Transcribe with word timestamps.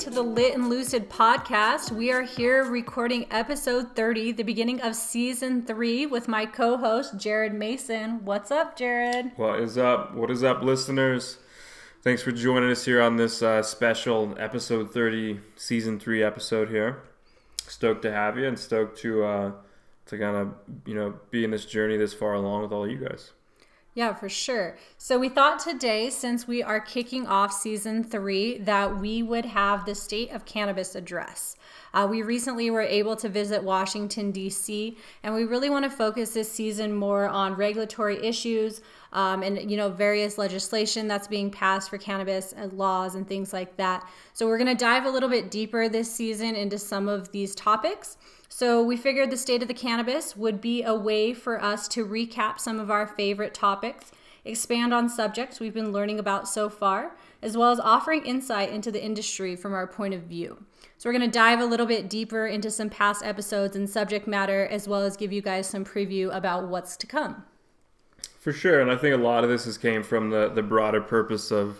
to 0.00 0.08
the 0.08 0.22
Lit 0.22 0.54
and 0.54 0.70
Lucid 0.70 1.10
podcast. 1.10 1.92
We 1.92 2.10
are 2.10 2.22
here 2.22 2.64
recording 2.64 3.26
episode 3.30 3.94
30, 3.94 4.32
the 4.32 4.42
beginning 4.42 4.80
of 4.80 4.96
season 4.96 5.60
three, 5.66 6.06
with 6.06 6.26
my 6.26 6.46
co 6.46 6.78
host, 6.78 7.18
Jared 7.18 7.52
Mason. 7.52 8.24
What's 8.24 8.50
up, 8.50 8.78
Jared? 8.78 9.32
What 9.36 9.60
is 9.60 9.76
up? 9.76 10.14
What 10.14 10.30
is 10.30 10.42
up, 10.42 10.62
listeners? 10.62 11.36
Thanks 12.00 12.22
for 12.22 12.32
joining 12.32 12.70
us 12.70 12.86
here 12.86 13.02
on 13.02 13.18
this 13.18 13.42
uh, 13.42 13.62
special 13.62 14.34
episode 14.38 14.90
30, 14.90 15.40
season 15.56 16.00
three 16.00 16.22
episode 16.22 16.70
here. 16.70 17.02
Stoked 17.66 18.00
to 18.00 18.10
have 18.10 18.38
you 18.38 18.48
and 18.48 18.58
stoked 18.58 18.98
to, 19.00 19.22
uh, 19.22 19.52
to 20.06 20.16
kind 20.16 20.34
of, 20.34 20.54
you 20.86 20.94
know, 20.94 21.20
be 21.30 21.44
in 21.44 21.50
this 21.50 21.66
journey 21.66 21.98
this 21.98 22.14
far 22.14 22.32
along 22.32 22.62
with 22.62 22.72
all 22.72 22.88
you 22.88 22.96
guys. 22.96 23.32
Yeah, 23.92 24.14
for 24.14 24.28
sure. 24.28 24.76
So 24.98 25.18
we 25.18 25.28
thought 25.28 25.58
today, 25.58 26.10
since 26.10 26.46
we 26.46 26.62
are 26.62 26.78
kicking 26.78 27.26
off 27.26 27.52
season 27.52 28.04
three, 28.04 28.58
that 28.58 29.00
we 29.00 29.20
would 29.20 29.44
have 29.46 29.84
the 29.84 29.96
state 29.96 30.30
of 30.30 30.44
cannabis 30.44 30.94
address. 30.94 31.56
Uh, 31.92 32.06
we 32.08 32.22
recently 32.22 32.70
were 32.70 32.82
able 32.82 33.16
to 33.16 33.28
visit 33.28 33.64
Washington, 33.64 34.30
D.C., 34.30 34.96
and 35.24 35.34
we 35.34 35.44
really 35.44 35.70
want 35.70 35.84
to 35.84 35.90
focus 35.90 36.30
this 36.30 36.50
season 36.50 36.94
more 36.94 37.28
on 37.28 37.54
regulatory 37.54 38.24
issues 38.24 38.80
um, 39.12 39.42
and, 39.42 39.68
you 39.68 39.76
know, 39.76 39.88
various 39.88 40.38
legislation 40.38 41.08
that's 41.08 41.26
being 41.26 41.50
passed 41.50 41.90
for 41.90 41.98
cannabis 41.98 42.52
and 42.52 42.72
laws 42.74 43.16
and 43.16 43.26
things 43.26 43.52
like 43.52 43.76
that. 43.76 44.08
So 44.34 44.46
we're 44.46 44.58
going 44.58 44.68
to 44.68 44.84
dive 44.84 45.04
a 45.04 45.10
little 45.10 45.28
bit 45.28 45.50
deeper 45.50 45.88
this 45.88 46.12
season 46.14 46.54
into 46.54 46.78
some 46.78 47.08
of 47.08 47.32
these 47.32 47.56
topics. 47.56 48.18
So, 48.52 48.82
we 48.82 48.96
figured 48.96 49.30
the 49.30 49.36
state 49.36 49.62
of 49.62 49.68
the 49.68 49.74
cannabis 49.74 50.36
would 50.36 50.60
be 50.60 50.82
a 50.82 50.92
way 50.92 51.32
for 51.32 51.62
us 51.62 51.86
to 51.88 52.04
recap 52.04 52.58
some 52.58 52.80
of 52.80 52.90
our 52.90 53.06
favorite 53.06 53.54
topics, 53.54 54.10
expand 54.44 54.92
on 54.92 55.08
subjects 55.08 55.60
we've 55.60 55.72
been 55.72 55.92
learning 55.92 56.18
about 56.18 56.48
so 56.48 56.68
far, 56.68 57.16
as 57.42 57.56
well 57.56 57.70
as 57.70 57.78
offering 57.78 58.26
insight 58.26 58.70
into 58.70 58.90
the 58.90 59.02
industry 59.02 59.54
from 59.54 59.72
our 59.72 59.86
point 59.86 60.14
of 60.14 60.22
view. 60.22 60.64
So, 60.98 61.08
we're 61.08 61.16
going 61.16 61.30
to 61.30 61.38
dive 61.38 61.60
a 61.60 61.64
little 61.64 61.86
bit 61.86 62.10
deeper 62.10 62.48
into 62.48 62.72
some 62.72 62.90
past 62.90 63.24
episodes 63.24 63.76
and 63.76 63.88
subject 63.88 64.26
matter, 64.26 64.66
as 64.66 64.88
well 64.88 65.02
as 65.02 65.16
give 65.16 65.32
you 65.32 65.42
guys 65.42 65.68
some 65.68 65.84
preview 65.84 66.34
about 66.34 66.66
what's 66.66 66.96
to 66.98 67.06
come. 67.06 67.44
For 68.40 68.52
sure. 68.52 68.80
And 68.80 68.90
I 68.90 68.96
think 68.96 69.14
a 69.14 69.18
lot 69.18 69.44
of 69.44 69.48
this 69.48 69.64
has 69.66 69.78
came 69.78 70.02
from 70.02 70.30
the, 70.30 70.48
the 70.48 70.62
broader 70.62 71.00
purpose 71.00 71.52
of, 71.52 71.78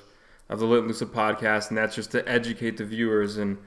of 0.49 0.61
the 0.61 0.67
Lit 0.67 0.87
Lucid 0.87 1.09
podcast, 1.09 1.71
and 1.71 1.77
that's 1.77 1.97
just 1.97 2.13
to 2.13 2.27
educate 2.29 2.77
the 2.77 2.85
viewers 2.85 3.39
and 3.39 3.59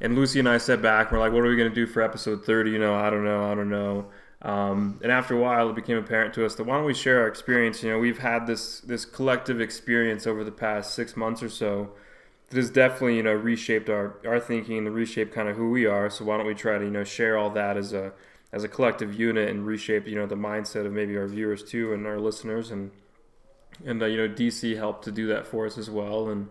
and 0.00 0.16
Lucy 0.16 0.38
and 0.38 0.48
I 0.48 0.58
sat 0.58 0.82
back. 0.82 1.12
We're 1.12 1.18
like, 1.18 1.32
what 1.32 1.44
are 1.44 1.48
we 1.48 1.56
going 1.56 1.68
to 1.68 1.74
do 1.74 1.86
for 1.86 2.02
episode 2.02 2.44
30? 2.44 2.70
You 2.70 2.78
know, 2.78 2.94
I 2.94 3.10
don't 3.10 3.24
know. 3.24 3.50
I 3.50 3.54
don't 3.54 3.70
know. 3.70 4.06
Um, 4.42 4.98
and 5.02 5.12
after 5.12 5.36
a 5.36 5.40
while, 5.40 5.70
it 5.70 5.76
became 5.76 5.96
apparent 5.96 6.34
to 6.34 6.44
us 6.44 6.56
that 6.56 6.64
why 6.64 6.76
don't 6.76 6.84
we 6.84 6.94
share 6.94 7.20
our 7.20 7.28
experience? 7.28 7.82
You 7.82 7.90
know, 7.90 7.98
we've 7.98 8.18
had 8.18 8.46
this 8.46 8.80
this 8.80 9.04
collective 9.04 9.60
experience 9.60 10.26
over 10.26 10.42
the 10.42 10.50
past 10.50 10.94
six 10.94 11.16
months 11.16 11.42
or 11.42 11.48
so 11.48 11.90
that 12.50 12.56
has 12.56 12.68
definitely 12.68 13.16
you 13.16 13.22
know 13.22 13.32
reshaped 13.32 13.88
our 13.88 14.16
our 14.26 14.40
thinking 14.40 14.78
and 14.78 14.92
reshaped 14.92 15.32
kind 15.32 15.48
of 15.48 15.56
who 15.56 15.70
we 15.70 15.86
are. 15.86 16.10
So 16.10 16.24
why 16.24 16.36
don't 16.38 16.46
we 16.46 16.54
try 16.54 16.76
to 16.76 16.84
you 16.84 16.90
know 16.90 17.04
share 17.04 17.38
all 17.38 17.50
that 17.50 17.76
as 17.76 17.92
a 17.92 18.12
as 18.52 18.64
a 18.64 18.68
collective 18.68 19.18
unit 19.18 19.48
and 19.48 19.66
reshape 19.66 20.06
you 20.06 20.14
know 20.16 20.26
the 20.26 20.34
mindset 20.34 20.84
of 20.86 20.92
maybe 20.92 21.16
our 21.16 21.26
viewers 21.26 21.62
too 21.62 21.92
and 21.92 22.06
our 22.06 22.18
listeners 22.18 22.70
and 22.70 22.90
and 23.86 24.02
uh, 24.02 24.06
you 24.06 24.16
know 24.16 24.28
DC 24.28 24.76
helped 24.76 25.04
to 25.04 25.12
do 25.12 25.26
that 25.28 25.46
for 25.46 25.66
us 25.66 25.78
as 25.78 25.88
well 25.88 26.28
and 26.28 26.48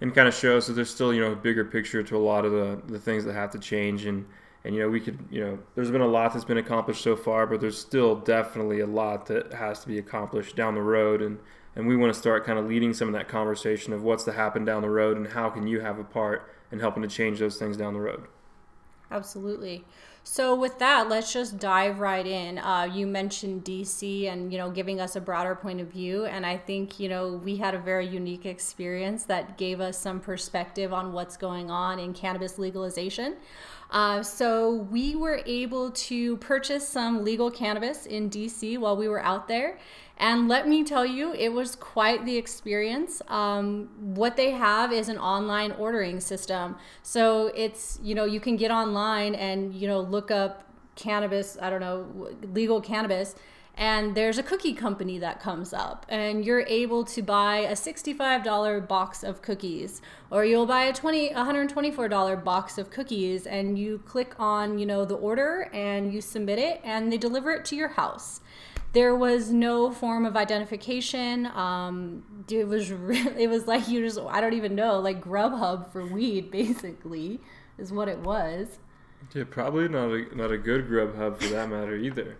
and 0.00 0.14
kind 0.14 0.26
of 0.28 0.34
shows 0.34 0.66
that 0.66 0.74
there's 0.74 0.90
still 0.90 1.12
you 1.12 1.20
know 1.20 1.32
a 1.32 1.36
bigger 1.36 1.64
picture 1.64 2.02
to 2.02 2.16
a 2.16 2.18
lot 2.18 2.44
of 2.44 2.52
the, 2.52 2.80
the 2.86 2.98
things 2.98 3.24
that 3.24 3.34
have 3.34 3.50
to 3.50 3.58
change 3.58 4.06
and 4.06 4.26
and 4.64 4.74
you 4.74 4.80
know 4.80 4.88
we 4.88 5.00
could 5.00 5.18
you 5.30 5.40
know 5.40 5.58
there's 5.74 5.90
been 5.90 6.00
a 6.00 6.06
lot 6.06 6.32
that's 6.32 6.44
been 6.44 6.58
accomplished 6.58 7.02
so 7.02 7.16
far 7.16 7.46
but 7.46 7.60
there's 7.60 7.78
still 7.78 8.16
definitely 8.16 8.80
a 8.80 8.86
lot 8.86 9.26
that 9.26 9.52
has 9.52 9.80
to 9.80 9.88
be 9.88 9.98
accomplished 9.98 10.56
down 10.56 10.74
the 10.74 10.82
road 10.82 11.22
and 11.22 11.38
and 11.76 11.86
we 11.86 11.96
want 11.96 12.12
to 12.12 12.18
start 12.18 12.44
kind 12.44 12.58
of 12.58 12.66
leading 12.66 12.92
some 12.92 13.08
of 13.08 13.14
that 13.14 13.28
conversation 13.28 13.92
of 13.92 14.02
what's 14.02 14.24
to 14.24 14.32
happen 14.32 14.64
down 14.64 14.82
the 14.82 14.90
road 14.90 15.16
and 15.16 15.28
how 15.28 15.48
can 15.48 15.66
you 15.66 15.80
have 15.80 15.98
a 15.98 16.04
part 16.04 16.50
in 16.72 16.80
helping 16.80 17.02
to 17.02 17.08
change 17.08 17.38
those 17.38 17.56
things 17.56 17.76
down 17.76 17.94
the 17.94 18.00
road 18.00 18.26
absolutely 19.10 19.84
so 20.22 20.54
with 20.54 20.78
that, 20.78 21.08
let's 21.08 21.32
just 21.32 21.58
dive 21.58 21.98
right 21.98 22.26
in. 22.26 22.58
Uh, 22.58 22.84
you 22.92 23.06
mentioned 23.06 23.64
DC 23.64 24.30
and 24.30 24.52
you 24.52 24.58
know 24.58 24.70
giving 24.70 25.00
us 25.00 25.16
a 25.16 25.20
broader 25.20 25.54
point 25.54 25.80
of 25.80 25.88
view, 25.88 26.26
and 26.26 26.44
I 26.44 26.56
think 26.58 27.00
you 27.00 27.08
know 27.08 27.40
we 27.42 27.56
had 27.56 27.74
a 27.74 27.78
very 27.78 28.06
unique 28.06 28.44
experience 28.44 29.24
that 29.24 29.56
gave 29.56 29.80
us 29.80 29.98
some 29.98 30.20
perspective 30.20 30.92
on 30.92 31.12
what's 31.12 31.36
going 31.36 31.70
on 31.70 31.98
in 31.98 32.12
cannabis 32.12 32.58
legalization. 32.58 33.36
Uh, 33.90 34.22
so 34.22 34.74
we 34.74 35.16
were 35.16 35.42
able 35.46 35.90
to 35.90 36.36
purchase 36.36 36.88
some 36.88 37.24
legal 37.24 37.50
cannabis 37.50 38.06
in 38.06 38.30
DC 38.30 38.78
while 38.78 38.96
we 38.96 39.08
were 39.08 39.22
out 39.22 39.48
there. 39.48 39.78
And 40.16 40.48
let 40.48 40.68
me 40.68 40.84
tell 40.84 41.06
you, 41.06 41.32
it 41.32 41.48
was 41.52 41.74
quite 41.74 42.26
the 42.26 42.36
experience. 42.36 43.22
Um, 43.28 43.88
what 43.98 44.36
they 44.36 44.50
have 44.50 44.92
is 44.92 45.08
an 45.08 45.18
online 45.18 45.72
ordering 45.72 46.20
system. 46.20 46.76
So 47.02 47.46
it's, 47.56 47.98
you 48.02 48.14
know, 48.14 48.26
you 48.26 48.38
can 48.38 48.56
get 48.56 48.70
online 48.70 49.34
and, 49.34 49.74
you 49.74 49.88
know, 49.88 50.00
look 50.00 50.30
up 50.30 50.64
cannabis, 50.94 51.56
I 51.60 51.70
don't 51.70 51.80
know, 51.80 52.06
legal 52.52 52.80
cannabis 52.80 53.34
and 53.80 54.14
there's 54.14 54.36
a 54.36 54.42
cookie 54.42 54.74
company 54.74 55.18
that 55.18 55.40
comes 55.40 55.72
up 55.72 56.04
and 56.10 56.44
you're 56.44 56.66
able 56.66 57.02
to 57.02 57.22
buy 57.22 57.60
a 57.60 57.72
$65 57.72 58.86
box 58.86 59.24
of 59.24 59.40
cookies 59.40 60.02
or 60.30 60.44
you'll 60.44 60.66
buy 60.66 60.82
a 60.82 60.92
20 60.92 61.30
$124 61.30 62.44
box 62.44 62.76
of 62.76 62.90
cookies 62.90 63.46
and 63.46 63.78
you 63.78 63.98
click 64.04 64.34
on 64.38 64.78
you 64.78 64.84
know 64.84 65.06
the 65.06 65.14
order 65.14 65.70
and 65.72 66.12
you 66.12 66.20
submit 66.20 66.58
it 66.58 66.82
and 66.84 67.10
they 67.10 67.16
deliver 67.16 67.52
it 67.52 67.64
to 67.64 67.74
your 67.74 67.88
house. 67.88 68.42
There 68.92 69.14
was 69.14 69.50
no 69.50 69.90
form 69.90 70.26
of 70.26 70.36
identification 70.36 71.46
um, 71.46 72.44
it 72.50 72.68
was 72.68 72.92
really, 72.92 73.44
it 73.44 73.48
was 73.48 73.66
like 73.66 73.88
you 73.88 74.04
just 74.04 74.18
i 74.28 74.42
don't 74.42 74.54
even 74.54 74.74
know 74.74 75.00
like 75.00 75.24
grubhub 75.24 75.90
for 75.90 76.04
weed 76.04 76.50
basically 76.60 77.40
is 77.78 77.90
what 77.92 78.08
it 78.08 78.18
was. 78.18 78.78
Yeah 79.34 79.44
probably 79.48 79.88
not 79.88 80.10
a, 80.10 80.36
not 80.36 80.52
a 80.52 80.58
good 80.58 80.86
grubhub 80.86 81.40
for 81.40 81.48
that 81.48 81.70
matter 81.70 81.96
either. 81.96 82.36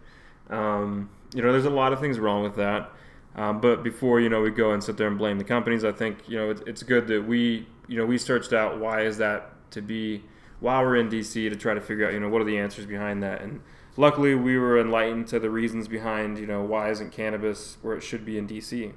Um, 0.50 1.08
you 1.34 1.42
know, 1.42 1.52
there's 1.52 1.64
a 1.64 1.70
lot 1.70 1.92
of 1.92 2.00
things 2.00 2.18
wrong 2.18 2.42
with 2.42 2.56
that. 2.56 2.90
Um, 3.36 3.60
but 3.60 3.82
before 3.82 4.20
you 4.20 4.28
know 4.28 4.40
we 4.40 4.50
go 4.50 4.72
and 4.72 4.82
sit 4.82 4.96
there 4.96 5.06
and 5.06 5.16
blame 5.16 5.38
the 5.38 5.44
companies, 5.44 5.84
I 5.84 5.92
think 5.92 6.28
you 6.28 6.36
know 6.36 6.50
it's, 6.50 6.62
it's 6.66 6.82
good 6.82 7.06
that 7.08 7.26
we 7.26 7.66
you 7.86 7.96
know 7.96 8.04
we 8.04 8.18
searched 8.18 8.52
out 8.52 8.78
why 8.78 9.02
is 9.02 9.18
that 9.18 9.52
to 9.70 9.80
be 9.80 10.24
while 10.58 10.82
we're 10.82 10.96
in 10.96 11.08
DC 11.08 11.48
to 11.48 11.56
try 11.56 11.74
to 11.74 11.80
figure 11.80 12.06
out 12.06 12.12
you 12.12 12.20
know 12.20 12.28
what 12.28 12.42
are 12.42 12.44
the 12.44 12.58
answers 12.58 12.86
behind 12.86 13.22
that 13.22 13.40
and 13.40 13.60
luckily 13.96 14.34
we 14.34 14.58
were 14.58 14.80
enlightened 14.80 15.28
to 15.28 15.38
the 15.38 15.48
reasons 15.48 15.86
behind 15.86 16.38
you 16.38 16.46
know 16.46 16.62
why 16.62 16.90
isn't 16.90 17.12
cannabis 17.12 17.78
where 17.82 17.96
it 17.96 18.02
should 18.02 18.24
be 18.24 18.36
in 18.36 18.48
DC. 18.48 18.92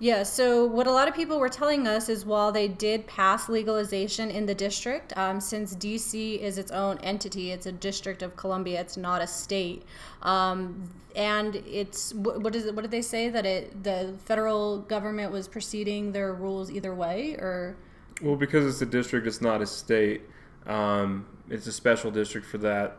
Yeah, 0.00 0.22
so 0.22 0.64
what 0.64 0.86
a 0.86 0.92
lot 0.92 1.08
of 1.08 1.14
people 1.14 1.40
were 1.40 1.48
telling 1.48 1.88
us 1.88 2.08
is 2.08 2.24
while 2.24 2.52
they 2.52 2.68
did 2.68 3.06
pass 3.08 3.48
legalization 3.48 4.30
in 4.30 4.46
the 4.46 4.54
district, 4.54 5.16
um, 5.16 5.40
since 5.40 5.74
DC 5.74 6.38
is 6.38 6.56
its 6.56 6.70
own 6.70 6.98
entity, 6.98 7.50
it's 7.50 7.66
a 7.66 7.72
district 7.72 8.22
of 8.22 8.36
Columbia, 8.36 8.80
it's 8.80 8.96
not 8.96 9.20
a 9.20 9.26
state. 9.26 9.82
Um, 10.22 10.88
and 11.16 11.56
it's 11.66 12.14
what 12.14 12.54
is 12.54 12.66
it, 12.66 12.74
what 12.74 12.82
did 12.82 12.92
they 12.92 13.02
say 13.02 13.28
that 13.28 13.44
it 13.44 13.82
the 13.82 14.14
federal 14.24 14.78
government 14.82 15.32
was 15.32 15.48
proceeding 15.48 16.12
their 16.12 16.32
rules 16.32 16.70
either 16.70 16.94
way 16.94 17.34
or 17.34 17.76
well 18.22 18.36
because 18.36 18.64
it's 18.64 18.80
a 18.82 18.86
district 18.86 19.26
it's 19.26 19.40
not 19.40 19.60
a 19.60 19.66
state 19.66 20.22
um, 20.66 21.26
it's 21.50 21.66
a 21.66 21.72
special 21.72 22.10
district 22.10 22.46
for 22.46 22.58
that 22.58 22.96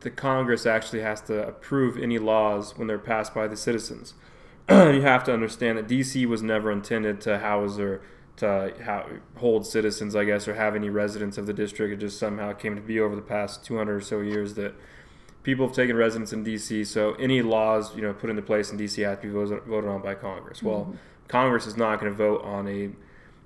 the 0.00 0.10
congress 0.10 0.64
actually 0.64 1.00
has 1.00 1.20
to 1.20 1.46
approve 1.46 1.98
any 1.98 2.18
laws 2.18 2.76
when 2.78 2.86
they're 2.88 2.98
passed 2.98 3.34
by 3.34 3.46
the 3.46 3.56
citizens 3.56 4.14
you 4.94 5.02
have 5.02 5.24
to 5.24 5.32
understand 5.32 5.78
that 5.78 5.88
DC 5.88 6.26
was 6.26 6.42
never 6.42 6.70
intended 6.70 7.20
to 7.22 7.38
house 7.38 7.78
or 7.78 8.02
to 8.36 8.72
hold 9.36 9.66
citizens, 9.66 10.14
I 10.14 10.24
guess, 10.24 10.46
or 10.46 10.54
have 10.54 10.76
any 10.76 10.90
residents 10.90 11.38
of 11.38 11.46
the 11.46 11.52
district. 11.52 11.92
It 11.92 11.96
just 11.96 12.18
somehow 12.18 12.52
came 12.52 12.76
to 12.76 12.82
be 12.82 13.00
over 13.00 13.16
the 13.16 13.22
past 13.22 13.64
200 13.64 13.96
or 13.96 14.00
so 14.00 14.20
years 14.20 14.54
that 14.54 14.74
people 15.42 15.66
have 15.66 15.74
taken 15.74 15.96
residence 15.96 16.32
in 16.32 16.44
DC. 16.44 16.86
So 16.86 17.14
any 17.14 17.42
laws, 17.42 17.96
you 17.96 18.02
know, 18.02 18.12
put 18.12 18.30
into 18.30 18.42
place 18.42 18.70
in 18.70 18.78
DC 18.78 19.02
have 19.04 19.20
to 19.22 19.26
be 19.26 19.32
voted, 19.32 19.62
voted 19.64 19.90
on 19.90 20.02
by 20.02 20.14
Congress. 20.14 20.62
Well, 20.62 20.80
mm-hmm. 20.80 20.96
Congress 21.26 21.66
is 21.66 21.76
not 21.76 22.00
going 22.00 22.12
to 22.12 22.16
vote 22.16 22.42
on 22.44 22.68
a 22.68 22.90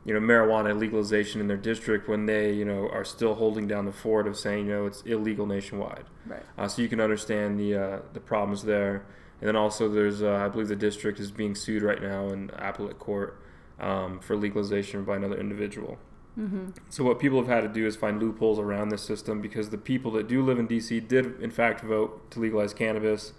you 0.04 0.12
know 0.12 0.20
marijuana 0.20 0.76
legalization 0.76 1.40
in 1.40 1.46
their 1.46 1.56
district 1.56 2.08
when 2.08 2.26
they 2.26 2.52
you 2.52 2.64
know 2.64 2.88
are 2.88 3.04
still 3.04 3.34
holding 3.34 3.68
down 3.68 3.84
the 3.86 3.92
fort 3.92 4.26
of 4.26 4.36
saying 4.36 4.66
you 4.66 4.72
know 4.72 4.86
it's 4.86 5.02
illegal 5.02 5.46
nationwide. 5.46 6.04
Right. 6.26 6.42
Uh, 6.58 6.68
so 6.68 6.82
you 6.82 6.88
can 6.88 7.00
understand 7.00 7.58
the 7.58 7.76
uh, 7.76 7.98
the 8.12 8.20
problems 8.20 8.64
there. 8.64 9.04
And 9.42 9.48
then 9.48 9.56
also 9.56 9.88
there's, 9.88 10.22
uh, 10.22 10.34
I 10.34 10.48
believe 10.48 10.68
the 10.68 10.76
district 10.76 11.18
is 11.18 11.32
being 11.32 11.56
sued 11.56 11.82
right 11.82 12.00
now 12.00 12.28
in 12.28 12.52
appellate 12.54 13.00
court 13.00 13.42
um, 13.80 14.20
for 14.20 14.36
legalization 14.36 15.02
by 15.02 15.16
another 15.16 15.36
individual. 15.36 15.98
Mm-hmm. 16.38 16.68
So 16.90 17.02
what 17.02 17.18
people 17.18 17.38
have 17.38 17.48
had 17.48 17.62
to 17.62 17.68
do 17.68 17.84
is 17.84 17.96
find 17.96 18.22
loopholes 18.22 18.60
around 18.60 18.90
this 18.90 19.02
system 19.02 19.40
because 19.40 19.70
the 19.70 19.78
people 19.78 20.12
that 20.12 20.28
do 20.28 20.44
live 20.44 20.60
in 20.60 20.68
D.C. 20.68 21.00
did 21.00 21.40
in 21.40 21.50
fact 21.50 21.80
vote 21.80 22.30
to 22.30 22.38
legalize 22.38 22.72
cannabis, 22.72 23.32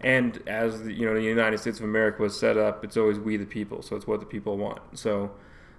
and 0.00 0.42
as 0.48 0.82
the, 0.82 0.92
you 0.92 1.06
know 1.06 1.14
the 1.14 1.22
United 1.22 1.58
States 1.58 1.78
of 1.78 1.84
America 1.84 2.20
was 2.20 2.36
set 2.36 2.58
up, 2.58 2.82
it's 2.82 2.96
always 2.96 3.20
we 3.20 3.36
the 3.36 3.46
people, 3.46 3.80
so 3.80 3.94
it's 3.94 4.08
what 4.08 4.18
the 4.18 4.26
people 4.26 4.58
want. 4.58 4.80
So 4.98 5.30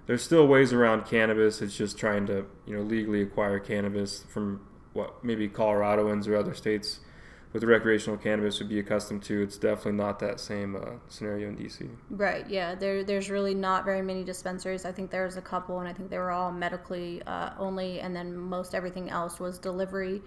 there's 0.06 0.22
still 0.22 0.48
ways 0.48 0.72
around 0.72 1.04
cannabis. 1.04 1.60
It's 1.60 1.76
just 1.76 1.98
trying 1.98 2.26
to 2.28 2.46
you 2.66 2.74
know 2.74 2.80
legally 2.82 3.20
acquire 3.20 3.60
cannabis 3.60 4.24
from 4.28 4.66
what 4.94 5.22
maybe 5.22 5.48
Coloradoans 5.48 6.26
or 6.26 6.34
other 6.34 6.54
states 6.54 7.00
with 7.56 7.64
recreational 7.64 8.18
cannabis 8.18 8.58
would 8.58 8.68
be 8.68 8.78
accustomed 8.78 9.22
to. 9.22 9.40
It's 9.40 9.56
definitely 9.56 9.92
not 9.92 10.18
that 10.18 10.40
same 10.40 10.76
uh, 10.76 10.90
scenario 11.08 11.48
in 11.48 11.56
DC. 11.56 11.88
Right. 12.10 12.46
Yeah. 12.50 12.74
There, 12.74 13.02
there's 13.02 13.30
really 13.30 13.54
not 13.54 13.86
very 13.86 14.02
many 14.02 14.24
dispensaries. 14.24 14.84
I 14.84 14.92
think 14.92 15.10
there's 15.10 15.38
a 15.38 15.40
couple, 15.40 15.80
and 15.80 15.88
I 15.88 15.94
think 15.94 16.10
they 16.10 16.18
were 16.18 16.32
all 16.32 16.52
medically 16.52 17.22
uh, 17.26 17.52
only, 17.58 18.00
and 18.00 18.14
then 18.14 18.36
most 18.36 18.74
everything 18.74 19.08
else 19.08 19.40
was 19.40 19.58
delivery. 19.58 20.20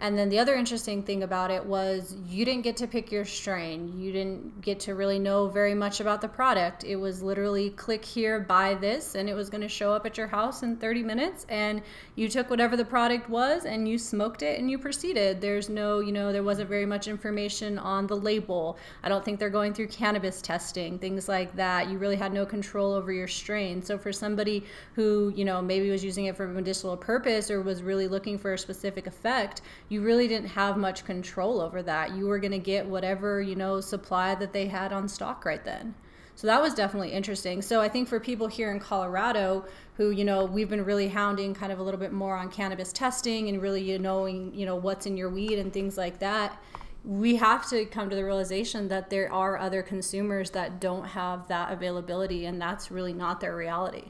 And 0.00 0.18
then 0.18 0.28
the 0.28 0.38
other 0.38 0.54
interesting 0.54 1.02
thing 1.02 1.22
about 1.22 1.50
it 1.50 1.64
was 1.64 2.16
you 2.26 2.44
didn't 2.44 2.62
get 2.62 2.76
to 2.78 2.86
pick 2.86 3.12
your 3.12 3.24
strain. 3.24 3.98
You 3.98 4.12
didn't 4.12 4.60
get 4.60 4.80
to 4.80 4.94
really 4.94 5.18
know 5.18 5.46
very 5.48 5.74
much 5.74 6.00
about 6.00 6.20
the 6.20 6.28
product. 6.28 6.84
It 6.84 6.96
was 6.96 7.22
literally 7.22 7.70
click 7.70 8.04
here, 8.04 8.40
buy 8.40 8.74
this, 8.74 9.14
and 9.14 9.28
it 9.28 9.34
was 9.34 9.48
going 9.48 9.60
to 9.60 9.68
show 9.68 9.92
up 9.92 10.04
at 10.04 10.18
your 10.18 10.26
house 10.26 10.62
in 10.62 10.76
30 10.76 11.02
minutes. 11.04 11.46
And 11.48 11.80
you 12.16 12.28
took 12.28 12.50
whatever 12.50 12.76
the 12.76 12.84
product 12.84 13.30
was 13.30 13.64
and 13.64 13.88
you 13.88 13.98
smoked 13.98 14.42
it 14.42 14.58
and 14.58 14.70
you 14.70 14.78
proceeded. 14.78 15.40
There's 15.40 15.68
no, 15.68 16.00
you 16.00 16.12
know, 16.12 16.32
there 16.32 16.42
wasn't 16.42 16.68
very 16.68 16.86
much 16.86 17.06
information 17.06 17.78
on 17.78 18.06
the 18.06 18.16
label. 18.16 18.76
I 19.04 19.08
don't 19.08 19.24
think 19.24 19.38
they're 19.38 19.48
going 19.48 19.74
through 19.74 19.88
cannabis 19.88 20.42
testing, 20.42 20.98
things 20.98 21.28
like 21.28 21.54
that. 21.56 21.88
You 21.88 21.98
really 21.98 22.16
had 22.16 22.32
no 22.32 22.44
control 22.44 22.92
over 22.92 23.12
your 23.12 23.28
strain. 23.28 23.80
So 23.80 23.96
for 23.96 24.12
somebody 24.12 24.64
who, 24.94 25.32
you 25.36 25.44
know, 25.44 25.62
maybe 25.62 25.88
was 25.90 26.04
using 26.04 26.26
it 26.26 26.36
for 26.36 26.44
a 26.44 26.48
medicinal 26.48 26.96
purpose 26.96 27.50
or 27.50 27.62
was 27.62 27.82
really 27.82 28.08
looking 28.08 28.38
for 28.38 28.54
a 28.54 28.58
specific 28.58 29.06
effect, 29.06 29.62
you 29.88 30.02
really 30.02 30.26
didn't 30.26 30.48
have 30.48 30.76
much 30.76 31.04
control 31.04 31.60
over 31.60 31.82
that. 31.82 32.14
You 32.14 32.26
were 32.26 32.38
going 32.38 32.52
to 32.52 32.58
get 32.58 32.86
whatever, 32.86 33.40
you 33.40 33.54
know, 33.54 33.80
supply 33.80 34.34
that 34.34 34.52
they 34.52 34.66
had 34.66 34.92
on 34.92 35.08
stock 35.08 35.44
right 35.44 35.64
then. 35.64 35.94
So 36.36 36.46
that 36.48 36.60
was 36.60 36.74
definitely 36.74 37.12
interesting. 37.12 37.62
So 37.62 37.80
I 37.80 37.88
think 37.88 38.08
for 38.08 38.18
people 38.18 38.48
here 38.48 38.72
in 38.72 38.80
Colorado 38.80 39.66
who, 39.96 40.10
you 40.10 40.24
know, 40.24 40.44
we've 40.44 40.68
been 40.68 40.84
really 40.84 41.08
hounding 41.08 41.54
kind 41.54 41.70
of 41.70 41.78
a 41.78 41.82
little 41.82 42.00
bit 42.00 42.12
more 42.12 42.36
on 42.36 42.50
cannabis 42.50 42.92
testing 42.92 43.48
and 43.48 43.62
really 43.62 43.82
you 43.82 43.98
knowing, 43.98 44.52
you 44.52 44.66
know, 44.66 44.74
what's 44.74 45.06
in 45.06 45.16
your 45.16 45.30
weed 45.30 45.58
and 45.58 45.72
things 45.72 45.96
like 45.96 46.18
that. 46.18 46.60
We 47.04 47.36
have 47.36 47.68
to 47.68 47.84
come 47.84 48.10
to 48.10 48.16
the 48.16 48.24
realization 48.24 48.88
that 48.88 49.10
there 49.10 49.32
are 49.32 49.58
other 49.58 49.82
consumers 49.82 50.50
that 50.52 50.80
don't 50.80 51.04
have 51.04 51.46
that 51.48 51.70
availability 51.70 52.46
and 52.46 52.60
that's 52.60 52.90
really 52.90 53.12
not 53.12 53.40
their 53.40 53.54
reality. 53.54 54.06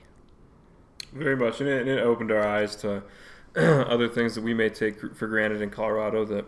Very 1.12 1.36
much. 1.36 1.60
And 1.60 1.68
it, 1.68 1.82
and 1.82 1.90
it 1.90 2.00
opened 2.00 2.32
our 2.32 2.46
eyes 2.46 2.74
to 2.76 3.02
other 3.56 4.08
things 4.08 4.34
that 4.34 4.42
we 4.42 4.54
may 4.54 4.68
take 4.68 5.14
for 5.14 5.26
granted 5.26 5.62
in 5.62 5.70
Colorado 5.70 6.24
that 6.24 6.44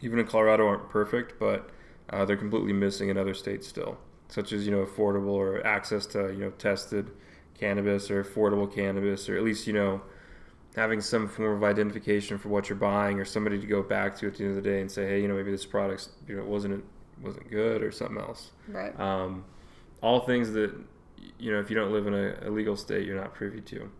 even 0.00 0.18
in 0.18 0.26
Colorado 0.26 0.66
aren't 0.66 0.88
perfect, 0.88 1.38
but 1.38 1.70
uh, 2.10 2.24
they're 2.24 2.36
completely 2.36 2.72
missing 2.72 3.08
in 3.08 3.16
other 3.16 3.34
states 3.34 3.66
still, 3.66 3.98
such 4.28 4.52
as 4.52 4.66
you 4.66 4.72
know 4.72 4.84
affordable 4.84 5.34
or 5.34 5.64
access 5.66 6.06
to 6.06 6.30
you 6.30 6.38
know 6.38 6.50
tested 6.50 7.10
cannabis 7.58 8.10
or 8.10 8.22
affordable 8.22 8.72
cannabis, 8.72 9.28
or 9.28 9.36
at 9.36 9.42
least 9.42 9.66
you 9.66 9.72
know 9.72 10.00
having 10.74 11.00
some 11.00 11.28
form 11.28 11.56
of 11.56 11.64
identification 11.64 12.38
for 12.38 12.48
what 12.48 12.68
you're 12.68 12.78
buying, 12.78 13.20
or 13.20 13.24
somebody 13.24 13.60
to 13.60 13.66
go 13.66 13.82
back 13.82 14.16
to 14.16 14.26
at 14.26 14.36
the 14.36 14.44
end 14.44 14.56
of 14.56 14.62
the 14.62 14.68
day 14.68 14.80
and 14.80 14.90
say, 14.90 15.06
hey, 15.06 15.22
you 15.22 15.28
know 15.28 15.34
maybe 15.34 15.50
this 15.50 15.66
product 15.66 16.08
you 16.26 16.36
know 16.36 16.44
wasn't 16.44 16.84
wasn't 17.22 17.48
good 17.50 17.82
or 17.82 17.92
something 17.92 18.18
else. 18.18 18.52
Right. 18.66 18.98
Um, 18.98 19.44
all 20.00 20.20
things 20.20 20.52
that 20.52 20.72
you 21.38 21.52
know 21.52 21.60
if 21.60 21.70
you 21.70 21.76
don't 21.76 21.92
live 21.92 22.06
in 22.06 22.14
a, 22.14 22.48
a 22.48 22.50
legal 22.50 22.76
state, 22.76 23.06
you're 23.06 23.20
not 23.20 23.34
privy 23.34 23.60
to. 23.60 23.90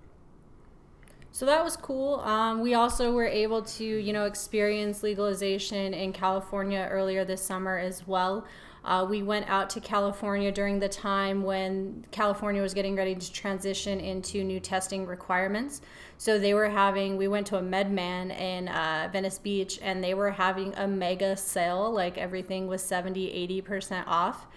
So 1.38 1.46
that 1.46 1.62
was 1.62 1.76
cool. 1.76 2.19
Um, 2.23 2.62
we 2.62 2.75
also 2.75 3.12
were 3.12 3.25
able 3.25 3.62
to, 3.62 3.85
you 3.85 4.12
know, 4.12 4.25
experience 4.25 5.05
legalization 5.05 5.94
in 5.94 6.12
California 6.12 6.88
earlier 6.90 7.25
this 7.25 7.40
summer 7.40 7.79
as 7.79 8.05
well. 8.08 8.44
Uh, 8.85 9.06
we 9.08 9.23
went 9.23 9.49
out 9.49 9.70
to 9.70 9.81
California 9.81 10.50
during 10.50 10.81
the 10.81 10.88
time 10.88 11.44
when 11.44 12.05
California 12.11 12.61
was 12.61 12.75
getting 12.75 12.96
ready 12.96 13.14
to 13.14 13.32
transition 13.32 14.00
into 14.00 14.43
new 14.43 14.58
testing 14.58 15.06
requirements. 15.06 15.81
So 16.17 16.40
they 16.40 16.55
were 16.55 16.70
having, 16.70 17.17
we 17.17 17.29
went 17.29 17.46
to 17.49 17.58
a 17.58 17.62
MedMen 17.62 18.37
in 18.37 18.67
uh, 18.67 19.08
Venice 19.12 19.38
Beach 19.38 19.79
and 19.81 20.02
they 20.02 20.14
were 20.14 20.32
having 20.32 20.75
a 20.75 20.88
mega 20.88 21.37
sale, 21.37 21.88
like 21.93 22.19
everything 22.19 22.67
was 22.67 22.82
70, 22.82 23.62
80% 23.62 24.02
off. 24.08 24.49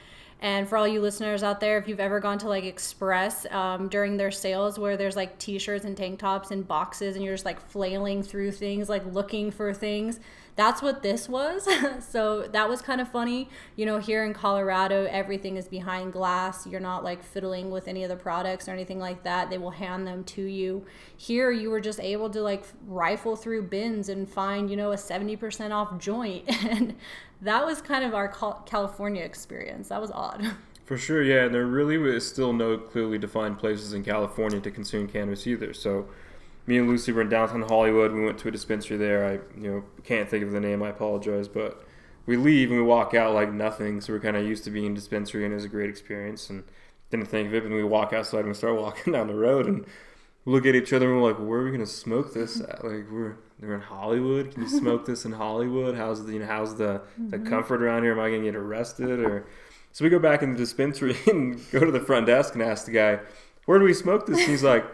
And 0.42 0.68
for 0.68 0.76
all 0.76 0.88
you 0.88 1.02
listeners 1.02 1.44
out 1.44 1.60
there, 1.60 1.78
if 1.78 1.88
you've 1.88 2.00
ever 2.00 2.20
gone 2.20 2.40
to 2.40 2.50
like 2.50 2.64
Express 2.64 3.46
um, 3.52 3.90
during 3.90 4.18
their 4.18 4.32
sales 4.32 4.80
where 4.80 4.98
there's 4.98 5.16
like 5.16 5.38
t 5.38 5.60
shirts 5.60 5.86
and 5.86 5.96
tank 5.96 6.20
tops 6.20 6.50
and 6.50 6.68
boxes 6.68 7.16
and 7.16 7.24
you're 7.24 7.36
just 7.36 7.46
like 7.46 7.62
flailing 7.70 8.24
through 8.24 8.52
things, 8.52 8.90
like 8.90 9.06
looking 9.06 9.52
for 9.52 9.72
things, 9.72 10.20
that's 10.56 10.82
what 10.82 11.02
this 11.02 11.30
was. 11.30 11.68
so 12.08 12.44
that 12.44 12.68
was 12.68 12.82
kind 12.82 13.02
of 13.02 13.10
funny. 13.10 13.50
You 13.76 13.86
know, 13.86 14.00
here 14.00 14.24
in 14.24 14.34
Colorado, 14.34 15.06
everything 15.10 15.58
is 15.58 15.68
behind 15.68 16.14
glass. 16.14 16.68
You're 16.68 16.82
not 16.82 17.04
like 17.04 17.24
fiddling 17.24 17.72
with 17.72 17.88
any 17.88 18.04
of 18.04 18.10
the 18.10 18.16
products 18.16 18.68
or 18.68 18.72
anything 18.72 19.00
like 19.00 19.24
that. 19.24 19.50
They 19.50 19.58
will 19.58 19.72
hand 19.72 20.08
them 20.08 20.24
to 20.26 20.44
you. 20.44 20.86
Here, 21.16 21.52
you 21.52 21.70
were 21.70 21.82
just 21.82 22.00
able 22.00 22.30
to 22.32 22.42
like 22.42 22.66
rifle 22.88 23.36
through 23.36 23.64
bins 23.64 24.10
and 24.10 24.28
find, 24.28 24.70
you 24.70 24.76
know, 24.76 24.92
a 24.92 24.98
70% 24.98 25.72
off 25.72 25.98
joint. 26.00 26.46
and 26.66 26.96
that 27.42 27.66
was 27.66 27.82
kind 27.82 28.04
of 28.04 28.14
our 28.14 28.28
California 28.66 29.24
experience. 29.24 29.90
That 29.90 30.02
was 30.02 30.12
odd. 30.12 30.52
For 30.86 30.98
sure, 30.98 31.24
yeah, 31.24 31.46
and 31.46 31.56
there 31.56 31.66
really 31.66 31.96
is 32.14 32.28
still 32.28 32.52
no 32.52 32.78
clearly 32.78 33.18
defined 33.18 33.60
places 33.60 33.94
in 33.94 34.04
California 34.04 34.60
to 34.60 34.72
consume 34.72 35.08
cannabis 35.08 35.48
either. 35.48 35.74
So, 35.74 36.08
me 36.68 36.78
and 36.78 36.88
Lucy 36.88 37.12
were 37.12 37.22
in 37.22 37.30
downtown 37.30 37.62
Hollywood. 37.62 38.12
We 38.12 38.26
went 38.26 38.38
to 38.40 38.50
a 38.50 38.52
dispensary 38.52 38.98
there. 38.98 39.26
I, 39.26 39.32
you 39.60 39.72
know, 39.72 39.84
can't 40.04 40.30
think 40.30 40.44
of 40.44 40.52
the 40.52 40.60
name. 40.60 40.84
I 40.84 40.90
apologize, 40.90 41.48
but 41.48 41.86
we 42.26 42.36
leave 42.36 42.70
and 42.70 42.80
we 42.80 42.86
walk 42.86 43.14
out 43.14 43.34
like 43.34 43.52
nothing. 43.52 44.02
So 44.02 44.14
we're 44.14 44.20
kind 44.20 44.36
of 44.36 44.46
used 44.46 44.64
to 44.66 44.70
being 44.70 44.88
in 44.88 44.94
dispensary, 44.94 45.46
and 45.46 45.54
it 45.54 45.56
was 45.56 45.66
a 45.66 45.70
great 45.70 45.90
experience. 45.90 46.50
And 46.50 46.64
didn't 47.12 47.28
think 47.28 47.50
of 47.50 47.54
it. 47.54 47.64
And 47.64 47.74
we 47.74 47.84
walk 47.84 48.14
outside 48.14 48.40
and 48.40 48.48
we 48.48 48.54
start 48.54 48.76
walking 48.76 49.14
down 49.14 49.28
the 49.28 49.36
road, 49.36 49.68
and 49.68 49.86
look 50.46 50.66
at 50.66 50.76
each 50.76 50.94
other 50.94 51.12
and 51.12 51.22
we're 51.22 51.30
like, 51.30 51.40
where 51.40 51.60
are 51.60 51.66
we 51.66 51.72
gonna 51.72 51.86
smoke 51.86 52.34
this 52.34 52.62
at? 52.62 52.84
Like 52.84 53.10
we're 53.12 53.38
we're 53.60 53.76
in 53.76 53.82
Hollywood. 53.82 54.54
Can 54.54 54.64
you 54.64 54.70
smoke 54.70 55.06
this 55.06 55.26
in 55.26 55.34
Hollywood? 55.34 55.96
How's 55.96 56.26
the 56.26 56.34
you 56.34 56.40
know 56.40 56.48
how's 56.48 56.76
the 56.76 57.02
mm-hmm. 57.20 57.30
the 57.30 57.40
comfort 57.40 57.82
around 57.82 58.04
here? 58.04 58.14
Am 58.14 58.20
I 58.20 58.30
gonna 58.30 58.44
get 58.44 58.56
arrested 58.56 59.20
or? 59.20 59.48
So 59.94 60.06
we 60.06 60.10
go 60.10 60.20
back 60.20 60.42
in 60.42 60.54
the 60.54 60.58
dispensary 60.58 61.18
and 61.28 61.60
go 61.72 61.80
to 61.80 61.92
the 61.92 62.00
front 62.00 62.26
desk 62.26 62.54
and 62.54 62.64
ask 62.64 62.86
the 62.86 62.92
guy, 62.92 63.20
where 63.66 63.78
do 63.78 63.86
we 63.86 63.94
smoke 63.94 64.26
this? 64.26 64.40
And 64.40 64.50
he's 64.50 64.64
like, 64.64 64.86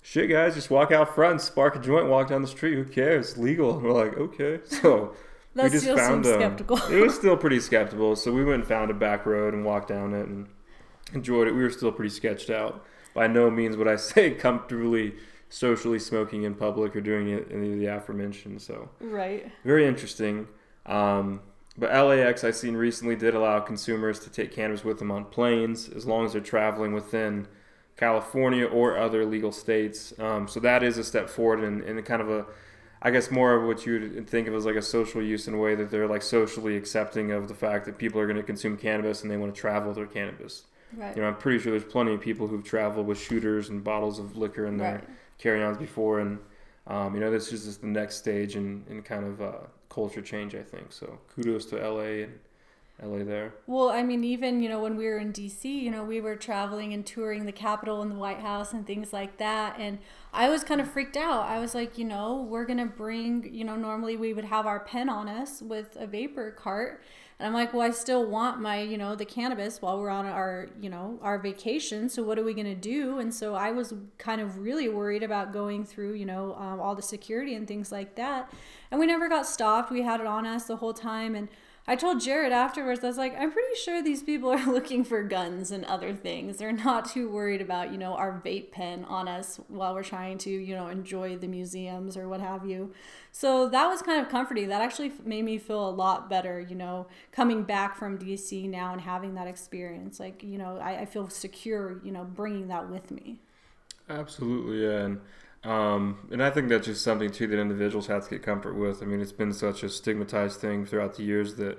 shit, 0.00 0.30
guys, 0.30 0.54
just 0.54 0.70
walk 0.70 0.92
out 0.92 1.14
front 1.14 1.32
and 1.32 1.40
spark 1.40 1.76
a 1.76 1.78
joint, 1.78 2.08
walk 2.08 2.28
down 2.28 2.40
the 2.40 2.48
street. 2.48 2.74
Who 2.74 2.84
cares? 2.84 3.30
It's 3.30 3.38
legal. 3.38 3.74
And 3.74 3.82
we're 3.82 3.92
like, 3.92 4.16
okay. 4.16 4.60
So 4.66 5.14
we 5.54 5.70
just 5.70 5.86
found 5.86 6.24
a, 6.26 6.34
skeptical. 6.34 6.78
it 6.90 7.00
was 7.00 7.14
still 7.18 7.36
pretty 7.36 7.60
skeptical. 7.60 8.16
So 8.16 8.32
we 8.32 8.44
went 8.44 8.60
and 8.60 8.66
found 8.66 8.90
a 8.90 8.94
back 8.94 9.26
road 9.26 9.54
and 9.54 9.64
walked 9.64 9.88
down 9.88 10.14
it 10.14 10.26
and 10.26 10.48
enjoyed 11.12 11.48
it. 11.48 11.52
We 11.52 11.62
were 11.62 11.70
still 11.70 11.92
pretty 11.92 12.10
sketched 12.10 12.50
out 12.50 12.84
by 13.16 13.26
no 13.26 13.50
means 13.50 13.76
would 13.76 13.88
I 13.88 13.96
say 14.12 14.30
comfortably 14.30 15.14
socially 15.48 15.98
smoking 15.98 16.42
in 16.44 16.54
public 16.54 16.94
or 16.94 17.00
doing 17.00 17.28
it 17.28 17.48
any 17.52 17.72
of 17.72 17.78
the 17.78 17.86
aforementioned. 17.86 18.62
So 18.62 18.90
right, 19.00 19.50
very 19.64 19.86
interesting. 19.86 20.46
Um, 20.84 21.40
but 21.78 21.92
LAX 21.92 22.44
I've 22.44 22.56
seen 22.56 22.74
recently 22.74 23.16
did 23.16 23.34
allow 23.34 23.60
consumers 23.60 24.18
to 24.20 24.30
take 24.30 24.52
cannabis 24.52 24.84
with 24.84 24.98
them 24.98 25.10
on 25.10 25.24
planes 25.24 25.88
as 25.88 26.06
long 26.06 26.24
as 26.24 26.32
they're 26.32 26.40
traveling 26.40 26.92
within 26.92 27.48
California 27.96 28.64
or 28.66 28.96
other 28.96 29.24
legal 29.24 29.52
states. 29.52 30.14
Um, 30.18 30.48
so 30.48 30.60
that 30.60 30.82
is 30.82 30.96
a 30.98 31.04
step 31.04 31.28
forward 31.28 31.60
and 31.60 31.82
in, 31.82 31.98
in 31.98 32.04
kind 32.04 32.22
of 32.22 32.30
a 32.30 32.46
I 33.02 33.10
guess 33.10 33.30
more 33.30 33.54
of 33.54 33.64
what 33.64 33.84
you 33.84 34.00
would 34.00 34.28
think 34.28 34.48
of 34.48 34.54
as 34.54 34.64
like 34.64 34.74
a 34.74 34.82
social 34.82 35.22
use 35.22 35.46
in 35.46 35.54
a 35.54 35.58
way 35.58 35.74
that 35.74 35.90
they're 35.90 36.08
like 36.08 36.22
socially 36.22 36.76
accepting 36.76 37.30
of 37.30 37.46
the 37.46 37.54
fact 37.54 37.84
that 37.84 37.98
people 37.98 38.20
are 38.20 38.26
going 38.26 38.38
to 38.38 38.42
consume 38.42 38.76
cannabis 38.76 39.22
and 39.22 39.30
they 39.30 39.36
want 39.36 39.54
to 39.54 39.60
travel 39.60 39.88
with 39.88 39.96
their 39.96 40.06
cannabis. 40.06 40.64
Right. 40.94 41.16
You 41.16 41.22
know, 41.22 41.28
I'm 41.28 41.36
pretty 41.36 41.58
sure 41.58 41.72
there's 41.72 41.90
plenty 41.90 42.14
of 42.14 42.20
people 42.20 42.46
who've 42.46 42.64
traveled 42.64 43.06
with 43.06 43.20
shooters 43.20 43.68
and 43.68 43.82
bottles 43.82 44.18
of 44.18 44.36
liquor 44.36 44.66
in 44.66 44.76
their 44.76 44.94
right. 44.94 45.04
carry-ons 45.38 45.78
before, 45.78 46.20
and 46.20 46.38
um, 46.86 47.14
you 47.14 47.20
know, 47.20 47.30
this 47.30 47.52
is 47.52 47.64
just 47.64 47.80
the 47.80 47.86
next 47.88 48.16
stage 48.16 48.56
in, 48.56 48.84
in 48.88 49.02
kind 49.02 49.24
of 49.24 49.42
uh, 49.42 49.52
culture 49.88 50.22
change, 50.22 50.54
I 50.54 50.62
think. 50.62 50.92
So 50.92 51.18
kudos 51.34 51.66
to 51.66 51.76
LA 51.76 52.24
and 52.24 52.38
LA 53.02 53.24
there. 53.24 53.54
Well, 53.66 53.90
I 53.90 54.02
mean, 54.02 54.24
even 54.24 54.62
you 54.62 54.68
know 54.68 54.80
when 54.80 54.96
we 54.96 55.06
were 55.06 55.18
in 55.18 55.32
DC, 55.32 55.64
you 55.64 55.90
know, 55.90 56.04
we 56.04 56.20
were 56.20 56.36
traveling 56.36 56.94
and 56.94 57.04
touring 57.04 57.44
the 57.44 57.52
Capitol 57.52 58.02
and 58.02 58.10
the 58.10 58.16
White 58.16 58.40
House 58.40 58.72
and 58.72 58.86
things 58.86 59.12
like 59.12 59.38
that, 59.38 59.76
and 59.78 59.98
I 60.32 60.48
was 60.48 60.64
kind 60.64 60.80
of 60.80 60.90
freaked 60.90 61.16
out. 61.16 61.42
I 61.42 61.58
was 61.58 61.74
like, 61.74 61.98
you 61.98 62.04
know, 62.04 62.46
we're 62.48 62.64
gonna 62.64 62.86
bring, 62.86 63.52
you 63.52 63.64
know, 63.64 63.76
normally 63.76 64.16
we 64.16 64.32
would 64.32 64.46
have 64.46 64.66
our 64.66 64.80
pen 64.80 65.08
on 65.08 65.28
us 65.28 65.60
with 65.60 65.96
a 65.96 66.06
vapor 66.06 66.52
cart 66.52 67.02
and 67.38 67.46
I'm 67.46 67.52
like, 67.52 67.74
well, 67.74 67.82
I 67.82 67.90
still 67.90 68.24
want 68.24 68.60
my, 68.60 68.80
you 68.80 68.96
know, 68.96 69.14
the 69.14 69.26
cannabis 69.26 69.82
while 69.82 69.98
we're 69.98 70.08
on 70.08 70.24
our, 70.24 70.68
you 70.80 70.88
know, 70.88 71.18
our 71.20 71.38
vacation. 71.38 72.08
So 72.08 72.22
what 72.22 72.38
are 72.38 72.42
we 72.42 72.54
going 72.54 72.66
to 72.66 72.74
do? 72.74 73.18
And 73.18 73.32
so 73.34 73.54
I 73.54 73.72
was 73.72 73.92
kind 74.16 74.40
of 74.40 74.58
really 74.58 74.88
worried 74.88 75.22
about 75.22 75.52
going 75.52 75.84
through, 75.84 76.14
you 76.14 76.24
know, 76.24 76.54
um, 76.54 76.80
all 76.80 76.94
the 76.94 77.02
security 77.02 77.54
and 77.54 77.68
things 77.68 77.92
like 77.92 78.14
that. 78.16 78.50
And 78.90 78.98
we 78.98 79.06
never 79.06 79.28
got 79.28 79.46
stopped. 79.46 79.90
We 79.90 80.00
had 80.00 80.20
it 80.20 80.26
on 80.26 80.46
us 80.46 80.64
the 80.64 80.76
whole 80.76 80.94
time. 80.94 81.34
And 81.34 81.48
I 81.88 81.94
told 81.94 82.20
Jared 82.20 82.52
afterwards, 82.52 83.04
I 83.04 83.06
was 83.06 83.16
like, 83.16 83.38
I'm 83.38 83.52
pretty 83.52 83.76
sure 83.76 84.02
these 84.02 84.22
people 84.22 84.50
are 84.50 84.66
looking 84.72 85.04
for 85.04 85.22
guns 85.22 85.70
and 85.70 85.84
other 85.84 86.14
things. 86.14 86.56
They're 86.56 86.72
not 86.72 87.08
too 87.08 87.28
worried 87.28 87.60
about, 87.60 87.92
you 87.92 87.98
know, 87.98 88.14
our 88.14 88.42
vape 88.44 88.72
pen 88.72 89.04
on 89.04 89.28
us 89.28 89.60
while 89.68 89.94
we're 89.94 90.02
trying 90.02 90.38
to, 90.38 90.50
you 90.50 90.74
know, 90.74 90.88
enjoy 90.88 91.36
the 91.36 91.46
museums 91.46 92.16
or 92.16 92.28
what 92.28 92.40
have 92.40 92.66
you. 92.66 92.92
So 93.30 93.68
that 93.68 93.86
was 93.86 94.02
kind 94.02 94.20
of 94.20 94.28
comforting. 94.28 94.68
That 94.68 94.82
actually 94.82 95.12
made 95.24 95.44
me 95.44 95.58
feel 95.58 95.88
a 95.88 95.90
lot 95.90 96.28
better, 96.28 96.58
you 96.58 96.74
know, 96.74 97.06
coming 97.30 97.62
back 97.62 97.96
from 97.96 98.18
DC 98.18 98.68
now 98.68 98.92
and 98.92 99.00
having 99.00 99.34
that 99.34 99.46
experience. 99.46 100.18
Like, 100.18 100.42
you 100.42 100.58
know, 100.58 100.78
I, 100.78 101.02
I 101.02 101.04
feel 101.04 101.28
secure, 101.28 102.00
you 102.02 102.10
know, 102.10 102.24
bringing 102.24 102.66
that 102.68 102.90
with 102.90 103.12
me. 103.12 103.38
Absolutely, 104.08 104.82
yeah. 104.82 105.04
And 105.04 105.20
Um, 105.66 106.28
and 106.30 106.42
I 106.42 106.50
think 106.50 106.68
that's 106.68 106.86
just 106.86 107.02
something 107.02 107.30
too 107.30 107.48
that 107.48 107.58
individuals 107.58 108.06
have 108.06 108.24
to 108.24 108.30
get 108.30 108.42
comfort 108.42 108.74
with. 108.74 109.02
I 109.02 109.06
mean, 109.06 109.20
it's 109.20 109.32
been 109.32 109.52
such 109.52 109.82
a 109.82 109.88
stigmatized 109.88 110.60
thing 110.60 110.86
throughout 110.86 111.16
the 111.16 111.24
years 111.24 111.56
that 111.56 111.78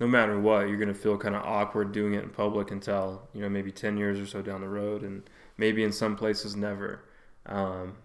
no 0.00 0.06
matter 0.06 0.40
what, 0.40 0.68
you're 0.68 0.78
going 0.78 0.88
to 0.88 0.94
feel 0.94 1.18
kind 1.18 1.36
of 1.36 1.42
awkward 1.42 1.92
doing 1.92 2.14
it 2.14 2.24
in 2.24 2.30
public 2.30 2.70
until 2.70 3.28
you 3.34 3.42
know 3.42 3.50
maybe 3.50 3.70
ten 3.70 3.98
years 3.98 4.18
or 4.18 4.26
so 4.26 4.40
down 4.40 4.62
the 4.62 4.68
road, 4.68 5.02
and 5.02 5.22
maybe 5.58 5.84
in 5.84 5.92
some 5.92 6.16
places 6.16 6.56
never. 6.56 7.04
Um, 7.44 7.96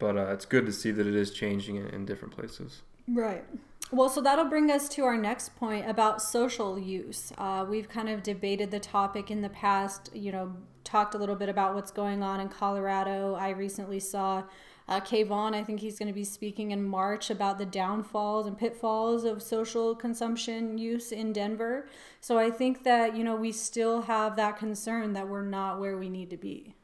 but 0.00 0.16
uh, 0.16 0.32
it's 0.32 0.44
good 0.44 0.66
to 0.66 0.72
see 0.72 0.90
that 0.90 1.06
it 1.06 1.14
is 1.14 1.30
changing 1.30 1.76
in, 1.76 2.04
different 2.04 2.34
places. 2.34 2.82
Right. 3.06 3.44
Well, 3.92 4.08
so 4.08 4.20
that'll 4.20 4.46
bring 4.46 4.72
us 4.72 4.88
to 4.90 5.04
our 5.04 5.16
next 5.16 5.54
point 5.54 5.88
about 5.88 6.20
social 6.20 6.78
use. 6.78 7.32
Uh, 7.38 7.64
we've 7.68 7.88
kind 7.88 8.08
of 8.08 8.24
debated 8.24 8.72
the 8.72 8.80
topic 8.80 9.30
in 9.30 9.42
the 9.42 9.48
past, 9.48 10.10
you 10.12 10.32
know, 10.32 10.56
talked 10.84 11.14
a 11.14 11.18
little 11.18 11.34
bit 11.34 11.48
about 11.48 11.74
what's 11.74 11.90
going 11.90 12.22
on 12.22 12.40
in 12.40 12.48
Colorado. 12.48 13.34
I 13.34 13.50
recently 13.50 14.00
saw 14.00 14.44
uh, 14.86 15.00
Kayvon, 15.00 15.54
I 15.54 15.64
think 15.64 15.80
he's 15.80 15.98
going 15.98 16.08
to 16.08 16.14
be 16.14 16.24
speaking 16.24 16.70
in 16.70 16.84
March 16.84 17.30
about 17.30 17.56
the 17.56 17.64
downfalls 17.64 18.46
and 18.46 18.58
pitfalls 18.58 19.24
of 19.24 19.42
social 19.42 19.94
consumption 19.94 20.76
use 20.76 21.10
in 21.10 21.32
Denver. 21.32 21.88
So 22.20 22.38
I 22.38 22.50
think 22.50 22.84
that, 22.84 23.16
you 23.16 23.24
know, 23.24 23.34
we 23.34 23.50
still 23.50 24.02
have 24.02 24.36
that 24.36 24.58
concern 24.58 25.14
that 25.14 25.26
we're 25.26 25.42
not 25.42 25.80
where 25.80 25.96
we 25.96 26.10
need 26.10 26.28
to 26.30 26.36
be. 26.36 26.74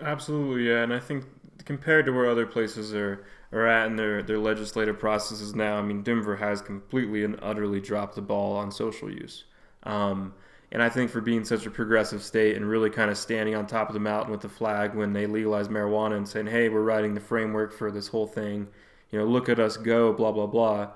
Absolutely, 0.00 0.68
yeah. 0.68 0.82
And 0.82 0.94
I 0.94 1.00
think 1.00 1.24
compared 1.64 2.06
to 2.06 2.12
where 2.12 2.30
other 2.30 2.46
places 2.46 2.94
are 2.94 3.24
are 3.52 3.66
at 3.66 3.86
in 3.86 3.96
their, 3.96 4.22
their 4.22 4.38
legislative 4.38 4.98
processes 4.98 5.54
now. 5.54 5.76
I 5.76 5.82
mean, 5.82 6.02
Denver 6.02 6.36
has 6.36 6.62
completely 6.62 7.24
and 7.24 7.38
utterly 7.42 7.80
dropped 7.80 8.14
the 8.14 8.22
ball 8.22 8.56
on 8.56 8.70
social 8.70 9.10
use. 9.10 9.44
Um, 9.82 10.34
and 10.72 10.82
I 10.82 10.88
think 10.88 11.10
for 11.10 11.20
being 11.20 11.44
such 11.44 11.66
a 11.66 11.70
progressive 11.70 12.22
state 12.22 12.56
and 12.56 12.68
really 12.68 12.90
kind 12.90 13.10
of 13.10 13.18
standing 13.18 13.54
on 13.56 13.66
top 13.66 13.88
of 13.88 13.94
the 13.94 14.00
mountain 14.00 14.30
with 14.30 14.40
the 14.40 14.48
flag 14.48 14.94
when 14.94 15.12
they 15.12 15.26
legalized 15.26 15.70
marijuana 15.70 16.16
and 16.16 16.28
saying, 16.28 16.46
hey, 16.46 16.68
we're 16.68 16.82
writing 16.82 17.14
the 17.14 17.20
framework 17.20 17.72
for 17.72 17.90
this 17.90 18.06
whole 18.06 18.26
thing, 18.26 18.68
you 19.10 19.18
know, 19.18 19.24
look 19.24 19.48
at 19.48 19.58
us 19.58 19.76
go, 19.76 20.12
blah, 20.12 20.30
blah, 20.30 20.46
blah. 20.46 20.88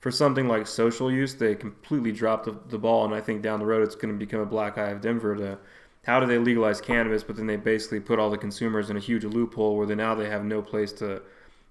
For 0.00 0.10
something 0.10 0.48
like 0.48 0.66
social 0.66 1.10
use, 1.10 1.34
they 1.34 1.54
completely 1.54 2.12
dropped 2.12 2.44
the, 2.44 2.56
the 2.68 2.78
ball. 2.78 3.04
And 3.04 3.14
I 3.14 3.20
think 3.20 3.40
down 3.40 3.60
the 3.60 3.66
road 3.66 3.82
it's 3.82 3.94
going 3.94 4.12
to 4.12 4.18
become 4.18 4.40
a 4.40 4.46
black 4.46 4.76
eye 4.76 4.90
of 4.90 5.00
Denver 5.00 5.36
to 5.36 5.58
how 6.04 6.18
do 6.20 6.26
they 6.26 6.38
legalize 6.38 6.80
cannabis, 6.80 7.22
but 7.22 7.36
then 7.36 7.46
they 7.46 7.56
basically 7.56 8.00
put 8.00 8.18
all 8.18 8.28
the 8.28 8.36
consumers 8.36 8.90
in 8.90 8.96
a 8.96 9.00
huge 9.00 9.24
loophole 9.24 9.76
where 9.76 9.86
they 9.86 9.94
now 9.94 10.14
they 10.14 10.28
have 10.28 10.44
no 10.44 10.60
place 10.60 10.92
to 10.94 11.22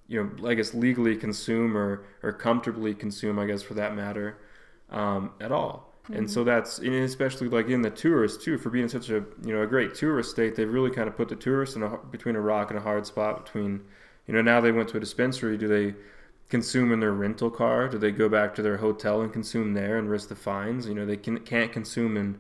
you 0.08 0.24
know, 0.24 0.48
I 0.48 0.56
guess 0.56 0.74
legally 0.74 1.16
consume 1.16 1.78
or, 1.78 2.04
or 2.24 2.34
comfortably 2.34 2.94
consume, 2.94 3.40
I 3.40 3.46
guess 3.46 3.62
for 3.62 3.76
that 3.76 3.96
matter, 3.96 4.38
um, 4.90 5.32
at 5.40 5.52
all. 5.52 5.91
Mm-hmm. 6.04 6.14
And 6.14 6.32
so 6.32 6.44
that's, 6.44 6.80
and 6.80 6.94
especially 6.94 7.50
like 7.50 7.68
in 7.68 7.82
the 7.82 7.90
tourists 7.90 8.44
too, 8.44 8.58
for 8.58 8.70
being 8.70 8.88
such 8.88 9.10
a, 9.10 9.24
you 9.46 9.54
know, 9.54 9.62
a 9.62 9.68
great 9.68 9.94
tourist 9.94 10.32
state, 10.32 10.56
they've 10.56 10.72
really 10.72 10.92
kind 10.92 11.08
of 11.08 11.16
put 11.16 11.30
the 11.30 11.36
tourists 11.36 11.76
in 11.76 11.84
a, 11.84 11.98
between 12.10 12.36
a 12.36 12.42
rock 12.42 12.72
and 12.72 12.80
a 12.80 12.82
hard 12.82 13.06
spot 13.06 13.46
between, 13.46 13.82
you 14.28 14.34
know, 14.34 14.42
now 14.42 14.60
they 14.60 14.72
went 14.72 14.90
to 14.90 14.98
a 14.98 15.00
dispensary. 15.00 15.58
Do 15.58 15.68
they 15.68 15.96
consume 16.50 16.92
in 16.92 17.00
their 17.00 17.14
rental 17.14 17.50
car? 17.50 17.88
Do 17.88 17.98
they 17.98 18.12
go 18.12 18.28
back 18.28 18.56
to 18.56 18.62
their 18.62 18.78
hotel 18.78 19.22
and 19.22 19.32
consume 19.32 19.74
there 19.74 19.98
and 19.98 20.10
risk 20.10 20.30
the 20.30 20.36
fines? 20.36 20.88
You 20.88 20.96
know, 20.96 21.06
they 21.06 21.18
can, 21.18 21.40
can't 21.40 21.72
consume 21.72 22.18
in, 22.18 22.38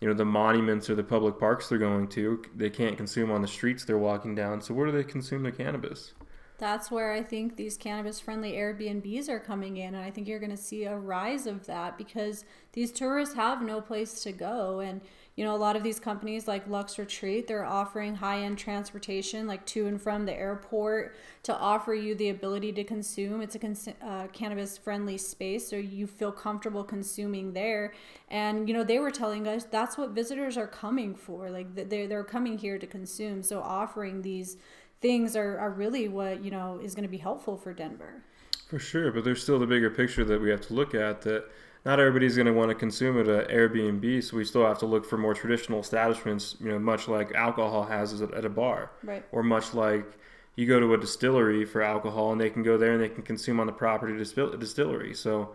you 0.00 0.08
know, 0.08 0.14
the 0.14 0.24
monuments 0.24 0.90
or 0.90 0.94
the 0.94 1.04
public 1.04 1.38
parks 1.38 1.68
they're 1.68 1.78
going 1.78 2.08
to. 2.08 2.42
They 2.54 2.70
can't 2.70 2.96
consume 2.96 3.30
on 3.30 3.40
the 3.40 3.48
streets 3.48 3.84
they're 3.84 3.96
walking 3.96 4.34
down. 4.34 4.60
So 4.60 4.74
where 4.74 4.86
do 4.86 4.92
they 4.92 5.04
consume 5.04 5.42
the 5.42 5.52
cannabis? 5.52 6.12
That's 6.58 6.90
where 6.90 7.12
I 7.12 7.22
think 7.22 7.56
these 7.56 7.76
cannabis 7.76 8.20
friendly 8.20 8.52
Airbnbs 8.52 9.28
are 9.28 9.40
coming 9.40 9.76
in. 9.76 9.94
And 9.94 10.04
I 10.04 10.10
think 10.10 10.26
you're 10.26 10.38
going 10.38 10.50
to 10.50 10.56
see 10.56 10.84
a 10.84 10.96
rise 10.96 11.46
of 11.46 11.66
that 11.66 11.98
because 11.98 12.44
these 12.72 12.92
tourists 12.92 13.34
have 13.34 13.62
no 13.62 13.80
place 13.80 14.22
to 14.22 14.32
go. 14.32 14.80
And, 14.80 15.00
you 15.34 15.44
know, 15.44 15.54
a 15.54 15.56
lot 15.56 15.76
of 15.76 15.82
these 15.82 16.00
companies 16.00 16.48
like 16.48 16.66
Lux 16.66 16.98
Retreat, 16.98 17.46
they're 17.46 17.64
offering 17.64 18.14
high 18.14 18.40
end 18.40 18.58
transportation, 18.58 19.46
like 19.46 19.66
to 19.66 19.86
and 19.86 20.00
from 20.00 20.24
the 20.24 20.32
airport, 20.32 21.14
to 21.42 21.54
offer 21.56 21.94
you 21.94 22.14
the 22.14 22.30
ability 22.30 22.72
to 22.72 22.84
consume. 22.84 23.42
It's 23.42 23.54
a 23.54 23.58
cons- 23.58 23.88
uh, 24.02 24.28
cannabis 24.32 24.78
friendly 24.78 25.18
space, 25.18 25.68
so 25.68 25.76
you 25.76 26.06
feel 26.06 26.32
comfortable 26.32 26.84
consuming 26.84 27.52
there. 27.52 27.92
And, 28.28 28.66
you 28.66 28.74
know, 28.74 28.84
they 28.84 28.98
were 28.98 29.10
telling 29.10 29.46
us 29.46 29.64
that's 29.64 29.98
what 29.98 30.10
visitors 30.10 30.56
are 30.56 30.66
coming 30.66 31.14
for. 31.14 31.50
Like, 31.50 31.74
they're, 31.74 32.08
they're 32.08 32.24
coming 32.24 32.56
here 32.56 32.78
to 32.78 32.86
consume. 32.86 33.42
So 33.42 33.60
offering 33.60 34.22
these 34.22 34.56
things 35.00 35.36
are, 35.36 35.58
are 35.58 35.70
really 35.70 36.08
what 36.08 36.42
you 36.44 36.50
know 36.50 36.80
is 36.82 36.94
going 36.94 37.04
to 37.04 37.10
be 37.10 37.18
helpful 37.18 37.56
for 37.56 37.72
denver. 37.72 38.22
For 38.68 38.78
sure 38.78 39.12
but 39.12 39.24
there's 39.24 39.42
still 39.42 39.58
the 39.58 39.66
bigger 39.66 39.90
picture 39.90 40.24
that 40.24 40.40
we 40.40 40.50
have 40.50 40.62
to 40.62 40.74
look 40.74 40.94
at 40.94 41.22
that 41.22 41.44
not 41.84 42.00
everybody's 42.00 42.34
going 42.34 42.46
to 42.46 42.52
want 42.52 42.70
to 42.70 42.74
consume 42.74 43.20
at 43.20 43.28
an 43.28 43.44
airbnb 43.46 44.24
so 44.24 44.36
we 44.36 44.44
still 44.44 44.66
have 44.66 44.78
to 44.78 44.86
look 44.86 45.04
for 45.04 45.16
more 45.16 45.34
traditional 45.34 45.80
establishments 45.80 46.56
you 46.60 46.68
know 46.68 46.78
much 46.78 47.08
like 47.08 47.32
alcohol 47.34 47.84
has 47.84 48.20
at 48.20 48.44
a 48.44 48.48
bar. 48.48 48.90
Right. 49.04 49.24
or 49.30 49.42
much 49.42 49.74
like 49.74 50.18
you 50.56 50.66
go 50.66 50.80
to 50.80 50.94
a 50.94 50.98
distillery 50.98 51.64
for 51.64 51.82
alcohol 51.82 52.32
and 52.32 52.40
they 52.40 52.50
can 52.50 52.62
go 52.62 52.76
there 52.78 52.92
and 52.92 53.02
they 53.02 53.10
can 53.10 53.22
consume 53.22 53.60
on 53.60 53.66
the 53.66 53.72
property 53.72 54.16
distillery. 54.16 55.14
So 55.14 55.54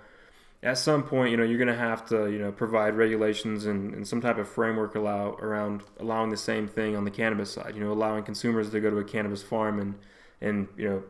at 0.63 0.77
some 0.77 1.03
point, 1.03 1.31
you 1.31 1.37
know, 1.37 1.43
you're 1.43 1.57
going 1.57 1.67
to 1.67 1.75
have 1.75 2.05
to, 2.09 2.29
you 2.29 2.37
know, 2.37 2.51
provide 2.51 2.95
regulations 2.95 3.65
and, 3.65 3.93
and 3.95 4.07
some 4.07 4.21
type 4.21 4.37
of 4.37 4.47
framework 4.47 4.93
allow 4.95 5.31
around 5.35 5.81
allowing 5.99 6.29
the 6.29 6.37
same 6.37 6.67
thing 6.67 6.95
on 6.95 7.03
the 7.03 7.11
cannabis 7.11 7.51
side. 7.51 7.75
You 7.75 7.83
know, 7.83 7.91
allowing 7.91 8.23
consumers 8.23 8.69
to 8.69 8.79
go 8.79 8.89
to 8.89 8.97
a 8.97 9.03
cannabis 9.03 9.41
farm 9.41 9.79
and 9.79 9.95
and 10.39 10.67
you 10.77 10.87
know, 10.87 11.03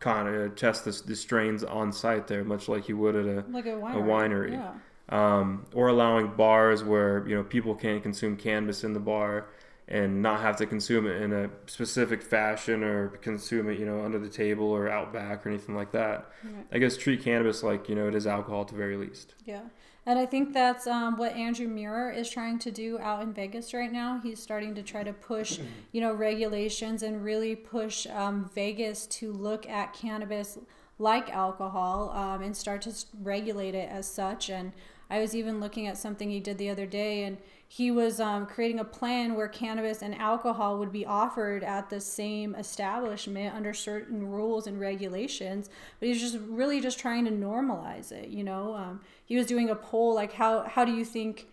kind 0.00 0.28
of 0.28 0.56
test 0.56 0.84
the, 0.84 1.02
the 1.06 1.16
strains 1.16 1.62
on 1.62 1.92
site 1.92 2.28
there, 2.28 2.44
much 2.44 2.68
like 2.68 2.88
you 2.88 2.96
would 2.96 3.14
at 3.14 3.26
a 3.26 3.44
like 3.50 3.66
a 3.66 3.70
winery. 3.70 3.94
A 3.94 4.00
winery. 4.00 4.52
Yeah. 4.52 4.72
Um, 5.10 5.66
or 5.74 5.88
allowing 5.88 6.28
bars 6.28 6.82
where 6.82 7.28
you 7.28 7.34
know 7.34 7.42
people 7.42 7.74
can't 7.74 8.02
consume 8.02 8.38
cannabis 8.38 8.84
in 8.84 8.94
the 8.94 9.00
bar 9.00 9.48
and 9.86 10.22
not 10.22 10.40
have 10.40 10.56
to 10.56 10.66
consume 10.66 11.06
it 11.06 11.20
in 11.20 11.32
a 11.32 11.50
specific 11.66 12.22
fashion 12.22 12.82
or 12.82 13.08
consume 13.08 13.68
it, 13.68 13.78
you 13.78 13.84
know, 13.84 14.02
under 14.02 14.18
the 14.18 14.28
table 14.28 14.66
or 14.66 14.88
out 14.88 15.12
back 15.12 15.44
or 15.44 15.50
anything 15.50 15.74
like 15.74 15.92
that. 15.92 16.30
Right. 16.42 16.66
I 16.72 16.78
guess 16.78 16.96
treat 16.96 17.22
cannabis 17.22 17.62
like, 17.62 17.88
you 17.88 17.94
know, 17.94 18.08
it 18.08 18.14
is 18.14 18.26
alcohol 18.26 18.62
at 18.62 18.68
the 18.68 18.76
very 18.76 18.96
least. 18.96 19.34
Yeah. 19.44 19.62
And 20.06 20.18
I 20.18 20.26
think 20.26 20.52
that's 20.52 20.86
um, 20.86 21.16
what 21.16 21.32
Andrew 21.32 21.66
Muir 21.66 22.10
is 22.10 22.28
trying 22.28 22.58
to 22.60 22.70
do 22.70 22.98
out 22.98 23.22
in 23.22 23.32
Vegas 23.32 23.72
right 23.72 23.90
now. 23.90 24.20
He's 24.22 24.40
starting 24.40 24.74
to 24.74 24.82
try 24.82 25.02
to 25.02 25.12
push, 25.12 25.58
you 25.92 26.00
know, 26.00 26.12
regulations 26.12 27.02
and 27.02 27.24
really 27.24 27.56
push 27.56 28.06
um, 28.06 28.50
Vegas 28.54 29.06
to 29.06 29.32
look 29.32 29.68
at 29.68 29.92
cannabis 29.92 30.58
like 30.98 31.30
alcohol 31.30 32.10
um, 32.10 32.42
and 32.42 32.56
start 32.56 32.82
to 32.82 32.92
regulate 33.22 33.74
it 33.74 33.88
as 33.90 34.06
such. 34.06 34.48
And 34.48 34.72
I 35.10 35.20
was 35.20 35.34
even 35.34 35.60
looking 35.60 35.86
at 35.86 35.98
something 35.98 36.30
he 36.30 36.40
did 36.40 36.58
the 36.58 36.70
other 36.70 36.86
day, 36.86 37.24
and 37.24 37.38
he 37.74 37.90
was 37.90 38.20
um, 38.20 38.46
creating 38.46 38.78
a 38.78 38.84
plan 38.84 39.34
where 39.34 39.48
cannabis 39.48 40.00
and 40.00 40.14
alcohol 40.14 40.78
would 40.78 40.92
be 40.92 41.04
offered 41.04 41.64
at 41.64 41.90
the 41.90 42.00
same 42.00 42.54
establishment 42.54 43.52
under 43.52 43.74
certain 43.74 44.30
rules 44.30 44.68
and 44.68 44.78
regulations 44.78 45.68
but 45.98 46.08
he's 46.08 46.20
just 46.20 46.38
really 46.48 46.80
just 46.80 47.00
trying 47.00 47.24
to 47.24 47.32
normalize 47.32 48.12
it 48.12 48.28
you 48.28 48.44
know? 48.44 48.74
Um, 48.74 49.00
he 49.24 49.36
was 49.36 49.46
doing 49.46 49.70
a 49.70 49.74
poll 49.74 50.14
like 50.14 50.34
how 50.34 50.62
how 50.62 50.84
do 50.84 50.92
you 50.92 51.04
think 51.04 51.48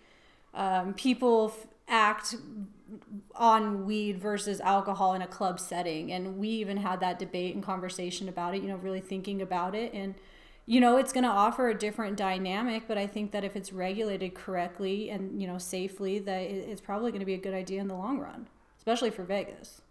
um, 0.53 0.93
people 0.93 1.53
f- 1.55 1.67
act 1.87 2.35
on 3.35 3.85
weed 3.85 4.19
versus 4.19 4.59
alcohol 4.59 5.13
in 5.13 5.21
a 5.21 5.27
club 5.27 5.61
setting? 5.61 6.11
And 6.11 6.37
we 6.37 6.49
even 6.49 6.75
had 6.77 6.99
that 6.99 7.19
debate 7.19 7.55
and 7.55 7.63
conversation 7.63 8.29
about 8.29 8.53
it 8.53 8.61
you 8.61 8.67
know 8.67 8.75
really 8.75 9.01
thinking 9.01 9.41
about 9.41 9.73
it 9.73 9.91
and 9.93 10.13
you 10.65 10.79
know 10.79 10.97
it's 10.97 11.11
going 11.11 11.23
to 11.23 11.29
offer 11.29 11.69
a 11.69 11.77
different 11.77 12.15
dynamic 12.15 12.83
but 12.87 12.97
i 12.97 13.07
think 13.07 13.31
that 13.31 13.43
if 13.43 13.55
it's 13.55 13.73
regulated 13.73 14.33
correctly 14.33 15.09
and 15.09 15.41
you 15.41 15.47
know 15.47 15.57
safely 15.57 16.19
that 16.19 16.41
it's 16.41 16.81
probably 16.81 17.11
going 17.11 17.19
to 17.19 17.25
be 17.25 17.33
a 17.33 17.39
good 17.39 17.53
idea 17.53 17.81
in 17.81 17.87
the 17.87 17.95
long 17.95 18.19
run 18.19 18.47
especially 18.77 19.11
for 19.11 19.23
vegas. 19.23 19.81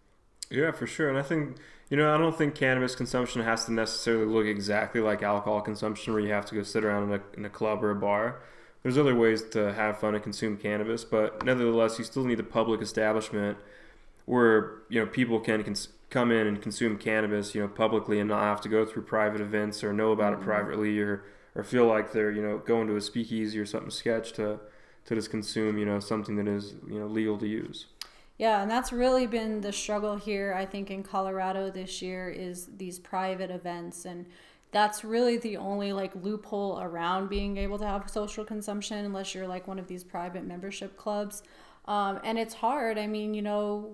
Yeah 0.49 0.71
for 0.71 0.87
sure 0.87 1.09
and 1.09 1.17
i 1.17 1.23
think 1.23 1.57
you 1.89 1.97
know 1.97 2.13
i 2.13 2.17
don't 2.17 2.37
think 2.37 2.55
cannabis 2.55 2.95
consumption 2.95 3.41
has 3.41 3.65
to 3.65 3.73
necessarily 3.73 4.25
look 4.25 4.45
exactly 4.45 5.01
like 5.01 5.23
alcohol 5.23 5.61
consumption 5.61 6.13
where 6.13 6.21
you 6.21 6.31
have 6.31 6.45
to 6.47 6.55
go 6.55 6.63
sit 6.63 6.83
around 6.83 7.11
in 7.11 7.19
a, 7.19 7.37
in 7.37 7.45
a 7.45 7.49
club 7.49 7.83
or 7.83 7.91
a 7.91 7.95
bar. 7.95 8.41
There's 8.83 8.97
other 8.97 9.13
ways 9.13 9.43
to 9.49 9.73
have 9.73 9.99
fun 9.99 10.15
and 10.15 10.23
consume 10.23 10.57
cannabis 10.57 11.03
but 11.03 11.45
nevertheless 11.45 11.99
you 11.99 12.05
still 12.05 12.25
need 12.25 12.39
a 12.39 12.43
public 12.43 12.81
establishment 12.81 13.57
where 14.25 14.79
you 14.89 14.99
know 14.99 15.05
people 15.05 15.39
can 15.39 15.63
cons- 15.63 15.89
come 16.11 16.31
in 16.31 16.45
and 16.45 16.61
consume 16.61 16.97
cannabis, 16.97 17.55
you 17.55 17.61
know, 17.61 17.67
publicly 17.67 18.19
and 18.19 18.29
not 18.29 18.43
have 18.43 18.61
to 18.61 18.69
go 18.69 18.85
through 18.85 19.01
private 19.01 19.41
events 19.41 19.83
or 19.83 19.91
know 19.91 20.11
about 20.11 20.33
it 20.33 20.35
mm-hmm. 20.35 20.45
privately 20.45 20.99
or 20.99 21.23
or 21.55 21.63
feel 21.63 21.85
like 21.85 22.11
they're 22.11 22.31
you 22.31 22.41
know 22.41 22.59
going 22.59 22.87
to 22.87 22.95
a 22.95 23.01
speakeasy 23.01 23.59
or 23.59 23.65
something 23.65 23.89
sketch 23.89 24.31
to 24.33 24.59
to 25.05 25.15
just 25.15 25.31
consume 25.31 25.77
you 25.77 25.85
know 25.85 25.99
something 25.99 26.35
that 26.35 26.47
is 26.47 26.75
you 26.87 26.99
know 26.99 27.07
legal 27.07 27.37
to 27.39 27.47
use. 27.47 27.87
Yeah, 28.37 28.61
and 28.61 28.69
that's 28.69 28.91
really 28.91 29.27
been 29.27 29.61
the 29.61 29.71
struggle 29.71 30.15
here. 30.15 30.53
I 30.57 30.65
think 30.65 30.89
in 30.89 31.03
Colorado 31.03 31.69
this 31.69 32.01
year 32.01 32.29
is 32.29 32.69
these 32.77 32.99
private 32.99 33.51
events 33.51 34.05
and 34.05 34.25
that's 34.71 35.03
really 35.03 35.37
the 35.37 35.57
only 35.57 35.93
like 35.93 36.11
loophole 36.15 36.79
around 36.81 37.29
being 37.29 37.57
able 37.57 37.77
to 37.77 37.85
have 37.85 38.09
social 38.09 38.45
consumption 38.45 39.05
unless 39.05 39.35
you're 39.35 39.47
like 39.47 39.67
one 39.67 39.77
of 39.77 39.87
these 39.87 40.03
private 40.03 40.45
membership 40.45 40.97
clubs 40.97 41.43
um, 41.85 42.19
and 42.23 42.39
it's 42.39 42.53
hard 42.53 42.97
i 42.97 43.05
mean 43.05 43.33
you 43.33 43.41
know 43.41 43.93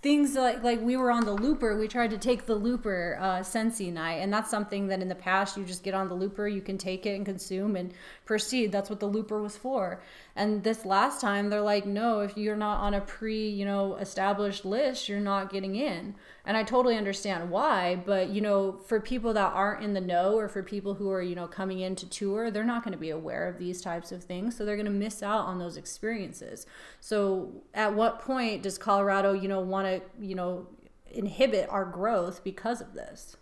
things 0.00 0.36
like 0.36 0.62
like 0.62 0.80
we 0.80 0.96
were 0.96 1.10
on 1.10 1.24
the 1.24 1.32
looper 1.32 1.76
we 1.76 1.88
tried 1.88 2.10
to 2.10 2.18
take 2.18 2.46
the 2.46 2.54
looper 2.54 3.18
uh 3.20 3.42
sensi 3.42 3.90
night 3.90 4.14
and 4.14 4.32
that's 4.32 4.48
something 4.48 4.86
that 4.86 5.02
in 5.02 5.08
the 5.08 5.14
past 5.14 5.56
you 5.56 5.64
just 5.64 5.82
get 5.82 5.92
on 5.92 6.08
the 6.08 6.14
looper 6.14 6.46
you 6.46 6.60
can 6.60 6.78
take 6.78 7.04
it 7.04 7.16
and 7.16 7.26
consume 7.26 7.74
and 7.74 7.92
proceed. 8.28 8.70
That's 8.70 8.90
what 8.90 9.00
the 9.00 9.06
looper 9.06 9.40
was 9.40 9.56
for. 9.56 10.02
And 10.36 10.62
this 10.62 10.84
last 10.84 11.18
time 11.18 11.48
they're 11.48 11.62
like 11.62 11.86
no 11.86 12.20
if 12.20 12.36
you're 12.36 12.56
not 12.56 12.80
on 12.80 12.92
a 12.92 13.00
pre 13.00 13.48
you 13.48 13.64
know 13.64 13.96
established 13.96 14.66
list 14.66 15.08
you're 15.08 15.18
not 15.18 15.50
getting 15.50 15.74
in. 15.76 16.14
And 16.44 16.54
i 16.54 16.62
totally 16.62 16.96
understand 16.96 17.50
why 17.50 17.96
but 17.96 18.28
you 18.28 18.42
know 18.42 18.80
for 18.86 19.00
people 19.00 19.32
that 19.32 19.52
aren't 19.54 19.82
in 19.82 19.94
the 19.94 20.00
know 20.02 20.34
or 20.34 20.46
for 20.46 20.62
people 20.62 20.92
who 20.94 21.10
are 21.10 21.22
you 21.22 21.34
know 21.34 21.46
coming 21.46 21.80
in 21.80 21.96
to 21.96 22.06
tour 22.06 22.50
they're 22.50 22.64
not 22.64 22.84
going 22.84 22.92
to 22.92 22.98
be 22.98 23.08
aware 23.08 23.48
of 23.48 23.58
these 23.58 23.80
types 23.80 24.12
of 24.12 24.22
things. 24.22 24.56
So 24.58 24.66
they're 24.66 24.76
going 24.76 24.84
to 24.84 25.02
miss 25.06 25.22
out 25.22 25.46
on 25.46 25.58
those 25.58 25.78
experiences. 25.78 26.66
So 27.00 27.62
at 27.72 27.94
what 27.94 28.20
point 28.20 28.62
does 28.62 28.76
colorado 28.76 29.32
you 29.32 29.48
know 29.48 29.60
want 29.60 29.86
to 29.88 30.02
you 30.20 30.34
know 30.34 30.66
inhibit 31.10 31.66
our 31.70 31.86
growth 31.86 32.44
because 32.44 32.82
of 32.82 32.92
this? 32.92 33.38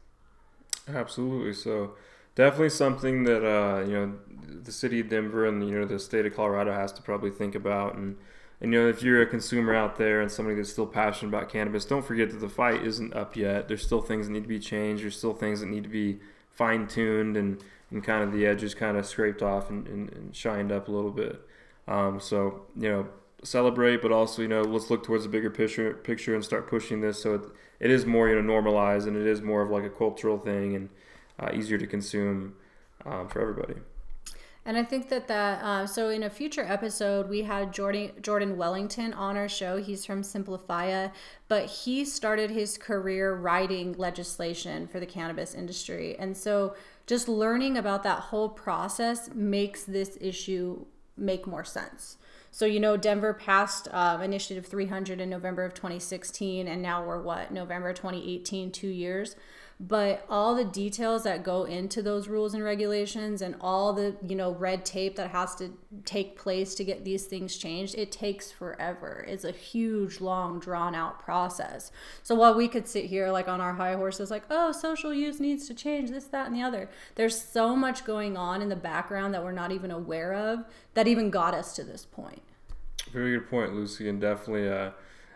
Absolutely. 0.89 1.55
So 1.55 1.97
definitely 2.37 2.71
something 2.71 3.25
that 3.25 3.45
uh, 3.45 3.81
you 3.81 3.93
know 3.93 4.15
the 4.63 4.73
city 4.73 5.01
of 5.01 5.09
denver 5.09 5.47
and 5.47 5.69
you 5.69 5.79
know 5.79 5.85
the 5.85 5.99
state 5.99 6.25
of 6.25 6.35
colorado 6.35 6.73
has 6.73 6.93
to 6.93 7.03
probably 7.03 7.31
think 7.31 7.55
about 7.55 7.97
and 7.97 8.17
and 8.61 8.73
you 8.73 8.81
know, 8.81 8.89
if 8.89 9.03
you're 9.03 9.21
a 9.21 9.27
consumer 9.27 9.75
out 9.75 9.97
there 9.97 10.21
and 10.21 10.31
somebody 10.31 10.57
that's 10.57 10.71
still 10.71 10.87
passionate 10.87 11.29
about 11.29 11.51
cannabis, 11.51 11.85
don't 11.85 12.05
forget 12.05 12.31
that 12.31 12.41
the 12.41 12.49
fight 12.49 12.83
isn't 12.83 13.15
up 13.15 13.37
yet. 13.37 13.69
There's 13.69 13.85
still 13.85 14.01
things 14.01 14.27
that 14.27 14.33
need 14.33 14.45
to 14.45 14.49
be 14.49 14.59
changed. 14.59 15.03
There's 15.03 15.17
still 15.17 15.35
things 15.35 15.61
that 15.61 15.67
need 15.67 15.83
to 15.83 15.91
be 15.91 16.21
fine 16.51 16.87
tuned 16.87 17.37
and, 17.37 17.63
and 17.91 18.03
kind 18.03 18.25
of 18.25 18.33
the 18.33 18.47
edges 18.47 18.75
kind 18.75 18.97
of 18.97 19.05
scraped 19.05 19.43
off 19.43 19.69
and, 19.69 19.87
and, 19.89 20.11
and 20.13 20.35
shined 20.35 20.73
up 20.73 20.89
a 20.89 20.91
little 20.91 21.11
bit. 21.11 21.39
Um, 21.87 22.19
so, 22.19 22.63
you 22.75 22.89
know, 22.89 23.09
celebrate, 23.43 24.01
but 24.01 24.11
also, 24.11 24.41
you 24.41 24.49
know, 24.49 24.63
let's 24.63 24.89
look 24.89 25.05
towards 25.05 25.25
the 25.25 25.29
bigger 25.29 25.51
picture 25.51 25.93
picture 25.93 26.35
and 26.35 26.43
start 26.43 26.67
pushing 26.67 27.03
this 27.03 27.23
so 27.23 27.35
it, 27.35 27.43
it 27.79 27.91
is 27.91 28.07
more, 28.07 28.29
you 28.29 28.37
know, 28.37 28.41
normalized 28.41 29.07
and 29.07 29.19
it 29.19 29.27
is 29.27 29.43
more 29.43 29.61
of 29.61 29.69
like 29.69 29.85
a 29.85 29.91
cultural 29.91 30.39
thing 30.39 30.75
and 30.75 30.89
uh, 31.39 31.51
easier 31.55 31.79
to 31.79 31.87
consume 31.87 32.55
um, 33.05 33.29
for 33.29 33.41
everybody. 33.41 33.75
And 34.67 34.77
I 34.77 34.83
think 34.83 35.09
that 35.11 35.29
that 35.29 35.63
uh, 35.63 35.87
so 35.87 36.09
in 36.09 36.25
a 36.25 36.31
future 36.31 36.65
episode 36.67 37.29
we 37.29 37.43
had 37.43 37.73
Jordan 37.73 38.11
Jordan 38.21 38.57
Wellington 38.57 39.13
on 39.13 39.37
our 39.37 39.49
show. 39.49 39.77
He's 39.77 40.05
from 40.05 40.23
Simplifya, 40.23 41.13
but 41.47 41.67
he 41.67 42.05
started 42.05 42.51
his 42.51 42.77
career 42.77 43.33
writing 43.33 43.93
legislation 43.93 44.89
for 44.89 44.99
the 44.99 45.07
cannabis 45.07 45.55
industry, 45.55 46.17
and 46.19 46.37
so 46.37 46.75
just 47.07 47.29
learning 47.29 47.77
about 47.77 48.03
that 48.03 48.19
whole 48.19 48.49
process 48.49 49.31
makes 49.33 49.85
this 49.85 50.19
issue 50.21 50.85
make 51.17 51.47
more 51.47 51.65
sense. 51.65 52.19
So 52.51 52.67
you 52.67 52.81
know, 52.81 52.97
Denver 52.97 53.35
passed 53.35 53.87
uh, 53.93 54.19
Initiative 54.21 54.67
300 54.67 55.21
in 55.21 55.31
November 55.31 55.65
of 55.65 55.75
2016, 55.75 56.67
and 56.67 56.83
now 56.83 57.05
we're 57.05 57.23
what 57.23 57.53
November 57.53 57.93
2018, 57.93 58.73
two 58.73 58.89
years 58.89 59.37
but 59.79 60.25
all 60.31 60.55
the 60.55 60.65
details 60.65 61.25
that 61.25 61.43
go 61.43 61.65
into 61.65 62.01
those 62.01 62.29
rules 62.29 62.55
and 62.55 62.65
regulations 62.65 63.43
and 63.43 63.55
all 63.61 63.93
the 63.93 64.17
you 64.27 64.35
know 64.35 64.53
red 64.55 64.87
tape 64.87 65.17
that 65.17 65.31
has 65.31 65.55
to 65.55 65.71
take 66.07 66.39
place 66.39 66.75
to 66.75 66.83
get 66.83 67.05
these 67.05 67.27
things 67.27 67.57
changed 67.57 67.95
it 67.95 68.11
takes 68.11 68.51
forever. 68.51 69.25
It's 69.29 69.45
a 69.45 69.51
huge 69.51 70.21
long 70.21 70.59
drawn 70.61 70.95
out 70.95 71.21
process. 71.21 71.93
So 72.23 72.35
while 72.35 72.55
we 72.55 72.69
could 72.69 72.89
sit 72.89 73.05
here 73.07 73.31
like 73.31 73.49
on 73.49 73.61
our 73.61 73.75
high 73.75 73.95
horses 73.95 74.31
like 74.31 74.45
oh 74.51 74.73
social 74.73 75.13
use 75.13 75.41
needs 75.41 75.67
to 75.69 75.75
change 75.75 76.11
this 76.11 76.25
that 76.27 76.47
and 76.47 76.57
the 76.57 76.63
other 76.63 76.89
there's 77.17 77.39
so 77.39 77.77
much 77.77 78.05
going 78.07 78.37
on 78.37 78.63
in 78.63 78.71
the 78.71 78.77
background 78.77 79.35
that 79.35 79.45
we're 79.45 79.53
not 79.53 79.73
even 79.73 79.91
aware 79.91 80.33
of 80.33 80.65
that 80.95 81.07
even 81.07 81.29
got 81.29 81.53
us 81.53 81.75
to 81.77 81.85
this 81.85 82.07
point. 82.07 82.43
Very 83.13 83.39
good 83.39 83.51
point 83.51 83.75
lucy 83.75 84.09
and 84.09 84.21
definitely 84.21 84.71
uh 84.71 84.93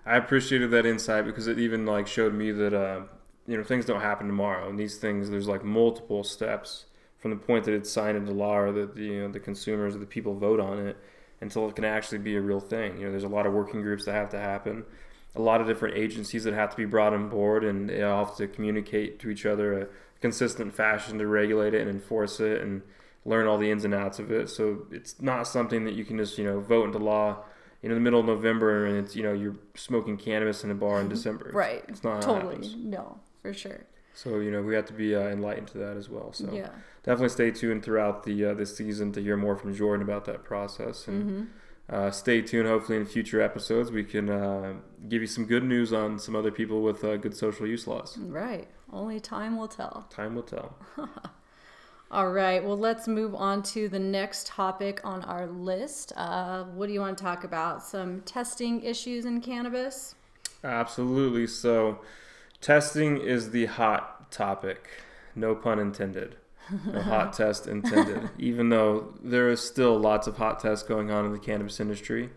I 0.07 0.17
appreciated 0.17 0.71
that 0.71 0.87
insight 0.87 1.27
because 1.27 1.47
it 1.47 1.59
even 1.59 1.85
like 1.85 2.07
showed 2.07 2.33
me 2.33 2.53
that 2.53 2.73
uh, 2.73 3.03
you 3.51 3.57
know 3.57 3.65
things 3.65 3.85
don't 3.85 4.01
happen 4.01 4.27
tomorrow. 4.27 4.69
And 4.69 4.79
these 4.79 4.97
things 4.97 5.31
there's 5.31 5.49
like 5.49 5.65
multiple 5.65 6.23
steps 6.25 6.87
from 7.19 7.33
the 7.33 7.37
point 7.37 7.65
that 7.65 7.75
it's 7.75 7.91
signed 7.91 8.17
into 8.17 8.33
law 8.33 8.57
or 8.57 8.73
that 8.73 8.95
the, 8.95 9.03
you 9.03 9.21
know 9.23 9.29
the 9.29 9.41
consumers 9.41 9.95
or 9.95 9.99
the 9.99 10.07
people 10.07 10.35
vote 10.35 10.61
on 10.61 10.87
it 10.87 10.97
until 11.41 11.69
it 11.69 11.75
can 11.75 11.85
actually 11.85 12.19
be 12.19 12.37
a 12.37 12.41
real 12.41 12.61
thing. 12.61 12.99
You 12.99 13.07
know 13.07 13.11
there's 13.11 13.25
a 13.25 13.29
lot 13.29 13.47
of 13.47 13.53
working 13.53 13.83
groups 13.83 14.05
that 14.05 14.13
have 14.13 14.31
to 14.31 14.39
happen 14.39 14.85
a 15.35 15.41
lot 15.41 15.61
of 15.61 15.67
different 15.67 15.97
agencies 15.97 16.45
that 16.45 16.55
have 16.55 16.71
to 16.71 16.77
be 16.77 16.85
brought 16.85 17.13
on 17.13 17.29
board 17.29 17.65
and 17.65 17.89
they 17.89 18.03
all 18.03 18.25
have 18.25 18.37
to 18.37 18.49
communicate 18.49 19.21
to 19.21 19.31
each 19.31 19.47
other 19.47 19.83
a 19.83 19.87
consistent 20.21 20.75
fashion 20.75 21.19
to 21.19 21.27
regulate 21.27 21.75
it 21.75 21.81
and 21.81 21.91
enforce 21.91 22.41
it 22.41 22.61
and 22.61 22.83
learn 23.25 23.47
all 23.47 23.59
the 23.59 23.71
ins 23.71 23.85
and 23.85 23.95
outs 23.95 24.19
of 24.19 24.31
it. 24.31 24.49
So 24.49 24.87
it's 24.91 25.21
not 25.21 25.47
something 25.47 25.85
that 25.85 25.95
you 25.95 26.05
can 26.05 26.19
just 26.19 26.37
you 26.39 26.45
know 26.45 26.61
vote 26.61 26.87
into 26.87 26.99
law 26.99 27.45
in 27.83 27.93
the 27.93 28.01
middle 28.01 28.21
of 28.21 28.27
November 28.27 28.87
and 28.87 28.99
it's 28.99 29.15
you 29.15 29.23
know 29.23 29.33
you're 29.33 29.57
smoking 29.75 30.17
cannabis 30.17 30.65
in 30.65 30.71
a 30.71 30.75
bar 30.75 31.01
in 31.01 31.09
December. 31.17 31.51
Right. 31.53 31.85
It's 31.89 32.03
not 32.03 32.23
totally. 32.23 32.75
no 32.77 33.21
for 33.43 33.53
sure. 33.53 33.87
So 34.15 34.41
you 34.41 34.51
know 34.51 34.63
we 34.63 34.75
have 34.75 34.87
to 34.87 34.93
be 34.93 35.15
uh, 35.15 35.29
enlightened 35.29 35.69
to 35.69 35.79
that 35.79 35.97
as 35.97 36.09
well. 36.09 36.33
So 36.33 36.53
yeah. 36.53 36.71
definitely 37.03 37.31
stay 37.31 37.51
tuned 37.51 37.85
throughout 37.85 38.25
the 38.25 38.47
uh, 38.47 38.55
this 38.55 38.77
season 38.77 39.13
to 39.13 39.23
hear 39.23 39.37
more 39.37 39.57
from 39.57 39.75
Jordan 39.75 40.03
about 40.03 40.25
that 40.27 40.45
process 40.45 41.09
and. 41.09 41.25
Mm-hmm. 41.25 41.45
Uh, 41.93 42.09
stay 42.09 42.41
tuned. 42.41 42.69
Hopefully, 42.69 42.99
in 42.99 43.05
future 43.05 43.41
episodes, 43.41 43.91
we 43.91 44.05
can 44.05 44.31
uh, 44.31 44.75
give 45.09 45.23
you 45.23 45.27
some 45.27 45.45
good 45.45 45.65
news 45.65 45.93
on 45.93 46.21
some 46.21 46.37
other 46.37 46.53
people 46.53 46.83
with 46.83 47.03
uh, 47.03 47.17
good 47.17 47.37
social 47.37 47.67
use 47.67 47.85
laws. 47.89 48.17
Right. 48.17 48.69
Only 48.93 49.19
time 49.19 49.57
will 49.57 49.67
tell. 49.67 50.07
Time 50.11 50.37
will 50.37 50.45
tell. 50.45 50.77
All 52.13 52.31
right. 52.31 52.63
Well, 52.63 52.79
let's 52.79 53.07
move 53.07 53.35
on 53.35 53.63
to 53.65 53.89
the 53.89 53.99
next 53.99 54.47
topic 54.47 55.01
on 55.05 55.23
our 55.25 55.47
list. 55.47 56.13
Uh, 56.17 56.65
what 56.65 56.87
do 56.87 56.93
you 56.93 57.01
want 57.01 57.17
to 57.19 57.25
talk 57.25 57.45
about? 57.45 57.85
Some 57.85 58.21
testing 58.23 58.83
issues 58.83 59.25
in 59.25 59.41
cannabis? 59.41 60.17
Absolutely. 60.65 61.47
So, 61.47 62.01
Testing 62.61 63.17
is 63.17 63.51
the 63.51 63.67
hot 63.67 64.31
topic. 64.31 64.89
No 65.35 65.55
pun 65.55 65.79
intended. 65.79 66.37
No 66.87 67.01
hot 67.03 67.33
test 67.33 67.67
intended. 67.67 68.31
Even 68.39 68.69
though 68.69 69.15
there 69.23 69.49
is 69.49 69.61
still 69.61 69.99
lots 69.99 70.27
of 70.27 70.37
hot 70.37 70.61
tests 70.61 70.87
going 70.87 71.11
on 71.11 71.25
in 71.25 71.33
the 71.33 71.39
cannabis 71.39 71.81
industry, 71.81 72.31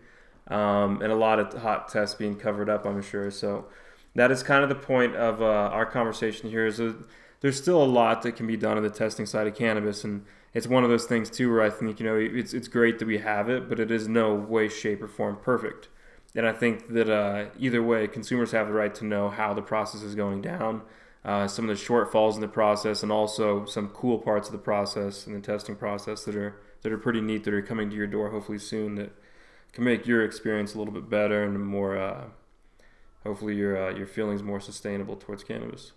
um, 0.48 1.02
and 1.02 1.12
a 1.12 1.16
lot 1.16 1.38
of 1.38 1.52
hot 1.62 1.88
tests 1.88 2.14
being 2.14 2.36
covered 2.36 2.68
up, 2.68 2.86
I'm 2.86 3.02
sure. 3.02 3.30
So 3.30 3.66
that 4.14 4.30
is 4.30 4.42
kind 4.42 4.62
of 4.62 4.68
the 4.68 4.74
point 4.74 5.14
of 5.14 5.42
uh, 5.42 5.44
our 5.44 5.86
conversation 5.86 6.50
here. 6.50 6.66
Is 6.66 6.78
that 6.78 6.96
there's 7.40 7.60
still 7.60 7.82
a 7.82 7.84
lot 7.84 8.22
that 8.22 8.36
can 8.36 8.46
be 8.46 8.56
done 8.56 8.76
on 8.76 8.82
the 8.82 8.90
testing 8.90 9.26
side 9.26 9.46
of 9.46 9.54
cannabis, 9.54 10.04
and 10.04 10.24
it's 10.54 10.66
one 10.66 10.84
of 10.84 10.90
those 10.90 11.04
things 11.04 11.28
too 11.28 11.50
where 11.50 11.62
I 11.62 11.70
think 11.70 12.00
you 12.00 12.06
know 12.06 12.16
it's 12.16 12.54
it's 12.54 12.68
great 12.68 12.98
that 12.98 13.06
we 13.06 13.18
have 13.18 13.50
it, 13.50 13.68
but 13.68 13.78
it 13.78 13.90
is 13.90 14.08
no 14.08 14.34
way, 14.34 14.68
shape, 14.68 15.02
or 15.02 15.08
form 15.08 15.36
perfect. 15.36 15.88
And 16.34 16.46
I 16.46 16.52
think 16.52 16.88
that 16.88 17.08
uh, 17.08 17.46
either 17.58 17.82
way, 17.82 18.08
consumers 18.08 18.52
have 18.52 18.66
the 18.66 18.72
right 18.72 18.94
to 18.96 19.04
know 19.04 19.30
how 19.30 19.54
the 19.54 19.62
process 19.62 20.02
is 20.02 20.14
going 20.14 20.42
down, 20.42 20.82
uh, 21.24 21.46
some 21.46 21.68
of 21.68 21.76
the 21.76 21.82
shortfalls 21.82 22.34
in 22.34 22.40
the 22.40 22.48
process, 22.48 23.02
and 23.02 23.12
also 23.12 23.64
some 23.66 23.88
cool 23.88 24.18
parts 24.18 24.48
of 24.48 24.52
the 24.52 24.58
process 24.58 25.26
and 25.26 25.36
the 25.36 25.40
testing 25.40 25.76
process 25.76 26.24
that 26.24 26.34
are 26.34 26.60
that 26.82 26.92
are 26.92 26.98
pretty 26.98 27.20
neat 27.20 27.44
that 27.44 27.54
are 27.54 27.62
coming 27.62 27.88
to 27.88 27.96
your 27.96 28.06
door 28.06 28.30
hopefully 28.30 28.58
soon 28.58 28.94
that 28.96 29.10
can 29.72 29.84
make 29.84 30.06
your 30.06 30.22
experience 30.22 30.74
a 30.74 30.78
little 30.78 30.92
bit 30.92 31.08
better 31.08 31.44
and 31.44 31.58
more 31.58 31.96
uh, 31.96 32.24
hopefully 33.22 33.54
your 33.54 33.88
uh, 33.88 33.94
your 33.94 34.06
feelings 34.06 34.42
more 34.42 34.60
sustainable 34.60 35.16
towards 35.16 35.42
cannabis. 35.42 35.92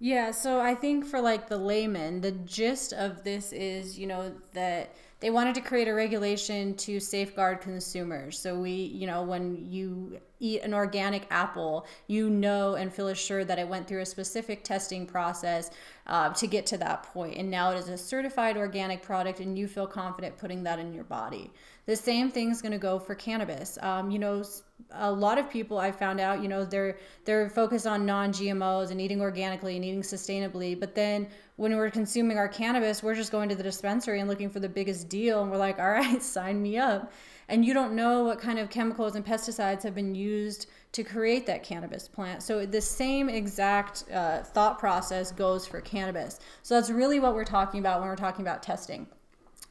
Yeah, 0.00 0.30
so 0.30 0.60
I 0.60 0.74
think 0.74 1.04
for 1.04 1.20
like 1.20 1.48
the 1.48 1.58
layman, 1.58 2.20
the 2.20 2.30
gist 2.30 2.92
of 2.92 3.24
this 3.24 3.52
is, 3.52 3.98
you 3.98 4.06
know, 4.06 4.32
that 4.52 4.94
they 5.20 5.30
wanted 5.30 5.54
to 5.56 5.60
create 5.60 5.88
a 5.88 5.94
regulation 5.94 6.74
to 6.76 7.00
safeguard 7.00 7.60
consumers. 7.60 8.38
So 8.38 8.58
we, 8.58 8.70
you 8.70 9.06
know, 9.06 9.22
when 9.22 9.66
you 9.70 10.20
eat 10.40 10.62
an 10.62 10.74
organic 10.74 11.26
apple, 11.30 11.86
you 12.06 12.30
know 12.30 12.74
and 12.74 12.92
feel 12.92 13.08
assured 13.08 13.48
that 13.48 13.58
it 13.58 13.68
went 13.68 13.86
through 13.86 14.00
a 14.00 14.06
specific 14.06 14.64
testing 14.64 15.06
process 15.06 15.70
uh, 16.06 16.32
to 16.32 16.46
get 16.46 16.66
to 16.66 16.78
that 16.78 17.02
point. 17.02 17.36
And 17.36 17.50
now 17.50 17.72
it 17.72 17.78
is 17.78 17.88
a 17.88 17.98
certified 17.98 18.56
organic 18.56 19.02
product, 19.02 19.40
and 19.40 19.58
you 19.58 19.68
feel 19.68 19.86
confident 19.86 20.38
putting 20.38 20.62
that 20.64 20.78
in 20.78 20.92
your 20.94 21.04
body. 21.04 21.50
The 21.86 21.96
same 21.96 22.30
thing 22.30 22.50
is 22.50 22.60
going 22.60 22.72
to 22.72 22.78
go 22.78 22.98
for 22.98 23.14
cannabis. 23.14 23.78
Um, 23.80 24.10
you 24.10 24.18
know, 24.18 24.44
a 24.92 25.10
lot 25.10 25.38
of 25.38 25.50
people 25.50 25.78
I 25.78 25.90
found 25.90 26.20
out, 26.20 26.42
you 26.42 26.48
know, 26.48 26.64
they're 26.64 26.98
they're 27.24 27.48
focused 27.48 27.86
on 27.86 28.04
non-GMOs 28.06 28.90
and 28.90 29.00
eating 29.00 29.20
organically 29.20 29.76
and 29.76 29.84
eating 29.84 30.02
sustainably, 30.02 30.78
but 30.78 30.94
then 30.94 31.28
when 31.56 31.74
we're 31.76 31.90
consuming 31.90 32.38
our 32.38 32.48
cannabis, 32.48 33.02
we're 33.02 33.14
just 33.14 33.32
going 33.32 33.48
to 33.48 33.54
the 33.54 33.62
dispensary 33.62 34.20
and 34.20 34.28
looking 34.28 34.48
for 34.48 34.60
the 34.60 34.68
biggest 34.68 35.08
deal. 35.08 35.42
And 35.42 35.50
we're 35.50 35.56
like, 35.56 35.78
all 35.78 35.90
right, 35.90 36.22
sign 36.38 36.62
me 36.62 36.78
up. 36.78 37.12
And 37.48 37.64
you 37.64 37.72
don't 37.72 37.94
know 37.94 38.24
what 38.24 38.38
kind 38.38 38.58
of 38.58 38.68
chemicals 38.68 39.14
and 39.16 39.24
pesticides 39.24 39.82
have 39.82 39.94
been 39.94 40.14
used 40.14 40.66
to 40.92 41.02
create 41.02 41.46
that 41.46 41.62
cannabis 41.62 42.06
plant. 42.06 42.42
So 42.42 42.66
the 42.66 42.80
same 42.80 43.28
exact 43.28 44.04
uh, 44.12 44.42
thought 44.42 44.78
process 44.78 45.32
goes 45.32 45.66
for 45.66 45.80
cannabis. 45.80 46.40
So 46.62 46.74
that's 46.74 46.90
really 46.90 47.20
what 47.20 47.34
we're 47.34 47.44
talking 47.44 47.80
about 47.80 48.00
when 48.00 48.08
we're 48.08 48.16
talking 48.16 48.44
about 48.44 48.62
testing. 48.62 49.06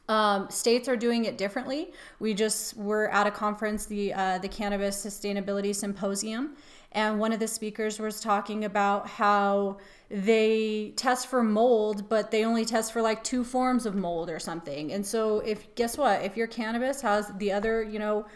Um, 0.08 0.48
states 0.48 0.88
are 0.88 0.96
doing 0.96 1.26
it 1.26 1.36
differently. 1.36 1.92
We 2.18 2.32
just 2.34 2.76
were 2.76 3.10
at 3.10 3.26
a 3.26 3.30
conference, 3.30 3.84
the 3.84 4.14
uh, 4.14 4.38
the 4.38 4.48
Cannabis 4.48 5.04
Sustainability 5.04 5.74
Symposium, 5.74 6.56
and 6.92 7.20
one 7.20 7.30
of 7.32 7.40
the 7.40 7.48
speakers 7.48 7.98
was 7.98 8.18
talking 8.18 8.64
about 8.64 9.06
how 9.06 9.76
they 10.10 10.94
test 10.96 11.26
for 11.26 11.42
mold, 11.42 12.08
but 12.08 12.30
they 12.30 12.44
only 12.44 12.64
test 12.64 12.92
for 12.92 13.02
like 13.02 13.22
two 13.22 13.44
forms 13.44 13.84
of 13.84 13.94
mold 13.94 14.30
or 14.30 14.38
something. 14.38 14.92
And 14.92 15.06
so, 15.06 15.40
if 15.40 15.74
guess 15.74 15.98
what, 15.98 16.22
if 16.22 16.36
your 16.36 16.46
cannabis 16.46 17.02
has 17.02 17.30
the 17.38 17.52
other, 17.52 17.82
you 17.82 17.98
know, 17.98 18.26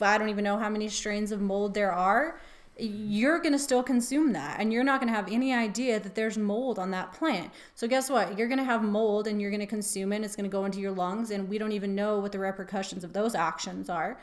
I 0.00 0.18
don't 0.18 0.28
even 0.28 0.44
know 0.44 0.58
how 0.58 0.68
many 0.68 0.88
strains 0.88 1.32
of 1.32 1.40
mold 1.40 1.72
there 1.74 1.92
are, 1.92 2.38
you're 2.78 3.38
going 3.38 3.52
to 3.52 3.58
still 3.58 3.82
consume 3.82 4.32
that 4.32 4.58
and 4.58 4.72
you're 4.72 4.84
not 4.84 5.00
going 5.00 5.10
to 5.12 5.16
have 5.16 5.30
any 5.30 5.52
idea 5.52 6.00
that 6.00 6.14
there's 6.14 6.38
mold 6.38 6.78
on 6.78 6.90
that 6.90 7.12
plant. 7.12 7.50
So 7.74 7.86
guess 7.86 8.08
what? 8.10 8.38
You're 8.38 8.48
going 8.48 8.58
to 8.58 8.64
have 8.64 8.82
mold 8.82 9.26
and 9.26 9.40
you're 9.40 9.50
going 9.50 9.60
to 9.60 9.66
consume 9.66 10.12
it. 10.12 10.24
It's 10.24 10.36
going 10.36 10.48
to 10.48 10.54
go 10.54 10.64
into 10.64 10.80
your 10.80 10.92
lungs 10.92 11.30
and 11.30 11.48
we 11.48 11.58
don't 11.58 11.72
even 11.72 11.94
know 11.94 12.18
what 12.18 12.32
the 12.32 12.38
repercussions 12.38 13.04
of 13.04 13.12
those 13.12 13.34
actions 13.34 13.88
are. 13.90 14.18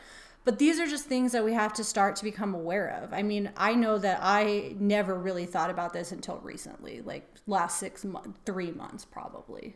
But 0.45 0.57
these 0.57 0.79
are 0.79 0.87
just 0.87 1.05
things 1.05 1.31
that 1.33 1.43
we 1.43 1.53
have 1.53 1.73
to 1.73 1.83
start 1.83 2.15
to 2.17 2.23
become 2.23 2.55
aware 2.55 2.87
of. 3.03 3.13
I 3.13 3.21
mean, 3.21 3.51
I 3.57 3.75
know 3.75 3.97
that 3.99 4.19
I 4.21 4.75
never 4.79 5.15
really 5.15 5.45
thought 5.45 5.69
about 5.69 5.93
this 5.93 6.11
until 6.11 6.37
recently, 6.37 7.01
like 7.01 7.29
last 7.45 7.79
6 7.79 8.05
months, 8.05 8.39
3 8.45 8.71
months 8.71 9.05
probably. 9.05 9.75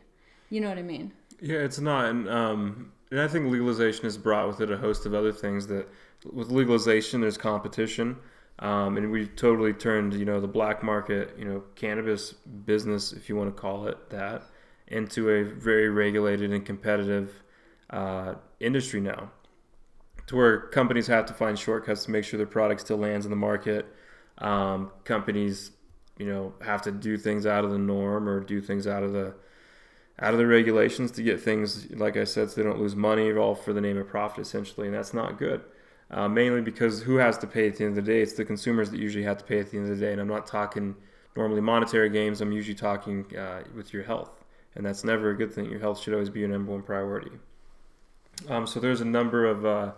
You 0.50 0.60
know 0.60 0.68
what 0.68 0.78
I 0.78 0.82
mean? 0.82 1.12
Yeah, 1.40 1.58
it's 1.58 1.80
not 1.80 2.06
and 2.06 2.28
um 2.28 2.92
and 3.10 3.20
I 3.20 3.28
think 3.28 3.50
legalization 3.50 4.04
has 4.04 4.16
brought 4.16 4.48
with 4.48 4.60
it 4.60 4.70
a 4.70 4.76
host 4.76 5.06
of 5.06 5.14
other 5.14 5.32
things 5.32 5.66
that 5.68 5.88
with 6.32 6.50
legalization 6.50 7.20
there's 7.20 7.36
competition 7.36 8.16
um, 8.60 8.96
and 8.96 9.10
we've 9.10 9.34
totally 9.34 9.72
turned, 9.72 10.14
you 10.14 10.24
know, 10.24 10.40
the 10.40 10.48
black 10.48 10.82
market, 10.82 11.34
you 11.38 11.44
know, 11.44 11.62
cannabis 11.74 12.32
business, 12.32 13.12
if 13.12 13.28
you 13.28 13.36
want 13.36 13.54
to 13.54 13.60
call 13.60 13.86
it 13.88 14.10
that, 14.10 14.44
into 14.88 15.28
a 15.28 15.42
very 15.42 15.88
regulated 15.88 16.52
and 16.52 16.64
competitive 16.64 17.42
uh, 17.90 18.34
industry 18.60 19.00
now, 19.00 19.30
to 20.26 20.36
where 20.36 20.60
companies 20.68 21.06
have 21.06 21.26
to 21.26 21.34
find 21.34 21.58
shortcuts 21.58 22.04
to 22.04 22.10
make 22.10 22.24
sure 22.24 22.38
their 22.38 22.46
product 22.46 22.80
still 22.80 22.96
lands 22.96 23.26
in 23.26 23.30
the 23.30 23.36
market. 23.36 23.86
Um, 24.38 24.90
companies, 25.04 25.70
you 26.18 26.26
know, 26.26 26.54
have 26.60 26.82
to 26.82 26.92
do 26.92 27.16
things 27.16 27.46
out 27.46 27.64
of 27.64 27.70
the 27.70 27.78
norm 27.78 28.28
or 28.28 28.40
do 28.40 28.60
things 28.60 28.86
out 28.86 29.02
of 29.02 29.12
the 29.12 29.34
out 30.20 30.32
of 30.32 30.38
the 30.38 30.46
regulations 30.46 31.10
to 31.10 31.24
get 31.24 31.40
things, 31.40 31.90
like 31.90 32.16
I 32.16 32.22
said, 32.22 32.48
so 32.48 32.56
they 32.56 32.62
don't 32.62 32.78
lose 32.78 32.94
money, 32.94 33.32
all 33.32 33.56
for 33.56 33.72
the 33.72 33.80
name 33.80 33.98
of 33.98 34.06
profit, 34.06 34.46
essentially, 34.46 34.86
and 34.86 34.94
that's 34.94 35.12
not 35.12 35.38
good 35.38 35.62
uh, 36.10 36.28
mainly 36.28 36.60
because 36.60 37.02
who 37.02 37.16
has 37.16 37.38
to 37.38 37.46
pay 37.46 37.68
at 37.68 37.76
the 37.76 37.84
end 37.84 37.98
of 37.98 38.04
the 38.04 38.12
day? 38.12 38.22
It's 38.22 38.34
the 38.34 38.44
consumers 38.44 38.90
that 38.90 39.00
usually 39.00 39.24
have 39.24 39.38
to 39.38 39.44
pay 39.44 39.58
at 39.58 39.70
the 39.70 39.78
end 39.78 39.90
of 39.90 39.98
the 39.98 40.04
day. 40.04 40.12
And 40.12 40.20
I'm 40.20 40.28
not 40.28 40.46
talking 40.46 40.94
normally 41.36 41.60
monetary 41.60 42.10
gains. 42.10 42.40
I'm 42.40 42.52
usually 42.52 42.74
talking 42.74 43.26
uh, 43.36 43.64
with 43.74 43.92
your 43.92 44.04
health, 44.04 44.44
and 44.74 44.86
that's 44.86 45.04
never 45.04 45.30
a 45.30 45.36
good 45.36 45.52
thing. 45.52 45.70
Your 45.70 45.80
health 45.80 46.00
should 46.00 46.12
always 46.12 46.30
be 46.30 46.40
your 46.40 46.48
number 46.48 46.72
one 46.72 46.82
priority. 46.82 47.32
Um, 48.48 48.66
so 48.66 48.80
there's 48.80 49.00
a 49.00 49.04
number 49.06 49.46
of 49.46 49.64
uh, 49.64 49.92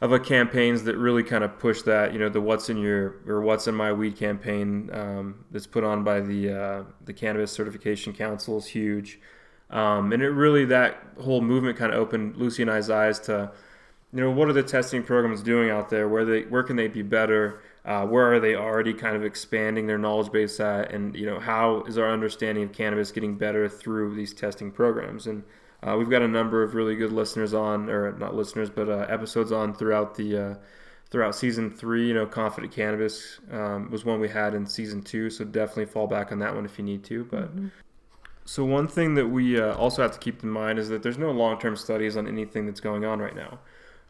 of 0.00 0.12
a 0.12 0.18
campaigns 0.18 0.84
that 0.84 0.96
really 0.96 1.22
kind 1.22 1.44
of 1.44 1.58
push 1.58 1.82
that. 1.82 2.12
You 2.12 2.18
know, 2.18 2.28
the 2.28 2.40
"What's 2.40 2.68
in 2.70 2.78
Your" 2.78 3.16
or 3.26 3.40
"What's 3.40 3.66
in 3.66 3.74
My 3.74 3.92
Weed" 3.92 4.16
campaign 4.16 4.90
um, 4.92 5.44
that's 5.50 5.66
put 5.66 5.84
on 5.84 6.04
by 6.04 6.20
the 6.20 6.52
uh, 6.52 6.82
the 7.04 7.12
Cannabis 7.12 7.52
Certification 7.52 8.12
Council 8.12 8.58
is 8.58 8.66
huge, 8.66 9.20
um, 9.70 10.12
and 10.12 10.22
it 10.22 10.30
really 10.30 10.64
that 10.66 11.02
whole 11.20 11.40
movement 11.40 11.78
kind 11.78 11.92
of 11.92 11.98
opened 11.98 12.36
Lucy 12.36 12.62
and 12.62 12.70
I's 12.70 12.90
eyes 12.90 13.18
to 13.20 13.52
you 14.12 14.20
know, 14.20 14.30
what 14.30 14.48
are 14.48 14.52
the 14.52 14.62
testing 14.62 15.02
programs 15.02 15.42
doing 15.42 15.70
out 15.70 15.88
there? 15.88 16.08
Where 16.08 16.24
they, 16.24 16.42
where 16.42 16.62
can 16.62 16.76
they 16.76 16.88
be 16.88 17.02
better? 17.02 17.62
Uh, 17.84 18.04
where 18.06 18.32
are 18.32 18.40
they 18.40 18.56
already 18.56 18.92
kind 18.92 19.16
of 19.16 19.24
expanding 19.24 19.86
their 19.86 19.98
knowledge 19.98 20.32
base 20.32 20.58
at? 20.58 20.92
And 20.92 21.14
you 21.14 21.26
know, 21.26 21.38
how 21.38 21.82
is 21.84 21.96
our 21.96 22.10
understanding 22.10 22.64
of 22.64 22.72
cannabis 22.72 23.12
getting 23.12 23.36
better 23.36 23.68
through 23.68 24.14
these 24.16 24.34
testing 24.34 24.72
programs? 24.72 25.26
And 25.26 25.44
uh, 25.82 25.96
we've 25.96 26.10
got 26.10 26.22
a 26.22 26.28
number 26.28 26.62
of 26.62 26.74
really 26.74 26.94
good 26.94 27.12
listeners 27.12 27.54
on, 27.54 27.88
or 27.88 28.12
not 28.12 28.34
listeners, 28.34 28.68
but 28.68 28.88
uh, 28.88 29.06
episodes 29.08 29.50
on 29.52 29.74
throughout 29.74 30.14
the 30.14 30.36
uh, 30.36 30.54
throughout 31.10 31.34
season 31.34 31.70
three. 31.70 32.08
You 32.08 32.14
know, 32.14 32.26
confident 32.26 32.72
cannabis 32.72 33.40
um, 33.50 33.90
was 33.90 34.04
one 34.04 34.20
we 34.20 34.28
had 34.28 34.54
in 34.54 34.66
season 34.66 35.02
two, 35.02 35.30
so 35.30 35.44
definitely 35.44 35.86
fall 35.86 36.06
back 36.06 36.32
on 36.32 36.38
that 36.40 36.54
one 36.54 36.64
if 36.64 36.78
you 36.78 36.84
need 36.84 37.04
to. 37.04 37.24
But 37.24 37.56
mm-hmm. 37.56 37.68
so 38.44 38.64
one 38.64 38.88
thing 38.88 39.14
that 39.14 39.28
we 39.28 39.58
uh, 39.58 39.74
also 39.74 40.02
have 40.02 40.12
to 40.12 40.18
keep 40.18 40.42
in 40.42 40.50
mind 40.50 40.78
is 40.78 40.88
that 40.90 41.02
there's 41.02 41.18
no 41.18 41.30
long 41.30 41.58
term 41.58 41.76
studies 41.76 42.16
on 42.16 42.28
anything 42.28 42.66
that's 42.66 42.80
going 42.80 43.04
on 43.04 43.18
right 43.18 43.34
now. 43.34 43.58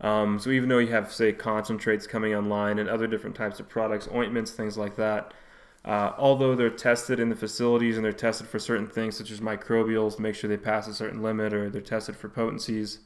Um, 0.01 0.39
so 0.39 0.51
even 0.51 0.69
though 0.69 0.79
you 0.79 0.89
have, 0.89 1.13
say, 1.13 1.33
concentrates 1.33 2.07
coming 2.07 2.35
online 2.35 2.79
and 2.79 2.89
other 2.89 3.07
different 3.07 3.37
types 3.37 3.61
of 3.61 3.69
products, 3.69 4.09
ointments, 4.13 4.51
things 4.51 4.79
like 4.79 4.97
that, 4.97 5.35
uh, 5.85 6.13
although 6.19 6.55
they're 6.55 6.71
tested 6.71 7.19
in 7.21 7.29
the 7.29 7.37
facilities 7.37 7.97
and 7.97 8.05
they're 8.05 8.13
tested 8.13 8.47
for 8.47 8.59
certain 8.59 8.87
things 8.87 9.17
such 9.17 9.31
as 9.31 9.41
microbials 9.41 10.17
to 10.17 10.23
make 10.23 10.35
sure 10.35 10.49
they 10.49 10.57
pass 10.57 10.87
a 10.89 10.95
certain 10.95 11.23
limit 11.23 11.55
or 11.55 11.71
they're 11.71 11.81
tested 11.81 12.17
for 12.17 12.29
potencies, 12.29 13.01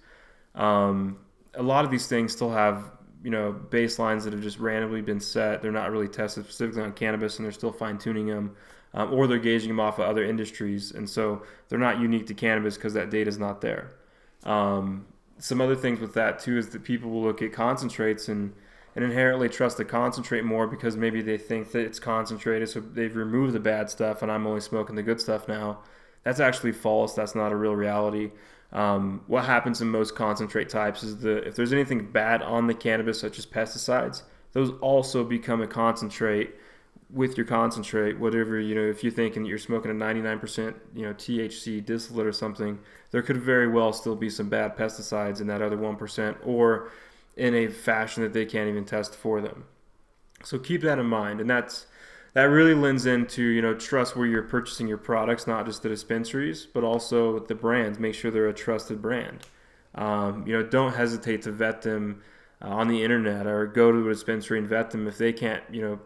um, 0.55 1.19
a 1.55 1.63
lot 1.63 1.85
of 1.85 1.91
these 1.91 2.07
things 2.07 2.33
still 2.33 2.51
have 2.51 2.91
you 3.23 3.31
know 3.31 3.59
baselines 3.71 4.25
that 4.25 4.33
have 4.33 4.43
just 4.43 4.59
randomly 4.59 5.01
been 5.01 5.19
set. 5.21 5.63
They're 5.63 5.73
not 5.73 5.91
really 5.91 6.09
tested 6.09 6.45
specifically 6.45 6.83
on 6.83 6.93
cannabis, 6.93 7.39
and 7.39 7.45
they're 7.45 7.53
still 7.53 7.73
fine 7.73 7.97
tuning 7.97 8.27
them, 8.27 8.55
um, 8.93 9.13
or 9.13 9.27
they're 9.27 9.39
gauging 9.39 9.69
them 9.69 9.81
off 9.81 9.99
of 9.99 10.07
other 10.07 10.25
industries, 10.25 10.93
and 10.93 11.09
so 11.09 11.43
they're 11.69 11.79
not 11.79 12.01
unique 12.01 12.27
to 12.27 12.35
cannabis 12.35 12.75
because 12.77 12.93
that 12.95 13.11
data 13.11 13.29
is 13.29 13.39
not 13.39 13.61
there. 13.61 13.93
Um, 14.45 15.07
some 15.39 15.61
other 15.61 15.75
things 15.75 16.01
with 16.01 16.15
that 16.15 16.39
too 16.39 16.59
is 16.59 16.69
that 16.69 16.85
people 16.85 17.11
will 17.11 17.23
look 17.23 17.41
at 17.41 17.53
concentrates 17.53 18.29
and 18.29 18.53
and 18.95 19.05
inherently 19.05 19.49
trust 19.49 19.77
the 19.77 19.85
concentrate 19.85 20.45
more 20.45 20.67
because 20.67 20.97
maybe 20.97 21.21
they 21.21 21.39
think 21.39 21.73
that 21.73 21.81
it's 21.81 21.99
concentrated, 21.99 22.69
so 22.69 22.81
they've 22.81 23.15
removed 23.15 23.53
the 23.53 23.61
bad 23.61 23.91
stuff, 23.91 24.23
and 24.23 24.31
I'm 24.31 24.47
only 24.47 24.61
smoking 24.61 24.95
the 24.95 25.03
good 25.03 25.21
stuff 25.21 25.49
now. 25.49 25.81
That's 26.23 26.41
actually 26.41 26.73
false. 26.73 27.15
That's 27.15 27.35
not 27.35 27.53
a 27.53 27.57
real 27.57 27.75
reality. 27.75 28.31
Um, 28.73 29.23
what 29.27 29.45
happens 29.45 29.81
in 29.81 29.89
most 29.89 30.15
concentrate 30.15 30.69
types 30.69 31.03
is 31.03 31.19
that 31.19 31.47
if 31.47 31.55
there's 31.55 31.73
anything 31.73 32.11
bad 32.11 32.43
on 32.43 32.67
the 32.67 32.75
cannabis, 32.75 33.21
such 33.21 33.39
as 33.39 33.47
pesticides, 33.47 34.23
those 34.53 34.71
also 34.81 35.25
become 35.25 35.61
a 35.61 35.67
concentrate 35.67 36.55
with 37.11 37.37
your 37.37 37.47
concentrate, 37.47 38.19
whatever 38.19 38.59
you 38.59 38.75
know, 38.75 38.83
if 38.83 39.05
you're 39.05 39.13
thinking 39.13 39.43
that 39.43 39.49
you're 39.49 39.59
smoking 39.59 39.91
a 39.91 39.95
99% 39.95 40.75
you 40.95 41.03
know 41.03 41.15
THC 41.15 41.85
distillate 41.85 42.27
or 42.27 42.33
something, 42.33 42.79
there 43.13 43.23
could 43.23 43.37
very 43.37 43.69
well 43.69 43.93
still 43.93 44.17
be 44.17 44.29
some 44.29 44.49
bad 44.49 44.77
pesticides 44.77 45.41
in 45.41 45.47
that 45.47 45.63
other 45.63 45.77
one 45.77 45.97
percent, 45.97 46.37
or 46.45 46.91
in 47.37 47.55
a 47.55 47.69
fashion 47.69 48.23
that 48.23 48.33
they 48.33 48.45
can't 48.45 48.69
even 48.69 48.85
test 48.85 49.15
for 49.15 49.41
them. 49.41 49.65
So 50.43 50.59
keep 50.59 50.83
that 50.83 50.99
in 50.99 51.07
mind, 51.07 51.41
and 51.41 51.49
that's 51.49 51.87
that 52.35 52.45
really 52.45 52.75
lends 52.75 53.07
into 53.07 53.43
you 53.43 53.63
know 53.63 53.75
trust 53.75 54.17
where 54.17 54.27
you're 54.27 54.43
purchasing 54.43 54.87
your 54.87 54.99
products, 54.99 55.47
not 55.47 55.67
just 55.67 55.83
the 55.83 55.89
dispensaries, 55.89 56.67
but 56.67 56.85
also 56.85 57.39
the 57.39 57.55
brands. 57.55 57.99
Make 57.99 58.15
sure 58.15 58.31
they're 58.31 58.49
a 58.49 58.55
trusted 58.55 59.01
brand. 59.01 59.47
Um, 59.95 60.47
you 60.47 60.53
know, 60.53 60.63
don't 60.63 60.95
hesitate 60.95 61.43
to 61.43 61.53
vet 61.53 61.83
them 61.83 62.23
uh, 62.61 62.69
on 62.69 62.89
the 62.89 63.03
internet 63.03 63.47
or 63.47 63.67
go 63.67 63.93
to 63.93 64.09
a 64.09 64.13
dispensary 64.13 64.59
and 64.59 64.69
vet 64.69 64.91
them 64.91 65.07
if 65.07 65.19
they 65.19 65.33
can't 65.33 65.63
you 65.71 65.83
know 65.83 66.01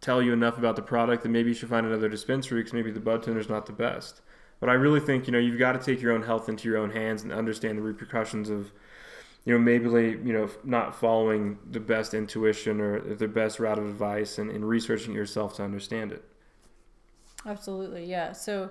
tell 0.00 0.22
you 0.22 0.32
enough 0.32 0.58
about 0.58 0.76
the 0.76 0.82
product, 0.82 1.22
then 1.22 1.32
maybe 1.32 1.48
you 1.50 1.54
should 1.54 1.68
find 1.68 1.86
another 1.86 2.08
dispensary 2.08 2.60
because 2.60 2.72
maybe 2.72 2.90
the 2.90 3.00
bud 3.00 3.22
tender 3.22 3.40
is 3.40 3.48
not 3.48 3.66
the 3.66 3.72
best. 3.72 4.20
But 4.60 4.68
I 4.68 4.74
really 4.74 5.00
think 5.00 5.26
you 5.26 5.32
know 5.32 5.38
you've 5.38 5.58
got 5.58 5.72
to 5.72 5.78
take 5.78 6.02
your 6.02 6.12
own 6.12 6.22
health 6.22 6.48
into 6.48 6.68
your 6.68 6.78
own 6.78 6.90
hands 6.90 7.22
and 7.22 7.32
understand 7.32 7.78
the 7.78 7.82
repercussions 7.82 8.50
of 8.50 8.72
you 9.48 9.54
know 9.54 9.60
maybe 9.60 9.88
you 9.88 10.34
know 10.34 10.46
not 10.62 10.94
following 10.94 11.58
the 11.70 11.80
best 11.80 12.12
intuition 12.12 12.82
or 12.82 13.00
the 13.00 13.26
best 13.26 13.58
route 13.58 13.78
of 13.78 13.86
advice 13.86 14.36
and, 14.36 14.50
and 14.50 14.62
researching 14.62 15.14
yourself 15.14 15.56
to 15.56 15.64
understand 15.64 16.12
it. 16.12 16.22
Absolutely, 17.46 18.04
yeah. 18.04 18.32
So 18.32 18.68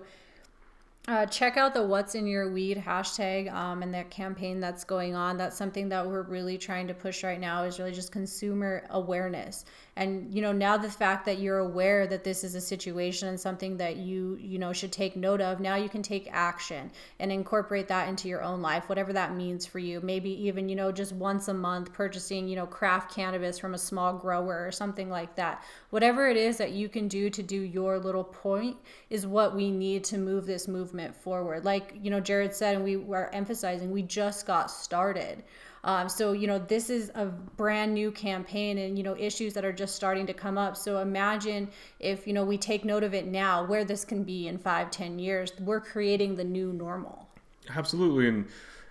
uh, 1.08 1.26
check 1.26 1.58
out 1.58 1.74
the 1.74 1.82
What's 1.82 2.14
in 2.14 2.28
Your 2.28 2.52
Weed 2.52 2.78
hashtag 2.78 3.52
um, 3.52 3.82
and 3.82 3.92
that 3.96 4.12
campaign 4.12 4.60
that's 4.60 4.84
going 4.84 5.16
on. 5.16 5.36
That's 5.36 5.58
something 5.58 5.90
that 5.90 6.06
we're 6.06 6.22
really 6.22 6.60
trying 6.60 6.88
to 6.90 6.94
push 6.94 7.24
right 7.24 7.40
now 7.40 7.64
is 7.64 7.80
really 7.80 7.92
just 7.92 8.12
consumer 8.12 8.86
awareness. 8.92 9.66
And 9.98 10.34
you 10.34 10.42
know, 10.42 10.52
now 10.52 10.78
the 10.78 10.90
fact 10.90 11.26
that 11.26 11.40
you're 11.40 11.58
aware 11.58 12.06
that 12.08 12.24
this 12.24 12.44
is 12.44 12.56
a 12.56 12.62
situation 12.62 13.28
and 13.28 13.40
something 13.40 13.78
that 13.78 13.98
you 13.98 14.38
you 14.40 14.60
know 14.60 14.72
should 14.72 14.92
take 14.92 15.16
note 15.16 15.42
of, 15.42 15.60
now 15.60 15.76
you 15.76 15.90
can 15.90 16.04
take 16.04 16.30
action 16.32 16.92
and 17.20 17.32
incorporate 17.32 17.88
that 17.88 18.08
into 18.08 18.28
your 18.28 18.44
own 18.44 18.62
life, 18.62 18.90
whatever 18.90 19.12
that 19.14 19.36
means 19.36 19.66
for 19.66 19.80
you. 19.80 20.00
Maybe 20.02 20.30
even 20.48 20.70
you 20.70 20.76
know 20.76 20.92
just 20.92 21.14
once 21.14 21.48
a 21.48 21.54
month 21.54 21.94
purchasing 21.94 22.48
you 22.48 22.56
know 22.56 22.68
craft 22.68 23.14
cannabis 23.14 23.58
from 23.58 23.74
a 23.74 23.78
small 23.78 24.14
grower 24.14 24.66
or 24.66 24.72
something 24.72 25.10
like 25.10 25.36
that. 25.36 25.64
Whatever 25.90 26.30
it 26.30 26.38
is 26.38 26.58
that 26.58 26.72
you 26.72 26.90
can 26.90 27.08
do 27.08 27.30
to 27.30 27.42
do 27.42 27.60
your 27.60 27.98
little 27.98 28.24
point 28.24 28.78
is 29.10 29.26
what 29.26 29.56
we 29.56 29.72
need 29.72 30.04
to 30.06 30.18
move 30.18 30.46
this 30.46 30.68
movement 30.68 31.16
forward. 31.16 31.66
Like, 31.66 31.96
you 32.02 32.12
know, 32.12 32.20
Jared 32.20 32.54
said, 32.54 32.76
and 32.76 32.84
we 32.84 32.98
were 32.98 33.34
emphasizing, 33.34 33.92
we 33.92 34.04
just 34.04 34.46
got 34.46 34.70
started. 34.70 35.44
Um, 35.88 36.10
so, 36.10 36.34
you 36.34 36.48
know, 36.48 36.60
this 36.60 36.90
is 36.90 37.12
a 37.16 37.28
brand 37.28 37.94
new 37.94 38.12
campaign 38.12 38.78
and, 38.78 38.98
you 38.98 39.06
know, 39.06 39.16
issues 39.18 39.54
that 39.54 39.64
are 39.64 39.72
just 39.72 39.96
starting 39.96 40.28
to 40.28 40.34
come 40.34 40.58
up. 40.58 40.76
So 40.76 41.00
imagine 41.00 41.70
if, 42.02 42.28
you 42.28 42.34
know, 42.34 42.44
we 42.44 42.58
take 42.58 42.84
note 42.84 43.04
of 43.04 43.14
it 43.14 43.26
now, 43.26 43.66
where 43.66 43.86
this 43.86 44.04
can 44.04 44.26
be 44.26 44.50
in 44.50 44.58
five, 44.58 44.92
ten 44.92 45.18
years. 45.18 45.54
We're 45.62 45.80
creating 45.80 46.36
the 46.36 46.44
new 46.44 46.74
normal. 46.74 47.30
Absolutely. 47.74 48.28
And 48.28 48.48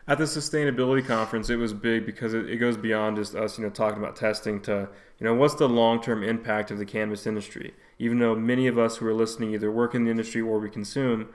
at 0.09 0.16
the 0.16 0.24
sustainability 0.24 1.06
conference, 1.06 1.50
it 1.50 1.56
was 1.56 1.74
big 1.74 2.06
because 2.06 2.32
it, 2.32 2.48
it 2.48 2.56
goes 2.56 2.78
beyond 2.78 3.18
just 3.18 3.35
us, 3.35 3.59
you 3.59 3.64
know, 3.64 3.70
talking 3.70 3.98
about 4.02 4.16
testing 4.16 4.59
to, 4.62 4.88
you 5.18 5.24
know, 5.24 5.35
what's 5.35 5.54
the 5.56 5.68
long 5.68 6.00
term 6.00 6.22
impact 6.22 6.70
of 6.70 6.78
the 6.78 6.87
cannabis 6.87 7.26
industry? 7.26 7.74
Even 7.98 8.20
though 8.20 8.35
many 8.35 8.68
of 8.68 8.78
us 8.78 8.96
who 8.96 9.06
are 9.06 9.14
listening 9.14 9.52
either 9.52 9.70
work 9.70 9.94
in 9.94 10.04
the 10.04 10.11
industry 10.11 10.40
or 10.40 10.59
we 10.59 10.70
consume, 10.70 11.28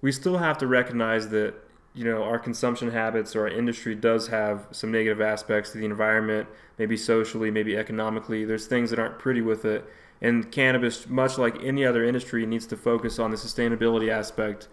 we 0.00 0.10
still 0.12 0.38
have 0.38 0.56
to 0.58 0.66
recognize 0.66 1.28
that 1.28 1.54
you 1.94 2.04
know 2.04 2.22
our 2.22 2.38
consumption 2.38 2.90
habits 2.90 3.36
or 3.36 3.42
our 3.42 3.48
industry 3.48 3.94
does 3.94 4.28
have 4.28 4.66
some 4.72 4.90
negative 4.90 5.20
aspects 5.20 5.72
to 5.72 5.78
the 5.78 5.84
environment 5.84 6.48
maybe 6.78 6.96
socially 6.96 7.50
maybe 7.50 7.76
economically 7.76 8.44
there's 8.44 8.66
things 8.66 8.90
that 8.90 8.98
aren't 8.98 9.18
pretty 9.18 9.40
with 9.40 9.64
it 9.64 9.84
and 10.20 10.50
cannabis 10.50 11.08
much 11.08 11.38
like 11.38 11.56
any 11.62 11.84
other 11.84 12.04
industry 12.04 12.44
needs 12.46 12.66
to 12.66 12.76
focus 12.76 13.18
on 13.18 13.30
the 13.30 13.36
sustainability 13.36 14.10
aspect 14.10 14.68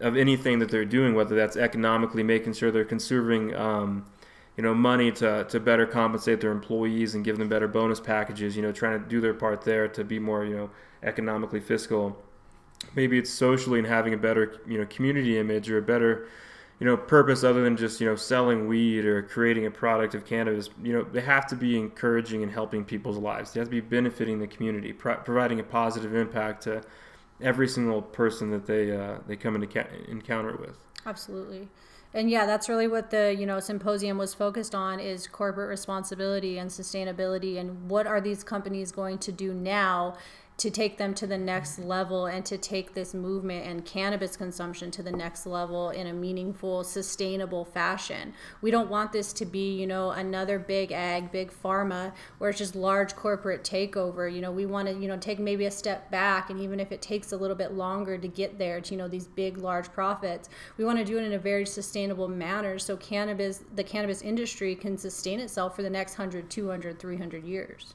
of 0.00 0.16
anything 0.16 0.58
that 0.58 0.70
they're 0.70 0.84
doing 0.84 1.14
whether 1.14 1.34
that's 1.34 1.56
economically 1.56 2.22
making 2.22 2.52
sure 2.52 2.70
they're 2.70 2.84
conserving 2.84 3.54
um, 3.56 4.04
you 4.56 4.62
know, 4.62 4.74
money 4.74 5.10
to, 5.10 5.44
to 5.44 5.58
better 5.58 5.86
compensate 5.86 6.40
their 6.40 6.52
employees 6.52 7.14
and 7.14 7.24
give 7.24 7.38
them 7.38 7.48
better 7.48 7.66
bonus 7.66 8.00
packages, 8.00 8.54
you 8.56 8.62
know, 8.62 8.72
trying 8.72 9.02
to 9.02 9.08
do 9.08 9.20
their 9.20 9.34
part 9.34 9.62
there 9.62 9.88
to 9.88 10.04
be 10.04 10.18
more, 10.18 10.44
you 10.44 10.54
know, 10.54 10.70
economically 11.02 11.60
fiscal. 11.60 12.22
Maybe 12.94 13.18
it's 13.18 13.30
socially 13.30 13.78
and 13.78 13.88
having 13.88 14.12
a 14.12 14.18
better, 14.18 14.60
you 14.66 14.78
know, 14.78 14.86
community 14.86 15.38
image 15.38 15.70
or 15.70 15.78
a 15.78 15.82
better, 15.82 16.28
you 16.82 16.88
know, 16.88 16.96
purpose 16.96 17.44
other 17.44 17.62
than 17.62 17.76
just, 17.76 18.00
you 18.00 18.08
know, 18.08 18.16
selling 18.16 18.66
weed 18.66 19.04
or 19.04 19.22
creating 19.22 19.66
a 19.66 19.70
product 19.70 20.16
of 20.16 20.26
cannabis. 20.26 20.68
You 20.82 20.94
know, 20.94 21.04
they 21.04 21.20
have 21.20 21.46
to 21.46 21.54
be 21.54 21.78
encouraging 21.78 22.42
and 22.42 22.50
helping 22.50 22.84
people's 22.84 23.18
lives. 23.18 23.52
They 23.52 23.60
have 23.60 23.68
to 23.68 23.70
be 23.70 23.80
benefiting 23.80 24.40
the 24.40 24.48
community, 24.48 24.92
pro- 24.92 25.14
providing 25.14 25.60
a 25.60 25.62
positive 25.62 26.12
impact 26.12 26.64
to 26.64 26.82
every 27.40 27.68
single 27.68 28.02
person 28.02 28.50
that 28.50 28.66
they 28.66 28.90
uh, 28.90 29.18
they 29.28 29.36
come 29.36 29.54
into 29.54 29.68
ca- 29.68 29.90
encounter 30.08 30.56
with. 30.56 30.76
Absolutely 31.06 31.68
and 32.14 32.28
yeah 32.28 32.44
that's 32.44 32.68
really 32.68 32.86
what 32.86 33.10
the 33.10 33.34
you 33.38 33.46
know 33.46 33.58
symposium 33.58 34.18
was 34.18 34.34
focused 34.34 34.74
on 34.74 35.00
is 35.00 35.26
corporate 35.26 35.68
responsibility 35.68 36.58
and 36.58 36.68
sustainability 36.70 37.58
and 37.58 37.88
what 37.88 38.06
are 38.06 38.20
these 38.20 38.44
companies 38.44 38.92
going 38.92 39.18
to 39.18 39.32
do 39.32 39.54
now 39.54 40.14
to 40.58 40.70
take 40.70 40.98
them 40.98 41.14
to 41.14 41.26
the 41.26 41.38
next 41.38 41.78
level 41.78 42.26
and 42.26 42.44
to 42.44 42.56
take 42.56 42.94
this 42.94 43.14
movement 43.14 43.66
and 43.66 43.84
cannabis 43.84 44.36
consumption 44.36 44.90
to 44.92 45.02
the 45.02 45.10
next 45.10 45.46
level 45.46 45.90
in 45.90 46.06
a 46.06 46.12
meaningful, 46.12 46.84
sustainable 46.84 47.64
fashion. 47.64 48.32
We 48.60 48.70
don't 48.70 48.90
want 48.90 49.12
this 49.12 49.32
to 49.34 49.46
be, 49.46 49.74
you 49.74 49.86
know, 49.86 50.10
another 50.10 50.58
big 50.58 50.92
ag, 50.92 51.32
big 51.32 51.52
pharma 51.52 52.12
where 52.38 52.50
it's 52.50 52.58
just 52.58 52.76
large 52.76 53.16
corporate 53.16 53.64
takeover. 53.64 54.32
You 54.32 54.40
know, 54.40 54.52
we 54.52 54.66
want 54.66 54.88
to, 54.88 54.94
you 54.94 55.08
know, 55.08 55.16
take 55.16 55.38
maybe 55.38 55.66
a 55.66 55.70
step 55.70 56.10
back 56.10 56.50
and 56.50 56.60
even 56.60 56.78
if 56.78 56.92
it 56.92 57.02
takes 57.02 57.32
a 57.32 57.36
little 57.36 57.56
bit 57.56 57.72
longer 57.72 58.18
to 58.18 58.28
get 58.28 58.58
there 58.58 58.80
to, 58.80 58.90
you 58.92 58.98
know, 58.98 59.08
these 59.08 59.26
big, 59.26 59.58
large 59.58 59.90
profits, 59.92 60.48
we 60.76 60.84
want 60.84 60.98
to 60.98 61.04
do 61.04 61.18
it 61.18 61.24
in 61.24 61.32
a 61.32 61.38
very 61.38 61.66
sustainable 61.66 62.28
manner 62.28 62.78
so 62.78 62.96
cannabis, 62.96 63.64
the 63.74 63.84
cannabis 63.84 64.22
industry 64.22 64.74
can 64.74 64.96
sustain 64.96 65.40
itself 65.40 65.74
for 65.74 65.82
the 65.82 65.90
next 65.90 66.18
100, 66.18 66.50
200, 66.50 66.98
300 66.98 67.44
years. 67.44 67.94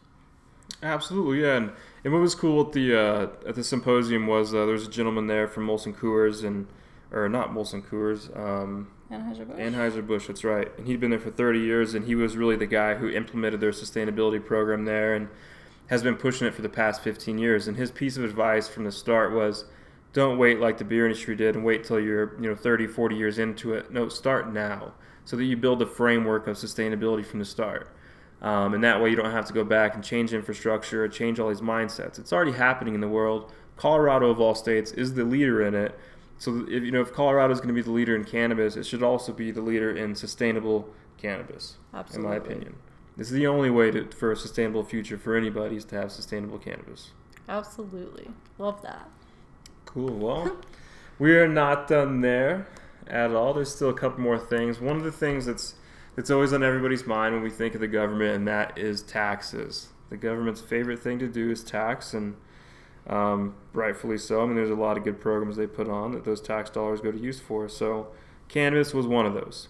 Absolutely, 0.83 1.41
yeah. 1.41 1.55
And, 1.55 1.71
and 2.07 2.13
what 2.13 2.21
was 2.21 2.35
cool 2.35 2.61
at 2.65 2.71
the 2.71 2.97
uh, 2.97 3.27
at 3.45 3.55
the 3.55 3.65
symposium 3.65 4.27
was 4.27 4.53
uh, 4.53 4.63
there 4.63 4.73
was 4.73 4.87
a 4.87 4.89
gentleman 4.89 5.27
there 5.27 5.45
from 5.45 5.67
Molson 5.67 5.93
Coors 5.93 6.41
and 6.41 6.65
or 7.11 7.27
not 7.27 7.49
Molson 7.49 7.85
Coors, 7.85 8.33
um, 8.39 8.89
Anheuser 9.11 9.45
Busch. 9.45 9.57
Anheuser 9.57 10.07
Busch, 10.07 10.27
that's 10.27 10.45
right. 10.45 10.71
And 10.77 10.87
he'd 10.87 11.01
been 11.01 11.09
there 11.09 11.19
for 11.19 11.31
30 11.31 11.59
years, 11.59 11.95
and 11.95 12.05
he 12.05 12.15
was 12.15 12.37
really 12.37 12.55
the 12.55 12.65
guy 12.65 12.95
who 12.95 13.09
implemented 13.09 13.59
their 13.59 13.71
sustainability 13.71 14.43
program 14.43 14.85
there 14.85 15.15
and 15.15 15.27
has 15.87 16.01
been 16.01 16.15
pushing 16.15 16.47
it 16.47 16.53
for 16.53 16.61
the 16.61 16.69
past 16.69 17.03
15 17.03 17.37
years. 17.37 17.67
And 17.67 17.75
his 17.75 17.91
piece 17.91 18.15
of 18.15 18.23
advice 18.23 18.69
from 18.69 18.85
the 18.85 18.91
start 18.93 19.33
was, 19.33 19.65
don't 20.13 20.37
wait 20.37 20.61
like 20.61 20.77
the 20.77 20.85
beer 20.85 21.05
industry 21.05 21.35
did 21.35 21.55
and 21.55 21.65
wait 21.65 21.83
till 21.83 21.99
you're 21.99 22.41
you 22.41 22.49
know 22.49 22.55
30, 22.55 22.87
40 22.87 23.17
years 23.17 23.37
into 23.37 23.73
it. 23.73 23.91
No, 23.91 24.07
start 24.07 24.53
now, 24.53 24.93
so 25.25 25.35
that 25.35 25.43
you 25.43 25.57
build 25.57 25.81
a 25.81 25.85
framework 25.85 26.47
of 26.47 26.55
sustainability 26.55 27.25
from 27.25 27.39
the 27.39 27.45
start. 27.45 27.89
Um, 28.41 28.73
and 28.73 28.83
that 28.83 29.01
way 29.01 29.09
you 29.09 29.15
don't 29.15 29.31
have 29.31 29.45
to 29.47 29.53
go 29.53 29.63
back 29.63 29.95
and 29.95 30.03
change 30.03 30.33
infrastructure 30.33 31.03
or 31.03 31.07
change 31.07 31.39
all 31.39 31.49
these 31.49 31.61
mindsets. 31.61 32.19
It's 32.19 32.31
already 32.31 32.51
happening 32.51 32.93
in 32.93 33.01
the 33.01 33.07
world. 33.07 33.51
Colorado 33.77 34.29
of 34.29 34.39
all 34.39 34.55
states 34.55 34.91
is 34.91 35.15
the 35.15 35.23
leader 35.23 35.61
in 35.61 35.73
it. 35.73 35.97
So 36.37 36.65
if 36.69 36.83
you 36.83 36.91
know 36.91 37.01
if 37.01 37.13
Colorado 37.13 37.51
is 37.51 37.59
going 37.59 37.69
to 37.69 37.73
be 37.73 37.81
the 37.81 37.91
leader 37.91 38.15
in 38.15 38.23
cannabis, 38.23 38.75
it 38.75 38.85
should 38.85 39.01
also 39.01 39.33
be 39.33 39.49
the 39.51 39.61
leader 39.61 39.95
in 39.95 40.15
sustainable 40.15 40.87
cannabis. 41.17 41.77
Absolutely. 41.93 42.25
In 42.25 42.29
my 42.29 42.45
opinion, 42.45 42.75
this 43.15 43.27
is 43.27 43.33
the 43.33 43.47
only 43.47 43.71
way 43.71 43.89
to, 43.89 44.07
for 44.11 44.31
a 44.31 44.35
sustainable 44.35 44.83
future 44.83 45.17
for 45.17 45.35
anybody 45.35 45.77
is 45.77 45.85
to 45.85 45.95
have 45.95 46.11
sustainable 46.11 46.59
cannabis. 46.59 47.11
Absolutely, 47.49 48.29
love 48.59 48.83
that. 48.83 49.09
Cool. 49.85 50.13
Well, 50.13 50.57
we 51.19 51.35
are 51.37 51.47
not 51.47 51.87
done 51.87 52.21
there 52.21 52.67
at 53.07 53.31
all. 53.31 53.53
There's 53.53 53.73
still 53.73 53.89
a 53.89 53.95
couple 53.95 54.21
more 54.21 54.37
things. 54.37 54.79
One 54.79 54.97
of 54.97 55.03
the 55.03 55.11
things 55.11 55.47
that's 55.47 55.73
it's 56.17 56.31
always 56.31 56.51
on 56.51 56.63
everybody's 56.63 57.05
mind 57.05 57.35
when 57.35 57.43
we 57.43 57.51
think 57.51 57.75
of 57.75 57.81
the 57.81 57.87
government, 57.87 58.35
and 58.35 58.47
that 58.47 58.77
is 58.77 59.03
taxes. 59.03 59.89
The 60.09 60.17
government's 60.17 60.61
favorite 60.61 60.99
thing 60.99 61.19
to 61.19 61.27
do 61.27 61.51
is 61.51 61.63
tax, 61.63 62.13
and 62.13 62.35
um, 63.05 63.55
rightfully 63.71 64.17
so. 64.17 64.41
I 64.41 64.47
mean, 64.47 64.55
there's 64.55 64.71
a 64.71 64.75
lot 64.75 64.97
of 64.97 65.03
good 65.03 65.21
programs 65.21 65.57
they 65.57 65.67
put 65.67 65.87
on 65.87 66.13
that 66.13 66.25
those 66.25 66.41
tax 66.41 66.71
dollars 66.71 67.01
go 67.01 67.11
to 67.11 67.17
use 67.17 67.39
for. 67.39 67.69
So, 67.69 68.07
cannabis 68.49 68.93
was 68.93 69.05
one 69.05 69.27
of 69.27 69.35
those. 69.35 69.69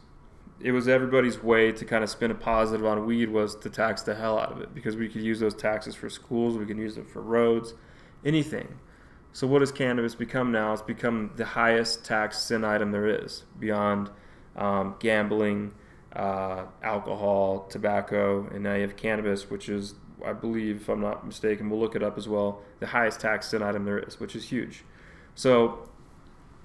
It 0.60 0.72
was 0.72 0.88
everybody's 0.88 1.44
way 1.44 1.72
to 1.72 1.86
kind 1.86 2.04
of 2.04 2.10
spin 2.10 2.32
a 2.32 2.36
positive 2.36 2.86
on 2.86 3.06
weed 3.06 3.30
was 3.30 3.56
to 3.58 3.70
tax 3.70 4.02
the 4.02 4.16
hell 4.16 4.40
out 4.40 4.52
of 4.52 4.62
it 4.62 4.74
because 4.74 4.96
we 4.96 5.08
could 5.08 5.22
use 5.22 5.40
those 5.40 5.54
taxes 5.54 5.94
for 5.94 6.10
schools, 6.10 6.58
we 6.58 6.66
can 6.66 6.80
use 6.80 6.96
them 6.96 7.06
for 7.06 7.22
roads, 7.22 7.74
anything. 8.26 8.80
So, 9.34 9.46
what 9.48 9.62
has 9.62 9.72
cannabis 9.74 10.16
become 10.16 10.52
now? 10.54 10.72
It's 10.72 10.82
become 10.82 11.32
the 11.36 11.46
highest 11.46 12.06
tax 12.06 12.40
sin 12.40 12.64
item 12.64 12.92
there 12.92 13.24
is 13.24 13.44
beyond 13.60 14.10
um, 14.56 14.96
gambling 15.00 15.74
uh, 16.17 16.65
alcohol, 16.82 17.67
tobacco, 17.69 18.49
and 18.51 18.63
now 18.63 18.73
you 18.73 18.82
have 18.82 18.97
cannabis, 18.97 19.49
which 19.51 19.69
is, 19.69 19.93
I 20.25 20.34
believe, 20.34 20.82
if 20.82 20.89
I'm 20.89 20.99
not 20.99 21.25
mistaken, 21.25 21.69
we'll 21.69 21.80
look 21.80 21.95
it 21.95 22.01
up 22.01 22.17
as 22.17 22.27
well, 22.27 22.63
the 22.80 22.88
highest 22.88 23.19
tax 23.19 23.49
sin 23.49 23.62
item 23.62 23.86
there 23.86 23.99
is, 23.99 24.19
which 24.19 24.36
is 24.36 24.49
huge. 24.49 24.84
So 25.36 25.88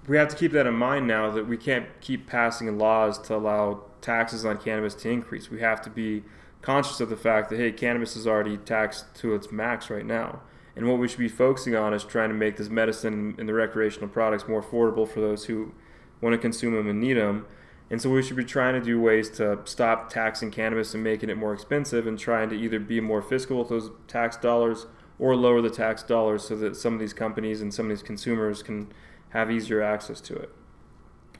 we 0.08 0.16
have 0.16 0.28
to 0.28 0.36
keep 0.36 0.52
that 0.52 0.66
in 0.66 0.74
mind 0.74 1.06
now 1.06 1.30
that 1.30 1.46
we 1.46 1.58
can't 1.58 1.86
keep 2.00 2.26
passing 2.26 2.78
laws 2.78 3.18
to 3.26 3.36
allow 3.36 3.84
taxes 4.00 4.46
on 4.46 4.56
cannabis 4.56 4.94
to 4.94 5.10
increase. 5.10 5.50
We 5.50 5.60
have 5.60 5.82
to 5.82 5.90
be 5.90 6.24
conscious 6.62 7.00
of 7.00 7.10
the 7.10 7.16
fact 7.16 7.50
that, 7.50 7.58
hey, 7.58 7.72
cannabis 7.72 8.16
is 8.16 8.26
already 8.26 8.56
taxed 8.56 9.14
to 9.16 9.34
its 9.34 9.52
max 9.52 9.90
right 9.90 10.06
now. 10.06 10.40
And 10.74 10.88
what 10.88 10.98
we 10.98 11.08
should 11.08 11.18
be 11.18 11.28
focusing 11.28 11.76
on 11.76 11.92
is 11.92 12.04
trying 12.04 12.30
to 12.30 12.34
make 12.34 12.56
this 12.56 12.70
medicine 12.70 13.34
and 13.36 13.46
the 13.46 13.52
recreational 13.52 14.08
products 14.08 14.48
more 14.48 14.62
affordable 14.62 15.06
for 15.06 15.20
those 15.20 15.44
who 15.44 15.74
want 16.22 16.32
to 16.32 16.38
consume 16.38 16.74
them 16.74 16.88
and 16.88 16.98
need 16.98 17.18
them 17.18 17.44
and 17.92 18.00
so 18.00 18.08
we 18.08 18.22
should 18.22 18.38
be 18.38 18.44
trying 18.44 18.72
to 18.72 18.80
do 18.80 18.98
ways 18.98 19.28
to 19.28 19.58
stop 19.66 20.08
taxing 20.08 20.50
cannabis 20.50 20.94
and 20.94 21.04
making 21.04 21.28
it 21.28 21.36
more 21.36 21.52
expensive 21.52 22.06
and 22.06 22.18
trying 22.18 22.48
to 22.48 22.56
either 22.56 22.80
be 22.80 23.00
more 23.00 23.20
fiscal 23.20 23.58
with 23.58 23.68
those 23.68 23.90
tax 24.08 24.38
dollars 24.38 24.86
or 25.18 25.36
lower 25.36 25.60
the 25.60 25.68
tax 25.68 26.02
dollars 26.02 26.42
so 26.42 26.56
that 26.56 26.74
some 26.74 26.94
of 26.94 27.00
these 27.00 27.12
companies 27.12 27.60
and 27.60 27.74
some 27.74 27.84
of 27.84 27.90
these 27.90 28.02
consumers 28.02 28.62
can 28.62 28.90
have 29.28 29.50
easier 29.50 29.82
access 29.82 30.22
to 30.22 30.34
it. 30.34 30.48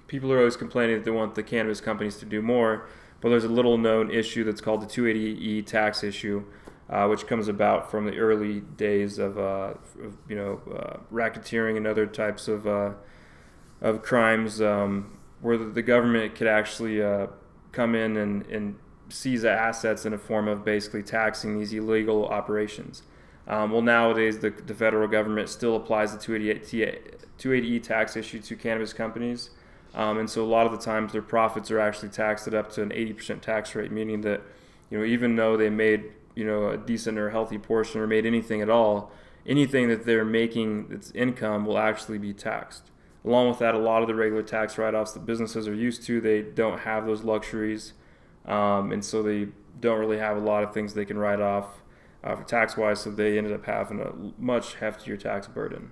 People 0.09 0.31
are 0.31 0.41
always 0.41 0.59
complaining 0.59 0.97
that 0.97 1.07
they 1.07 1.11
want 1.11 1.37
the 1.37 1.43
cannabis 1.43 1.81
companies 1.81 2.19
to 2.19 2.27
do 2.27 2.43
more, 2.43 2.87
but 3.23 3.31
there's 3.31 3.45
a 3.45 3.49
little 3.49 3.79
known 3.79 4.11
issue 4.11 4.45
that's 4.45 4.61
called 4.61 4.83
the 4.83 4.87
280E 4.87 5.65
tax 5.65 6.05
issue, 6.05 6.45
uh, 6.91 7.07
which 7.07 7.27
comes 7.27 7.49
about 7.49 7.91
from 7.91 8.05
the 8.05 8.19
early 8.19 8.61
days 8.61 9.19
of, 9.19 9.39
uh, 9.39 9.73
of 10.05 10.19
you 10.29 10.37
know 10.37 10.61
uh, 10.71 10.99
racketeering 11.11 11.79
and 11.79 11.87
other 11.87 12.05
types 12.05 12.47
of 12.47 12.67
uh, 12.67 12.91
of 13.81 14.03
crimes. 14.03 14.61
Um, 14.61 15.17
where 15.43 15.59
the 15.59 15.83
government 15.83 16.35
could 16.35 16.47
actually 16.47 17.03
uh, 17.03 17.27
come 17.73 17.95
in 17.95 18.17
and, 18.17 18.47
and 18.47 18.77
seize 19.09 19.45
assets 19.45 20.07
in 20.07 20.15
a 20.15 20.19
form 20.19 20.49
of 20.49 20.65
basically 20.65 21.03
taxing 21.03 21.59
these 21.59 21.73
illegal 21.73 22.27
operations. 22.27 23.03
Um, 23.47 23.73
well, 23.73 23.83
nowadays 23.83 24.39
the, 24.39 24.51
the 24.51 24.75
federal 24.75 25.09
government 25.09 25.49
still 25.49 25.77
applies 25.77 26.13
the 26.13 26.19
288 26.19 27.19
280E 27.39 27.83
tax 27.83 28.17
issue 28.17 28.41
to 28.41 28.55
cannabis 28.55 28.93
companies. 28.93 29.51
Um, 29.95 30.19
and 30.19 30.31
so 30.31 30.45
a 30.45 30.47
lot 30.47 30.65
of 30.65 30.73
the 30.73 30.79
times 30.79 31.13
their 31.13 31.23
profits 31.23 31.71
are 31.71 31.81
actually 31.81 32.11
taxed 32.11 32.47
at 32.47 32.55
up 32.55 32.71
to 32.73 32.83
an 32.83 32.91
80% 32.91 33.41
tax 33.41 33.75
rate, 33.75 33.91
meaning 33.91 34.21
that, 34.23 34.43
you 34.91 34.99
know, 34.99 35.05
even 35.05 35.35
though 35.35 35.57
they 35.57 35.69
made, 35.69 36.05
you 36.37 36.45
know, 36.45 36.69
a 36.69 36.77
decent 36.77 37.19
or 37.19 37.31
healthy 37.31 37.59
portion 37.59 38.01
or 38.01 38.07
made 38.07 38.25
anything 38.25 38.63
at 38.63 38.71
all, 38.71 39.11
anything 39.47 39.89
that 39.89 40.07
they're 40.07 40.25
making 40.25 40.89
that's 40.89 41.11
income 41.11 41.67
will 41.67 41.79
actually 41.79 42.19
be 42.19 42.33
taxed. 42.33 42.91
Along 43.25 43.49
with 43.49 43.59
that, 43.61 43.75
a 43.75 43.79
lot 43.79 44.03
of 44.03 44.09
the 44.09 44.15
regular 44.15 44.43
tax 44.43 44.79
write 44.79 44.95
offs 44.95 45.13
that 45.13 45.25
businesses 45.25 45.69
are 45.69 45.75
used 45.75 46.03
to, 46.05 46.21
they 46.21 46.43
don't 46.43 46.81
have 46.81 47.07
those 47.07 47.23
luxuries. 47.23 47.93
Um, 48.45 48.91
and 48.91 49.05
so 49.05 49.23
they 49.23 49.49
don't 49.81 49.99
really 49.99 50.19
have 50.19 50.37
a 50.37 50.41
lot 50.41 50.65
of 50.65 50.75
things 50.75 50.95
they 50.95 51.05
can 51.05 51.19
write 51.19 51.41
off 51.41 51.83
uh, 52.25 52.37
for 52.37 52.45
tax 52.45 52.77
wise, 52.77 53.01
so 53.01 53.11
they 53.11 53.39
ended 53.39 53.53
up 53.53 53.65
having 53.67 54.01
a 54.01 54.13
much 54.41 54.77
heftier 54.77 55.19
tax 55.19 55.47
burden. 55.47 55.91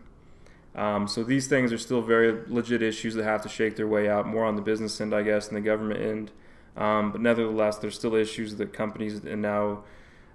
Um, 0.74 1.08
so 1.08 1.24
these 1.24 1.48
things 1.48 1.72
are 1.72 1.78
still 1.78 2.00
very 2.00 2.44
legit 2.46 2.82
issues 2.82 3.14
that 3.14 3.24
have 3.24 3.42
to 3.42 3.48
shake 3.48 3.76
their 3.76 3.88
way 3.88 4.08
out 4.08 4.26
more 4.26 4.44
on 4.44 4.56
the 4.56 4.62
business 4.62 5.00
end, 5.00 5.14
I 5.14 5.22
guess, 5.22 5.48
than 5.48 5.56
the 5.56 5.60
government 5.60 6.00
end. 6.00 6.30
Um, 6.76 7.10
but 7.10 7.20
nevertheless, 7.20 7.78
there's 7.78 7.96
still 7.96 8.14
issues 8.14 8.56
that 8.56 8.72
companies 8.72 9.24
and 9.24 9.42
now 9.42 9.82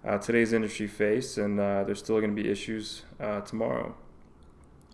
uh, 0.05 0.17
today's 0.17 0.51
industry 0.53 0.88
face, 0.88 1.38
and 1.38 1.60
uh, 1.60 1.84
there's 1.84 1.99
still 1.99 2.19
going 2.19 2.36
to 2.36 2.41
be 2.41 2.49
issues 2.49 3.03
uh, 3.19 3.41
tomorrow. 3.41 3.95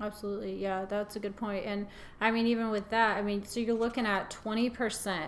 Absolutely. 0.02 0.56
Yeah, 0.56 0.86
that's 0.86 1.16
a 1.16 1.20
good 1.20 1.36
point. 1.36 1.66
And 1.66 1.88
I 2.20 2.32
mean, 2.32 2.48
even 2.48 2.72
with 2.72 2.90
that, 2.90 3.18
I 3.18 3.22
mean, 3.22 3.46
so 3.46 3.60
you're 3.60 3.76
looking 3.76 4.08
at 4.08 4.32
20%. 4.32 5.28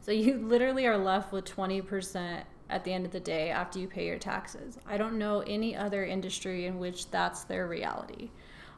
So 0.00 0.12
you 0.12 0.38
literally 0.46 0.86
are 0.86 0.96
left 0.96 1.32
with 1.32 1.44
20% 1.44 2.44
at 2.70 2.84
the 2.84 2.92
end 2.92 3.04
of 3.04 3.12
the 3.12 3.20
day 3.20 3.50
after 3.50 3.78
you 3.78 3.88
pay 3.88 4.06
your 4.06 4.18
taxes. 4.18 4.78
I 4.86 4.96
don't 4.96 5.18
know 5.18 5.40
any 5.40 5.76
other 5.76 6.04
industry 6.04 6.66
in 6.66 6.78
which 6.78 7.10
that's 7.10 7.44
their 7.44 7.66
reality. 7.66 8.30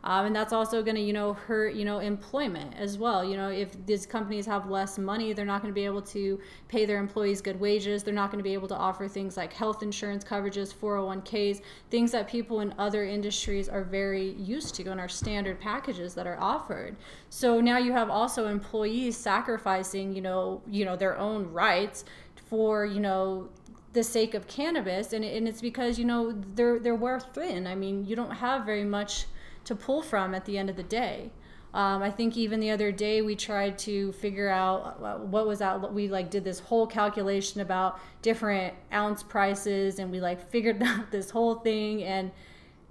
Um, 0.04 0.26
and 0.26 0.36
that's 0.36 0.52
also 0.52 0.82
going 0.82 0.96
to 0.96 1.00
you 1.00 1.14
know 1.14 1.32
hurt 1.32 1.74
you 1.74 1.84
know 1.84 1.98
employment 1.98 2.74
as 2.76 2.98
well. 2.98 3.24
You 3.24 3.36
know 3.36 3.48
if 3.48 3.74
these 3.86 4.06
companies 4.06 4.46
have 4.46 4.68
less 4.68 4.98
money 4.98 5.32
they're 5.32 5.46
not 5.46 5.62
going 5.62 5.72
to 5.72 5.74
be 5.74 5.86
able 5.86 6.02
to 6.02 6.38
pay 6.68 6.84
their 6.84 6.98
employees 6.98 7.40
good 7.40 7.58
wages. 7.58 8.02
They're 8.02 8.14
not 8.14 8.30
going 8.30 8.38
to 8.38 8.44
be 8.44 8.52
able 8.52 8.68
to 8.68 8.76
offer 8.76 9.08
things 9.08 9.36
like 9.36 9.52
health 9.52 9.82
insurance 9.82 10.22
coverages 10.22 10.74
401ks 10.74 11.62
things 11.90 12.12
that 12.12 12.28
people 12.28 12.60
in 12.60 12.74
other 12.78 13.04
industries 13.04 13.68
are 13.68 13.82
very 13.82 14.32
used 14.32 14.74
to 14.76 14.84
and 14.90 15.00
are 15.00 15.08
standard 15.08 15.58
packages 15.58 16.14
that 16.14 16.26
are 16.26 16.38
offered. 16.38 16.96
So 17.30 17.60
now 17.60 17.78
you 17.78 17.92
have 17.92 18.10
also 18.10 18.46
employees 18.46 19.16
sacrificing 19.16 20.14
you 20.14 20.20
know 20.20 20.60
you 20.70 20.84
know 20.84 20.96
their 20.96 21.18
own 21.18 21.50
rights 21.50 22.04
for 22.50 22.84
you 22.84 23.00
know 23.00 23.48
the 23.94 24.02
sake 24.02 24.34
of 24.34 24.46
cannabis, 24.48 25.12
and, 25.12 25.24
and 25.24 25.48
it's 25.48 25.62
because 25.62 25.98
you 25.98 26.04
know 26.04 26.34
they're 26.54 26.78
they're 26.78 26.94
wear 26.94 27.20
thin. 27.20 27.66
I 27.66 27.74
mean, 27.74 28.04
you 28.04 28.16
don't 28.16 28.32
have 28.32 28.66
very 28.66 28.84
much 28.84 29.26
to 29.64 29.74
pull 29.74 30.02
from 30.02 30.34
at 30.34 30.44
the 30.44 30.58
end 30.58 30.70
of 30.70 30.76
the 30.76 30.82
day. 30.82 31.30
Um, 31.74 32.04
I 32.04 32.10
think 32.10 32.36
even 32.36 32.60
the 32.60 32.70
other 32.70 32.92
day 32.92 33.20
we 33.20 33.34
tried 33.34 33.78
to 33.80 34.12
figure 34.12 34.48
out 34.48 34.96
uh, 35.02 35.16
what 35.16 35.48
was 35.48 35.60
out. 35.60 35.92
We 35.92 36.06
like 36.06 36.30
did 36.30 36.44
this 36.44 36.60
whole 36.60 36.86
calculation 36.86 37.60
about 37.60 37.98
different 38.22 38.74
ounce 38.92 39.24
prices, 39.24 39.98
and 39.98 40.10
we 40.12 40.20
like 40.20 40.50
figured 40.50 40.80
out 40.84 41.10
this 41.10 41.30
whole 41.30 41.56
thing. 41.56 42.04
And 42.04 42.30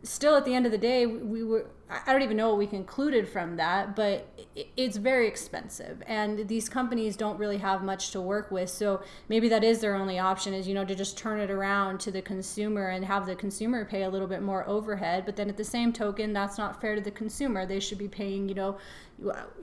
still, 0.04 0.36
at 0.36 0.46
the 0.46 0.54
end 0.54 0.66
of 0.66 0.72
the 0.72 0.78
day, 0.78 1.06
we 1.06 1.44
were 1.44 1.68
I 2.06 2.12
don't 2.12 2.24
even 2.24 2.38
know 2.38 2.50
what 2.50 2.58
we 2.58 2.66
concluded 2.66 3.28
from 3.28 3.58
that, 3.58 3.96
but 3.96 4.28
it's 4.76 4.98
very 4.98 5.28
expensive, 5.28 6.02
and 6.08 6.48
these 6.48 6.68
companies 6.68 7.16
don't 7.16 7.38
really 7.38 7.58
have 7.58 7.84
much 7.84 8.12
to 8.12 8.22
work 8.22 8.50
with. 8.52 8.70
So 8.70 9.04
maybe 9.30 9.48
that 9.50 9.64
is 9.64 9.80
their 9.80 9.96
only 9.96 10.18
option 10.18 10.54
is 10.54 10.68
you 10.68 10.74
know 10.74 10.86
to 10.86 10.96
just 10.96 11.18
turn 11.18 11.40
it 11.40 11.52
around 11.52 12.00
to 12.02 12.12
the 12.12 12.22
consumer 12.22 12.88
and 12.90 13.06
have 13.06 13.26
the 13.26 13.36
consumer 13.36 13.86
pay 13.86 14.04
a 14.04 14.10
little 14.10 14.28
bit 14.28 14.42
more 14.42 14.68
overhead. 14.68 15.26
But 15.26 15.36
then 15.36 15.50
at 15.50 15.58
the 15.58 15.64
same 15.64 15.94
token, 15.94 16.34
that's 16.34 16.58
not 16.58 16.82
fair 16.82 16.96
to 16.96 17.02
the 17.02 17.12
consumer. 17.12 17.66
They 17.66 17.80
should 17.80 18.00
be 18.00 18.08
paying 18.08 18.50
you 18.50 18.56
know 18.56 18.78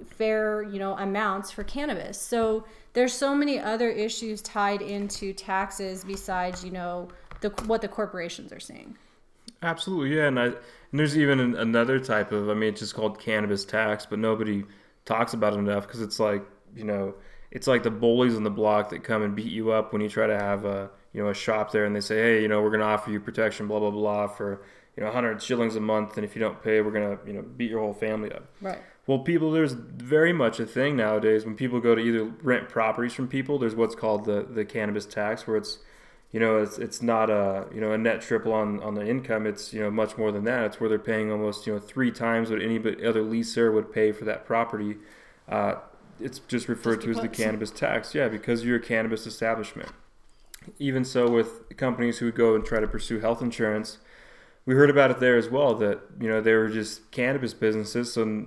fair 0.07 0.63
you 0.63 0.79
know 0.79 0.97
amounts 0.99 1.51
for 1.51 1.65
cannabis. 1.65 2.21
So 2.21 2.65
there's 2.93 3.13
so 3.13 3.35
many 3.35 3.59
other 3.59 3.91
issues 3.91 4.41
tied 4.43 4.83
into 4.83 5.33
taxes 5.33 6.05
besides 6.05 6.65
you 6.65 6.71
know 6.71 7.09
the 7.41 7.51
what 7.67 7.81
the 7.81 7.89
corporations 7.89 8.53
are 8.53 8.61
saying. 8.61 8.97
Absolutely, 9.63 10.17
yeah, 10.17 10.29
and 10.29 10.41
I 10.41 10.53
and 10.91 10.99
there's 10.99 11.17
even 11.17 11.39
an, 11.39 11.57
another 11.57 12.01
type 12.01 12.33
of, 12.33 12.49
I 12.49 12.55
mean, 12.55 12.71
it's 12.71 12.81
just 12.81 12.95
called 12.95 13.21
cannabis 13.21 13.65
tax, 13.65 14.07
but 14.07 14.19
nobody 14.19 14.65
talks 15.05 15.35
about 15.35 15.53
it 15.53 15.59
enough 15.59 15.87
because 15.87 16.01
it's 16.03 16.19
like, 16.19 16.43
you 16.75 16.85
know, 16.85 17.15
it's 17.51 17.67
like 17.67 17.83
the 17.83 17.91
bullies 17.91 18.35
on 18.35 18.43
the 18.43 18.51
block 18.51 18.91
that 18.91 19.05
come 19.05 19.23
and 19.23 19.35
beat 19.35 19.53
you 19.53 19.71
up 19.71 19.93
when 19.93 20.03
you 20.03 20.09
try 20.09 20.27
to 20.27 20.37
have 20.37 20.65
a, 20.65 20.91
you 21.13 21.23
know, 21.23 21.31
a 21.31 21.35
shop 21.35 21.71
there 21.71 21.85
and 21.85 21.95
they 21.95 22.01
say, 22.01 22.17
hey, 22.17 22.43
you 22.43 22.49
know, 22.49 22.61
we're 22.61 22.71
going 22.71 22.81
to 22.81 22.87
offer 22.87 23.11
you 23.11 23.21
protection, 23.21 23.69
blah, 23.69 23.79
blah, 23.79 23.91
blah, 23.91 24.27
for, 24.27 24.63
you 24.97 25.03
know, 25.03 25.07
100 25.07 25.41
shillings 25.43 25.77
a 25.77 25.81
month. 25.81 26.17
And 26.17 26.25
if 26.25 26.35
you 26.35 26.41
don't 26.41 26.61
pay, 26.63 26.81
we're 26.81 26.93
going 26.93 27.17
to, 27.17 27.27
you 27.27 27.33
know, 27.33 27.43
beat 27.43 27.71
your 27.71 27.81
whole 27.81 27.95
family 27.95 28.33
up. 28.33 28.47
Right. 28.61 28.79
Well, 29.07 29.21
people, 29.21 29.51
there's 29.53 29.73
very 29.73 30.33
much 30.33 30.61
a 30.61 30.67
thing 30.67 30.97
nowadays 30.97 31.45
when 31.45 31.57
people 31.57 31.81
go 31.81 31.95
to 31.95 32.01
either 32.01 32.25
rent 32.43 32.69
properties 32.69 33.13
from 33.13 33.29
people, 33.29 33.59
there's 33.59 33.75
what's 33.75 33.95
called 33.95 34.25
the, 34.25 34.47
the 34.49 34.65
cannabis 34.65 35.07
tax, 35.07 35.47
where 35.47 35.57
it's, 35.57 35.79
you 36.33 36.39
know, 36.39 36.59
it's 36.59 36.79
it's 36.79 37.03
not 37.03 37.29
a 37.29 37.67
you 37.75 37.81
know 37.81 37.93
a 37.93 37.99
net 37.99 38.21
triple 38.21 38.53
on 38.53 38.81
on 38.83 38.95
the 38.95 39.07
income. 39.07 39.47
It's 39.47 39.73
you 39.73 39.81
know 39.81 39.91
much 39.91 40.17
more 40.17 40.31
than 40.31 40.45
that. 40.45 40.65
It's 40.65 40.81
where 40.81 40.89
they're 40.89 40.99
paying 40.99 41.33
almost 41.33 41.67
you 41.67 41.75
know 41.75 41.81
three 41.81 42.13
times 42.13 42.51
what 42.51 42.63
any 42.63 42.77
other 42.77 43.23
leaser 43.23 43.73
would 43.75 43.93
pay 43.93 44.13
for 44.13 44.25
that 44.25 44.45
property. 44.45 44.97
Uh, 45.49 45.77
it's 46.21 46.39
just 46.39 46.69
referred 46.69 47.01
just 47.01 47.05
to 47.05 47.11
as 47.11 47.21
the 47.21 47.29
cannabis 47.29 47.71
tax. 47.71 48.15
Yeah, 48.15 48.29
because 48.29 48.65
you're 48.65 48.77
a 48.77 48.83
cannabis 48.83 49.27
establishment. 49.27 49.89
Even 50.79 51.05
so, 51.05 51.29
with 51.29 51.77
companies 51.77 52.19
who 52.19 52.27
would 52.27 52.37
go 52.37 52.55
and 52.55 52.65
try 52.65 52.79
to 52.79 52.87
pursue 52.87 53.19
health 53.19 53.43
insurance, 53.43 53.99
we 54.67 54.75
heard 54.75 54.91
about 54.91 55.11
it 55.11 55.19
there 55.19 55.37
as 55.37 55.49
well. 55.49 55.75
That 55.75 56.01
you 56.21 56.29
know 56.29 56.41
they 56.41 56.55
were 56.55 56.69
just 56.69 57.11
cannabis 57.11 57.55
businesses, 57.55 58.13
so 58.13 58.47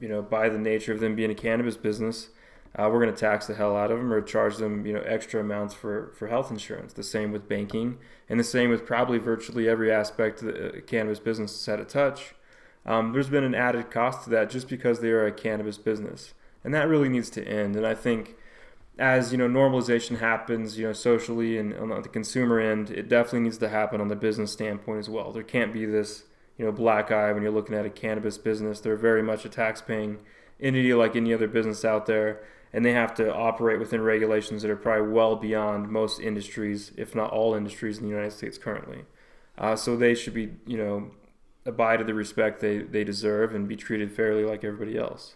you 0.00 0.08
know 0.08 0.20
by 0.20 0.50
the 0.50 0.58
nature 0.58 0.92
of 0.92 1.00
them 1.00 1.14
being 1.14 1.30
a 1.30 1.34
cannabis 1.34 1.78
business 1.78 2.28
uh, 2.74 2.88
we're 2.90 3.02
going 3.02 3.14
to 3.14 3.20
tax 3.20 3.46
the 3.46 3.54
hell 3.54 3.76
out 3.76 3.90
of 3.90 3.98
them 3.98 4.12
or 4.12 4.22
charge 4.22 4.56
them 4.56 4.86
you 4.86 4.92
know 4.92 5.02
extra 5.02 5.40
amounts 5.40 5.74
for, 5.74 6.12
for 6.16 6.28
health 6.28 6.50
insurance. 6.50 6.92
The 6.92 7.02
same 7.02 7.30
with 7.30 7.48
banking 7.48 7.98
and 8.28 8.40
the 8.40 8.44
same 8.44 8.70
with 8.70 8.86
probably 8.86 9.18
virtually 9.18 9.68
every 9.68 9.92
aspect 9.92 10.40
the 10.40 10.68
uh, 10.68 10.80
cannabis 10.86 11.20
business 11.20 11.52
has 11.52 11.66
had 11.66 11.80
a 11.80 11.84
touch. 11.84 12.34
Um, 12.86 13.12
there's 13.12 13.28
been 13.28 13.44
an 13.44 13.54
added 13.54 13.90
cost 13.90 14.24
to 14.24 14.30
that 14.30 14.50
just 14.50 14.68
because 14.68 15.00
they 15.00 15.10
are 15.10 15.26
a 15.26 15.32
cannabis 15.32 15.78
business 15.78 16.34
and 16.64 16.72
that 16.74 16.88
really 16.88 17.08
needs 17.08 17.30
to 17.30 17.46
end. 17.46 17.76
And 17.76 17.86
i 17.86 17.94
think 17.94 18.36
as 18.98 19.32
you 19.32 19.38
know 19.38 19.48
normalization 19.48 20.18
happens 20.18 20.78
you 20.78 20.86
know 20.86 20.92
socially 20.92 21.56
and 21.56 21.74
on 21.74 22.02
the 22.02 22.08
consumer 22.08 22.60
end 22.60 22.90
it 22.90 23.08
definitely 23.08 23.40
needs 23.40 23.56
to 23.56 23.68
happen 23.68 24.02
on 24.02 24.08
the 24.08 24.16
business 24.16 24.50
standpoint 24.50 24.98
as 24.98 25.10
well. 25.10 25.30
There 25.30 25.42
can't 25.42 25.74
be 25.74 25.84
this 25.84 26.24
you 26.56 26.64
know 26.64 26.72
black 26.72 27.10
eye 27.10 27.32
when 27.32 27.42
you're 27.42 27.52
looking 27.52 27.76
at 27.76 27.84
a 27.84 27.90
cannabis 27.90 28.38
business. 28.38 28.80
They're 28.80 28.96
very 28.96 29.22
much 29.22 29.44
a 29.44 29.50
tax 29.50 29.82
paying 29.82 30.20
entity 30.58 30.94
like 30.94 31.16
any 31.16 31.34
other 31.34 31.48
business 31.48 31.84
out 31.84 32.06
there 32.06 32.40
and 32.72 32.84
they 32.84 32.92
have 32.92 33.14
to 33.14 33.32
operate 33.32 33.78
within 33.78 34.00
regulations 34.00 34.62
that 34.62 34.70
are 34.70 34.76
probably 34.76 35.12
well 35.12 35.36
beyond 35.36 35.88
most 35.88 36.20
industries, 36.20 36.92
if 36.96 37.14
not 37.14 37.30
all 37.30 37.54
industries 37.54 37.98
in 37.98 38.04
the 38.04 38.10
United 38.10 38.32
States 38.32 38.58
currently. 38.58 39.04
Uh, 39.58 39.76
so 39.76 39.96
they 39.96 40.14
should 40.14 40.34
be, 40.34 40.54
you 40.66 40.78
know, 40.78 41.10
abide 41.66 41.98
to 41.98 42.04
the 42.04 42.14
respect 42.14 42.60
they, 42.60 42.78
they 42.78 43.04
deserve 43.04 43.54
and 43.54 43.68
be 43.68 43.76
treated 43.76 44.10
fairly 44.10 44.44
like 44.44 44.64
everybody 44.64 44.98
else. 44.98 45.34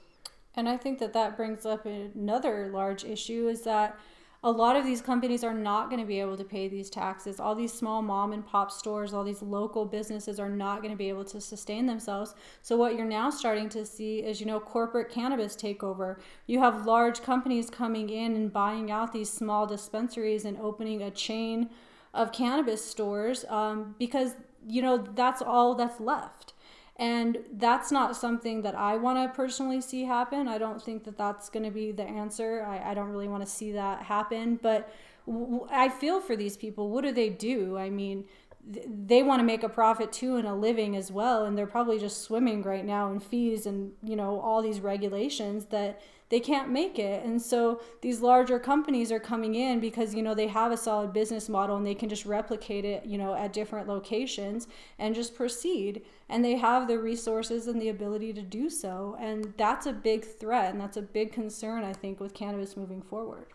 And 0.54 0.68
I 0.68 0.78
think 0.78 0.98
that 1.00 1.12
that 1.12 1.36
brings 1.36 1.66
up 1.66 1.84
another 1.84 2.68
large 2.72 3.04
issue 3.04 3.48
is 3.48 3.62
that 3.62 3.98
a 4.46 4.50
lot 4.50 4.76
of 4.76 4.84
these 4.84 5.00
companies 5.00 5.42
are 5.42 5.52
not 5.52 5.90
going 5.90 6.00
to 6.00 6.06
be 6.06 6.20
able 6.20 6.36
to 6.36 6.44
pay 6.44 6.68
these 6.68 6.88
taxes. 6.88 7.40
All 7.40 7.56
these 7.56 7.72
small 7.72 8.00
mom 8.00 8.32
and 8.32 8.46
pop 8.46 8.70
stores, 8.70 9.12
all 9.12 9.24
these 9.24 9.42
local 9.42 9.84
businesses 9.84 10.38
are 10.38 10.48
not 10.48 10.82
going 10.82 10.92
to 10.92 10.96
be 10.96 11.08
able 11.08 11.24
to 11.24 11.40
sustain 11.40 11.86
themselves. 11.86 12.32
So 12.62 12.76
what 12.76 12.94
you're 12.94 13.06
now 13.06 13.28
starting 13.28 13.68
to 13.70 13.84
see 13.84 14.20
is, 14.20 14.38
you 14.38 14.46
know, 14.46 14.60
corporate 14.60 15.10
cannabis 15.10 15.56
takeover. 15.56 16.20
You 16.46 16.60
have 16.60 16.86
large 16.86 17.22
companies 17.22 17.70
coming 17.70 18.08
in 18.08 18.36
and 18.36 18.52
buying 18.52 18.88
out 18.88 19.12
these 19.12 19.30
small 19.30 19.66
dispensaries 19.66 20.44
and 20.44 20.56
opening 20.58 21.02
a 21.02 21.10
chain 21.10 21.68
of 22.14 22.30
cannabis 22.30 22.88
stores 22.88 23.44
um, 23.48 23.96
because 23.98 24.36
you 24.68 24.80
know 24.80 24.96
that's 25.14 25.42
all 25.42 25.74
that's 25.74 26.00
left 26.00 26.54
and 26.98 27.38
that's 27.52 27.92
not 27.92 28.16
something 28.16 28.62
that 28.62 28.74
I 28.74 28.96
want 28.96 29.18
to 29.18 29.36
personally 29.36 29.80
see 29.82 30.04
happen. 30.04 30.48
I 30.48 30.56
don't 30.56 30.80
think 30.80 31.04
that 31.04 31.18
that's 31.18 31.50
going 31.50 31.64
to 31.64 31.70
be 31.70 31.92
the 31.92 32.04
answer. 32.04 32.64
I, 32.66 32.90
I 32.90 32.94
don't 32.94 33.10
really 33.10 33.28
want 33.28 33.44
to 33.44 33.50
see 33.50 33.72
that 33.72 34.02
happen. 34.02 34.58
But 34.62 34.90
w- 35.26 35.66
I 35.70 35.90
feel 35.90 36.20
for 36.20 36.36
these 36.36 36.56
people. 36.56 36.88
What 36.90 37.04
do 37.04 37.12
they 37.12 37.28
do? 37.28 37.76
I 37.76 37.90
mean, 37.90 38.24
th- 38.72 38.86
they 38.88 39.22
want 39.22 39.40
to 39.40 39.44
make 39.44 39.62
a 39.62 39.68
profit 39.68 40.10
too 40.10 40.36
and 40.36 40.48
a 40.48 40.54
living 40.54 40.96
as 40.96 41.12
well. 41.12 41.44
And 41.44 41.56
they're 41.56 41.66
probably 41.66 41.98
just 41.98 42.22
swimming 42.22 42.62
right 42.62 42.84
now 42.84 43.12
in 43.12 43.20
fees 43.20 43.66
and, 43.66 43.92
you 44.02 44.16
know, 44.16 44.40
all 44.40 44.62
these 44.62 44.80
regulations 44.80 45.66
that 45.66 46.00
they 46.28 46.40
can't 46.40 46.70
make 46.70 46.98
it. 46.98 47.24
And 47.24 47.40
so 47.40 47.80
these 48.00 48.20
larger 48.20 48.58
companies 48.58 49.12
are 49.12 49.20
coming 49.20 49.54
in 49.54 49.78
because, 49.78 50.14
you 50.14 50.22
know, 50.22 50.34
they 50.34 50.48
have 50.48 50.72
a 50.72 50.76
solid 50.76 51.12
business 51.12 51.48
model 51.48 51.76
and 51.76 51.86
they 51.86 51.94
can 51.94 52.08
just 52.08 52.26
replicate 52.26 52.84
it, 52.84 53.06
you 53.06 53.16
know, 53.16 53.34
at 53.34 53.52
different 53.52 53.86
locations 53.86 54.66
and 54.98 55.14
just 55.14 55.36
proceed. 55.36 56.02
And 56.28 56.44
they 56.44 56.56
have 56.56 56.88
the 56.88 56.98
resources 56.98 57.68
and 57.68 57.80
the 57.80 57.90
ability 57.90 58.32
to 58.32 58.42
do 58.42 58.68
so. 58.68 59.16
And 59.20 59.54
that's 59.56 59.86
a 59.86 59.92
big 59.92 60.24
threat 60.24 60.72
and 60.72 60.80
that's 60.80 60.96
a 60.96 61.02
big 61.02 61.32
concern, 61.32 61.84
I 61.84 61.92
think, 61.92 62.18
with 62.18 62.34
cannabis 62.34 62.76
moving 62.76 63.02
forward. 63.02 63.46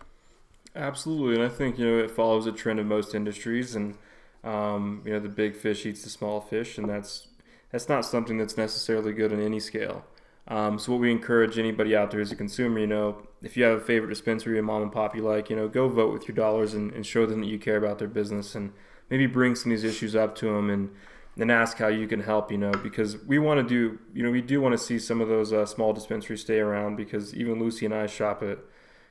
Absolutely. 0.74 1.36
And 1.36 1.44
I 1.44 1.54
think, 1.54 1.78
you 1.78 1.86
know, 1.86 2.00
it 2.02 2.12
follows 2.12 2.46
a 2.46 2.54
trend 2.54 2.80
of 2.80 2.86
most 2.86 3.14
industries 3.14 3.76
and, 3.76 3.98
um, 4.46 5.02
you 5.06 5.12
know, 5.12 5.20
the 5.20 5.28
big 5.28 5.58
fish 5.58 5.86
eats 5.86 6.04
the 6.04 6.10
small 6.10 6.40
fish. 6.40 6.78
And 6.78 6.88
that's, 6.88 7.28
that's 7.70 7.90
not 7.90 8.06
something 8.06 8.38
that's 8.38 8.56
necessarily 8.56 9.12
good 9.12 9.34
on 9.34 9.42
any 9.42 9.60
scale. 9.60 10.06
Um, 10.47 10.80
so 10.80 10.91
what 10.93 11.01
we 11.01 11.12
encourage 11.12 11.58
anybody 11.58 11.95
out 11.95 12.12
there 12.12 12.19
as 12.19 12.32
a 12.32 12.36
consumer, 12.36 12.80
you 12.80 12.88
know, 12.88 13.27
if 13.41 13.56
you 13.56 13.63
have 13.63 13.77
a 13.77 13.84
favorite 13.84 14.10
dispensary 14.10 14.58
or 14.58 14.63
mom 14.63 14.82
and 14.82 14.91
pop 14.91 15.15
you 15.15 15.21
like, 15.21 15.49
you 15.49 15.56
know, 15.56 15.67
go 15.67 15.88
vote 15.88 16.13
with 16.13 16.27
your 16.27 16.36
dollars 16.36 16.73
and, 16.73 16.91
and 16.93 17.06
show 17.06 17.25
them 17.25 17.41
that 17.41 17.47
you 17.47 17.60
care 17.60 17.77
about 17.77 17.99
their 17.99 18.08
business 18.08 18.56
and 18.56 18.73
maybe 19.10 19.27
bring 19.27 19.56
some 19.56 19.71
of 19.71 19.77
these 19.77 19.89
issues 19.89 20.15
up 20.15 20.36
to 20.36 20.45
them 20.47 20.69
and 20.69 20.89
then 21.38 21.49
ask 21.49 21.77
how 21.77 21.88
you 21.88 22.08
can 22.08 22.21
help, 22.21 22.51
you 22.51 22.58
know, 22.58 22.71
because 22.71 23.23
we 23.25 23.39
want 23.39 23.60
to 23.60 23.67
do, 23.67 23.99
you 24.13 24.23
know, 24.23 24.32
we 24.32 24.41
do 24.41 24.60
want 24.60 24.73
to 24.73 24.77
see 24.77 24.99
some 24.99 25.21
of 25.21 25.27
those 25.27 25.54
uh, 25.54 25.65
small 25.65 25.93
dispensaries 25.93 26.41
stay 26.41 26.60
around 26.60 26.95
because 26.95 27.34
even 27.34 27.60
Lucy 27.60 27.86
and 27.86 27.93
I 27.93 28.08
shop 28.08 28.43
at, 28.43 28.60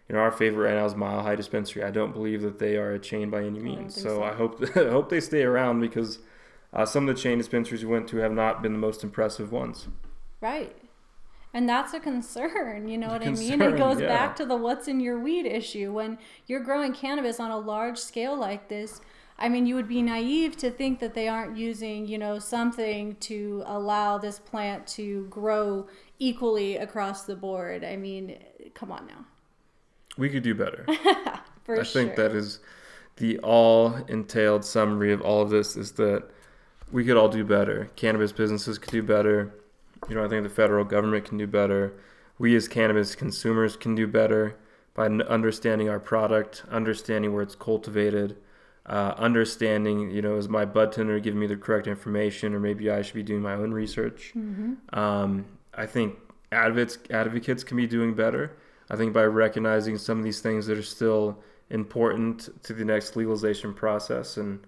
you 0.09 0.17
know, 0.17 0.19
our 0.19 0.33
favorite 0.33 0.69
right 0.69 0.77
now 0.77 0.85
is 0.85 0.95
Mile 0.95 1.23
High 1.23 1.37
Dispensary. 1.37 1.83
I 1.85 1.91
don't 1.91 2.13
believe 2.13 2.43
that 2.43 2.59
they 2.59 2.77
are 2.77 2.93
a 2.93 2.99
chain 2.99 3.31
by 3.31 3.45
any 3.45 3.61
means. 3.61 3.97
I 3.97 4.01
so, 4.03 4.09
so, 4.17 4.23
I 4.25 4.35
hope 4.35 4.63
I 4.77 4.91
hope 4.91 5.09
they 5.09 5.21
stay 5.21 5.43
around 5.43 5.81
because 5.81 6.19
uh, 6.73 6.85
some 6.85 7.09
of 7.09 7.15
the 7.15 7.21
chain 7.21 7.39
dispensaries 7.39 7.85
we 7.85 7.91
went 7.91 8.09
to 8.09 8.19
have 8.19 8.33
not 8.33 8.61
been 8.63 8.73
the 8.73 8.79
most 8.79 9.03
impressive 9.03 9.53
ones. 9.53 9.89
Right. 10.41 10.77
And 11.53 11.69
that's 11.69 11.93
a 11.93 12.01
concern, 12.01 12.87
you 12.89 12.97
know 12.97 13.09
what 13.09 13.23
concern, 13.23 13.61
I 13.61 13.67
mean? 13.67 13.75
It 13.75 13.79
goes 13.79 14.01
yeah. 14.01 14.07
back 14.07 14.37
to 14.37 14.47
the 14.47 14.57
what's 14.57 14.87
in 14.87 15.01
your 15.01 15.19
weed 15.19 15.47
issue. 15.47 15.93
When 15.93 16.19
you're 16.47 16.61
growing 16.61 16.93
cannabis 16.93 17.41
on 17.41 17.51
a 17.51 17.59
large 17.59 17.99
scale 17.99 18.37
like 18.37 18.69
this, 18.69 19.01
I 19.37 19.49
mean, 19.49 19.67
you 19.67 19.75
would 19.75 19.89
be 19.89 20.03
naive 20.03 20.57
to 20.59 20.71
think 20.71 21.01
that 21.01 21.15
they 21.15 21.27
aren't 21.27 21.57
using, 21.57 22.07
you 22.07 22.19
know, 22.19 22.39
something 22.39 23.17
to 23.21 23.65
allow 23.67 24.19
this 24.19 24.39
plant 24.39 24.87
to 24.89 25.27
grow 25.29 25.89
equally 26.19 26.77
across 26.77 27.25
the 27.25 27.35
board. 27.35 27.83
I 27.83 27.97
mean, 27.97 28.39
come 28.75 28.93
on 28.93 29.07
now. 29.07 29.25
We 30.17 30.29
could 30.29 30.43
do 30.43 30.55
better. 30.55 30.87
For 31.65 31.81
I 31.81 31.83
sure. 31.83 31.85
think 31.85 32.17
that 32.17 32.33
is 32.33 32.61
the 33.17 33.39
all 33.39 33.95
entailed 34.09 34.65
summary 34.65 35.13
of 35.13 35.21
all 35.23 35.43
of 35.43 35.51
this 35.51 35.77
is 35.77 35.93
that 35.93 36.25
we 36.93 37.05
could 37.05 37.17
all 37.17 37.29
do 37.29 37.45
better. 37.45 37.91
Cannabis 37.97 38.33
businesses 38.33 38.79
could 38.79 38.91
do 38.91 39.03
better 39.03 39.55
you 40.11 40.17
know, 40.17 40.25
I 40.25 40.29
think 40.29 40.43
the 40.43 40.51
federal 40.51 40.85
government 40.85 41.25
can 41.25 41.39
do 41.39 41.47
better. 41.47 41.95
We 42.39 42.57
as 42.57 42.67
cannabis 42.67 43.15
consumers 43.15 43.77
can 43.77 43.95
do 43.95 44.07
better 44.07 44.57
by 44.93 45.07
understanding 45.07 45.89
our 45.89 46.01
product, 46.01 46.65
understanding 46.69 47.33
where 47.33 47.45
it's 47.45 47.55
cultivated, 47.55 48.37
uh, 48.87 49.15
understanding, 49.17 50.11
you 50.11 50.21
know, 50.21 50.37
is 50.37 50.49
my 50.49 50.65
bud 50.65 50.91
tender 50.91 51.21
giving 51.21 51.39
me 51.39 51.47
the 51.47 51.57
correct 51.57 51.87
information, 51.87 52.55
or 52.55 52.59
maybe 52.59 52.91
I 52.91 53.03
should 53.03 53.15
be 53.15 53.23
doing 53.23 53.41
my 53.41 53.55
own 53.55 53.73
research. 53.73 54.33
Mm-hmm. 54.37 54.99
Um, 54.99 55.47
I 55.75 55.87
think 55.87 56.17
advocates 56.51 56.99
advocates 57.11 57.63
can 57.63 57.77
be 57.77 57.87
doing 57.87 58.15
better. 58.15 58.57
I 58.91 58.97
think 58.97 59.13
by 59.13 59.25
recognizing 59.25 59.97
some 59.97 60.19
of 60.19 60.25
these 60.25 60.41
things 60.41 60.67
that 60.67 60.77
are 60.77 60.83
still 60.83 61.39
important 61.71 62.63
to 62.65 62.75
the 62.75 62.85
next 62.85 63.15
legalization 63.15 63.73
process. 63.73 64.37
And 64.37 64.59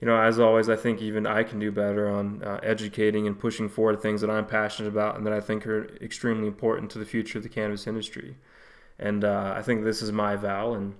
you 0.00 0.06
know, 0.06 0.20
as 0.20 0.38
always, 0.38 0.68
I 0.68 0.76
think 0.76 1.00
even 1.00 1.26
I 1.26 1.42
can 1.42 1.58
do 1.58 1.72
better 1.72 2.08
on 2.08 2.42
uh, 2.42 2.60
educating 2.62 3.26
and 3.26 3.38
pushing 3.38 3.68
forward 3.68 4.02
things 4.02 4.20
that 4.20 4.30
I'm 4.30 4.46
passionate 4.46 4.88
about 4.88 5.16
and 5.16 5.26
that 5.26 5.32
I 5.32 5.40
think 5.40 5.66
are 5.66 5.86
extremely 6.02 6.46
important 6.46 6.90
to 6.92 6.98
the 6.98 7.06
future 7.06 7.38
of 7.38 7.42
the 7.42 7.48
cannabis 7.48 7.86
industry. 7.86 8.36
And 8.98 9.24
uh, 9.24 9.54
I 9.56 9.62
think 9.62 9.84
this 9.84 10.02
is 10.02 10.12
my 10.12 10.36
vow, 10.36 10.74
and 10.74 10.94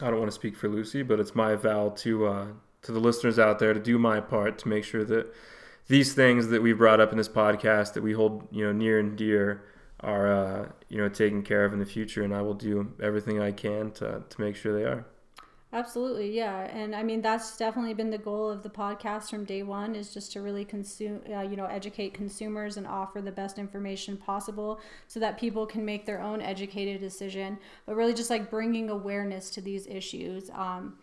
I 0.00 0.10
don't 0.10 0.18
want 0.18 0.30
to 0.30 0.34
speak 0.34 0.56
for 0.56 0.68
Lucy, 0.68 1.02
but 1.02 1.20
it's 1.20 1.34
my 1.34 1.54
vow 1.54 1.90
to 1.98 2.26
uh, 2.26 2.46
to 2.82 2.92
the 2.92 3.00
listeners 3.00 3.38
out 3.38 3.58
there 3.58 3.72
to 3.72 3.80
do 3.80 3.98
my 3.98 4.20
part 4.20 4.58
to 4.58 4.68
make 4.68 4.84
sure 4.84 5.04
that 5.04 5.32
these 5.86 6.12
things 6.12 6.48
that 6.48 6.62
we 6.62 6.72
brought 6.72 7.00
up 7.00 7.12
in 7.12 7.18
this 7.18 7.28
podcast 7.28 7.94
that 7.94 8.02
we 8.02 8.12
hold 8.12 8.46
you 8.50 8.64
know 8.64 8.72
near 8.72 8.98
and 8.98 9.16
dear 9.16 9.64
are 10.00 10.32
uh, 10.32 10.68
you 10.88 10.98
know 10.98 11.08
taken 11.08 11.42
care 11.42 11.64
of 11.64 11.72
in 11.72 11.78
the 11.78 11.86
future, 11.86 12.22
and 12.22 12.34
I 12.34 12.42
will 12.42 12.54
do 12.54 12.92
everything 13.02 13.40
I 13.40 13.52
can 13.52 13.90
to 13.92 14.22
to 14.28 14.40
make 14.40 14.56
sure 14.56 14.72
they 14.72 14.84
are. 14.84 15.06
Absolutely, 15.74 16.30
yeah, 16.30 16.66
and 16.72 16.94
I 16.94 17.02
mean 17.02 17.20
that's 17.20 17.56
definitely 17.56 17.94
been 17.94 18.10
the 18.10 18.16
goal 18.18 18.48
of 18.48 18.62
the 18.62 18.70
podcast 18.70 19.28
from 19.28 19.44
day 19.44 19.62
one 19.64 19.96
is 19.96 20.14
just 20.14 20.30
to 20.32 20.40
really 20.40 20.64
consume, 20.64 21.20
uh, 21.28 21.40
you 21.40 21.56
know, 21.56 21.66
educate 21.66 22.14
consumers 22.14 22.76
and 22.76 22.86
offer 22.86 23.20
the 23.20 23.32
best 23.32 23.58
information 23.58 24.16
possible 24.16 24.78
so 25.08 25.18
that 25.18 25.36
people 25.36 25.66
can 25.66 25.84
make 25.84 26.06
their 26.06 26.22
own 26.22 26.40
educated 26.40 27.00
decision. 27.00 27.58
But 27.86 27.96
really, 27.96 28.14
just 28.14 28.30
like 28.30 28.50
bringing 28.50 28.88
awareness 28.88 29.50
to 29.50 29.60
these 29.60 29.88
issues. 29.88 30.48
Um, 30.50 30.94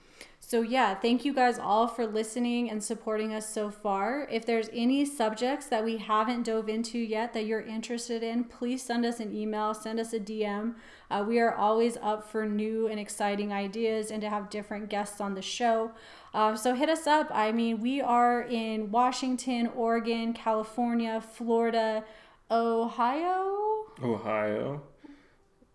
so, 0.52 0.62
yeah, 0.62 0.96
thank 0.96 1.24
you 1.24 1.34
guys 1.34 1.58
all 1.58 1.88
for 1.88 2.06
listening 2.06 2.70
and 2.70 2.84
supporting 2.84 3.34
us 3.34 3.48
so 3.48 3.72
far. 3.72 4.28
If 4.30 4.46
there's 4.46 4.68
any 4.74 5.06
subjects 5.06 5.68
that 5.68 5.86
we 5.86 5.96
haven't 5.96 6.44
dove 6.44 6.68
into 6.68 6.98
yet 6.98 7.32
that 7.32 7.46
you're 7.46 7.62
interested 7.62 8.22
in, 8.22 8.44
please 8.44 8.84
send 8.84 9.06
us 9.06 9.22
an 9.22 9.34
email, 9.34 9.74
send 9.74 9.98
us 9.98 10.12
a 10.12 10.20
DM. 10.20 10.76
Uh, 11.10 11.24
we 11.26 11.40
are 11.40 11.56
always 11.56 11.96
up 12.02 12.30
for 12.30 12.46
new 12.46 12.88
and 12.88 13.00
exciting 13.00 13.54
ideas 13.54 14.12
and 14.12 14.22
to 14.24 14.30
have 14.30 14.50
different 14.50 14.90
guests 14.90 15.22
on 15.22 15.36
the 15.36 15.42
show. 15.42 15.92
Um, 16.34 16.58
so 16.58 16.76
hit 16.76 16.90
us 16.90 17.08
up. 17.08 17.30
I 17.32 17.54
mean, 17.54 17.80
we 17.80 18.02
are 18.02 18.42
in 18.42 18.92
Washington, 18.92 19.68
Oregon, 19.74 20.34
California, 20.34 21.22
Florida, 21.22 22.04
Ohio. 22.52 23.86
Ohio. 24.04 24.84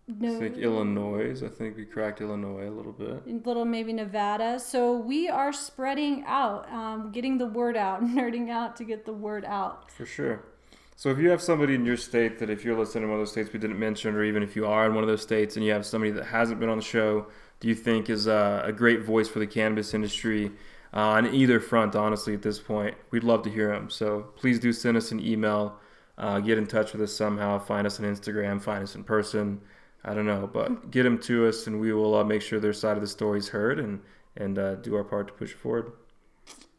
No. 0.07 0.35
I 0.35 0.39
think 0.39 0.57
Illinois. 0.57 1.43
I 1.43 1.49
think 1.49 1.75
we 1.75 1.83
cracked 1.83 2.21
Illinois 2.21 2.69
a 2.69 2.71
little 2.71 2.93
bit. 2.93 3.23
A 3.27 3.47
little 3.47 3.65
maybe 3.65 3.91
Nevada. 3.91 4.57
So 4.57 4.95
we 4.95 5.27
are 5.27 5.51
spreading 5.51 6.23
out, 6.25 6.71
um, 6.71 7.11
getting 7.11 7.37
the 7.37 7.45
word 7.45 7.75
out, 7.75 8.01
nerding 8.03 8.49
out 8.49 8.77
to 8.77 8.85
get 8.85 9.05
the 9.05 9.11
word 9.11 9.43
out. 9.43 9.91
For 9.91 10.05
sure. 10.05 10.45
So 10.95 11.09
if 11.11 11.19
you 11.19 11.29
have 11.29 11.41
somebody 11.41 11.75
in 11.75 11.85
your 11.85 11.97
state 11.97 12.39
that 12.39 12.49
if 12.49 12.63
you're 12.63 12.77
listening 12.77 13.03
to 13.03 13.07
one 13.09 13.19
of 13.19 13.21
those 13.21 13.31
states 13.31 13.51
we 13.51 13.59
didn't 13.59 13.77
mention, 13.77 14.15
or 14.15 14.23
even 14.23 14.41
if 14.41 14.55
you 14.55 14.65
are 14.65 14.87
in 14.87 14.95
one 14.95 15.03
of 15.03 15.07
those 15.09 15.21
states 15.21 15.55
and 15.55 15.65
you 15.65 15.71
have 15.73 15.85
somebody 15.85 16.11
that 16.11 16.25
hasn't 16.25 16.59
been 16.59 16.69
on 16.69 16.77
the 16.77 16.83
show, 16.83 17.27
do 17.59 17.67
you 17.67 17.75
think 17.75 18.09
is 18.09 18.27
a, 18.27 18.63
a 18.65 18.71
great 18.71 19.03
voice 19.03 19.27
for 19.27 19.39
the 19.39 19.45
cannabis 19.45 19.93
industry 19.93 20.51
uh, 20.93 20.99
on 20.99 21.35
either 21.35 21.59
front? 21.59 21.95
Honestly, 21.95 22.33
at 22.33 22.41
this 22.41 22.59
point, 22.59 22.95
we'd 23.11 23.23
love 23.23 23.43
to 23.43 23.49
hear 23.49 23.71
them. 23.73 23.89
So 23.89 24.21
please 24.37 24.57
do 24.59 24.71
send 24.71 24.95
us 24.95 25.11
an 25.11 25.19
email, 25.19 25.75
uh, 26.17 26.39
get 26.39 26.57
in 26.57 26.65
touch 26.65 26.93
with 26.93 27.01
us 27.01 27.13
somehow, 27.13 27.59
find 27.59 27.85
us 27.85 27.99
on 27.99 28.05
Instagram, 28.05 28.61
find 28.61 28.81
us 28.81 28.95
in 28.95 29.03
person. 29.03 29.61
I 30.03 30.13
don't 30.13 30.25
know, 30.25 30.49
but 30.51 30.91
get 30.91 31.03
them 31.03 31.19
to 31.23 31.47
us, 31.47 31.67
and 31.67 31.79
we 31.79 31.91
will 31.93 32.15
uh, 32.15 32.23
make 32.23 32.41
sure 32.41 32.59
their 32.59 32.73
side 32.73 32.97
of 32.97 33.01
the 33.01 33.07
story 33.07 33.39
is 33.39 33.49
heard 33.49 33.79
and 33.79 34.01
and 34.35 34.59
uh, 34.59 34.75
do 34.75 34.95
our 34.95 35.03
part 35.03 35.27
to 35.27 35.33
push 35.33 35.51
it 35.51 35.57
forward. 35.57 35.91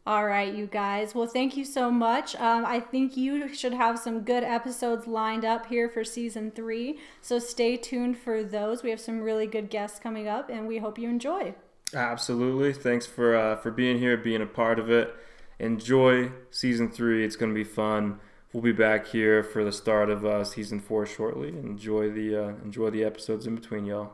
All 0.07 0.25
right, 0.25 0.55
you 0.55 0.65
guys. 0.65 1.13
Well, 1.13 1.27
thank 1.27 1.55
you 1.55 1.63
so 1.63 1.91
much. 1.91 2.35
Um, 2.37 2.65
I 2.65 2.79
think 2.79 3.15
you 3.15 3.53
should 3.53 3.73
have 3.73 3.99
some 3.99 4.21
good 4.21 4.43
episodes 4.43 5.05
lined 5.05 5.45
up 5.45 5.67
here 5.67 5.87
for 5.87 6.03
season 6.03 6.49
three. 6.49 6.97
So 7.21 7.37
stay 7.37 7.77
tuned 7.77 8.17
for 8.17 8.43
those. 8.43 8.81
We 8.81 8.89
have 8.89 8.99
some 8.99 9.21
really 9.21 9.45
good 9.45 9.69
guests 9.69 9.99
coming 9.99 10.27
up, 10.27 10.49
and 10.49 10.67
we 10.67 10.79
hope 10.79 10.97
you 10.97 11.09
enjoy. 11.09 11.53
Absolutely. 11.93 12.73
Thanks 12.73 13.05
for 13.05 13.35
uh, 13.35 13.57
for 13.57 13.71
being 13.71 13.99
here, 13.99 14.17
being 14.17 14.41
a 14.41 14.47
part 14.47 14.79
of 14.79 14.89
it. 14.89 15.13
Enjoy 15.59 16.31
season 16.49 16.89
three. 16.89 17.23
It's 17.25 17.35
going 17.35 17.51
to 17.51 17.55
be 17.55 17.63
fun 17.65 18.19
we'll 18.53 18.63
be 18.63 18.71
back 18.71 19.07
here 19.07 19.43
for 19.43 19.63
the 19.63 19.71
start 19.71 20.09
of 20.09 20.25
uh, 20.25 20.43
season 20.43 20.79
four 20.79 21.05
shortly. 21.05 21.49
Enjoy 21.49 22.09
the 22.09 22.35
uh, 22.35 22.47
enjoy 22.63 22.89
the 22.89 23.03
episodes 23.03 23.47
in 23.47 23.55
between, 23.55 23.85
y'all. 23.85 24.11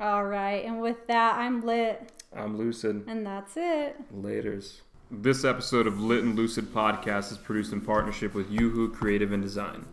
All 0.00 0.24
right, 0.24 0.64
and 0.64 0.80
with 0.80 1.06
that, 1.08 1.36
I'm 1.38 1.64
lit. 1.64 2.12
I'm 2.34 2.56
lucid. 2.56 3.04
And 3.06 3.26
that's 3.26 3.56
it. 3.56 3.96
Laters. 4.14 4.80
This 5.10 5.44
episode 5.44 5.86
of 5.86 6.00
Lit 6.00 6.22
and 6.22 6.36
Lucid 6.36 6.66
podcast 6.66 7.32
is 7.32 7.38
produced 7.38 7.72
in 7.72 7.80
partnership 7.80 8.34
with 8.34 8.50
Yoo-Hoo 8.50 8.90
Creative 8.90 9.32
and 9.32 9.42
Design. 9.42 9.86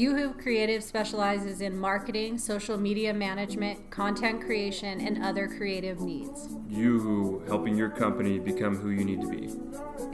Yoo-Hoo 0.00 0.32
Creative 0.32 0.82
specializes 0.82 1.60
in 1.60 1.78
marketing, 1.78 2.38
social 2.38 2.78
media 2.78 3.12
management, 3.12 3.90
content 3.90 4.40
creation, 4.40 4.98
and 4.98 5.22
other 5.22 5.46
creative 5.46 6.00
needs. 6.00 6.48
Yoo-Hoo, 6.70 7.42
helping 7.46 7.76
your 7.76 7.90
company 7.90 8.38
become 8.38 8.74
who 8.78 8.88
you 8.88 9.04
need 9.04 9.20
to 9.20 9.28
be. 9.28 9.50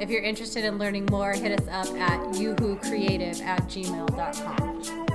If 0.01 0.11
you're 0.11 0.25
interested 0.25 0.65
in 0.65 0.77
learning 0.77 1.07
more, 1.09 1.35
hit 1.35 1.61
us 1.61 1.69
up 1.69 1.87
at 2.01 2.19
youhoocreative 2.35 3.41
at 3.43 3.63
gmail.com. 3.69 5.06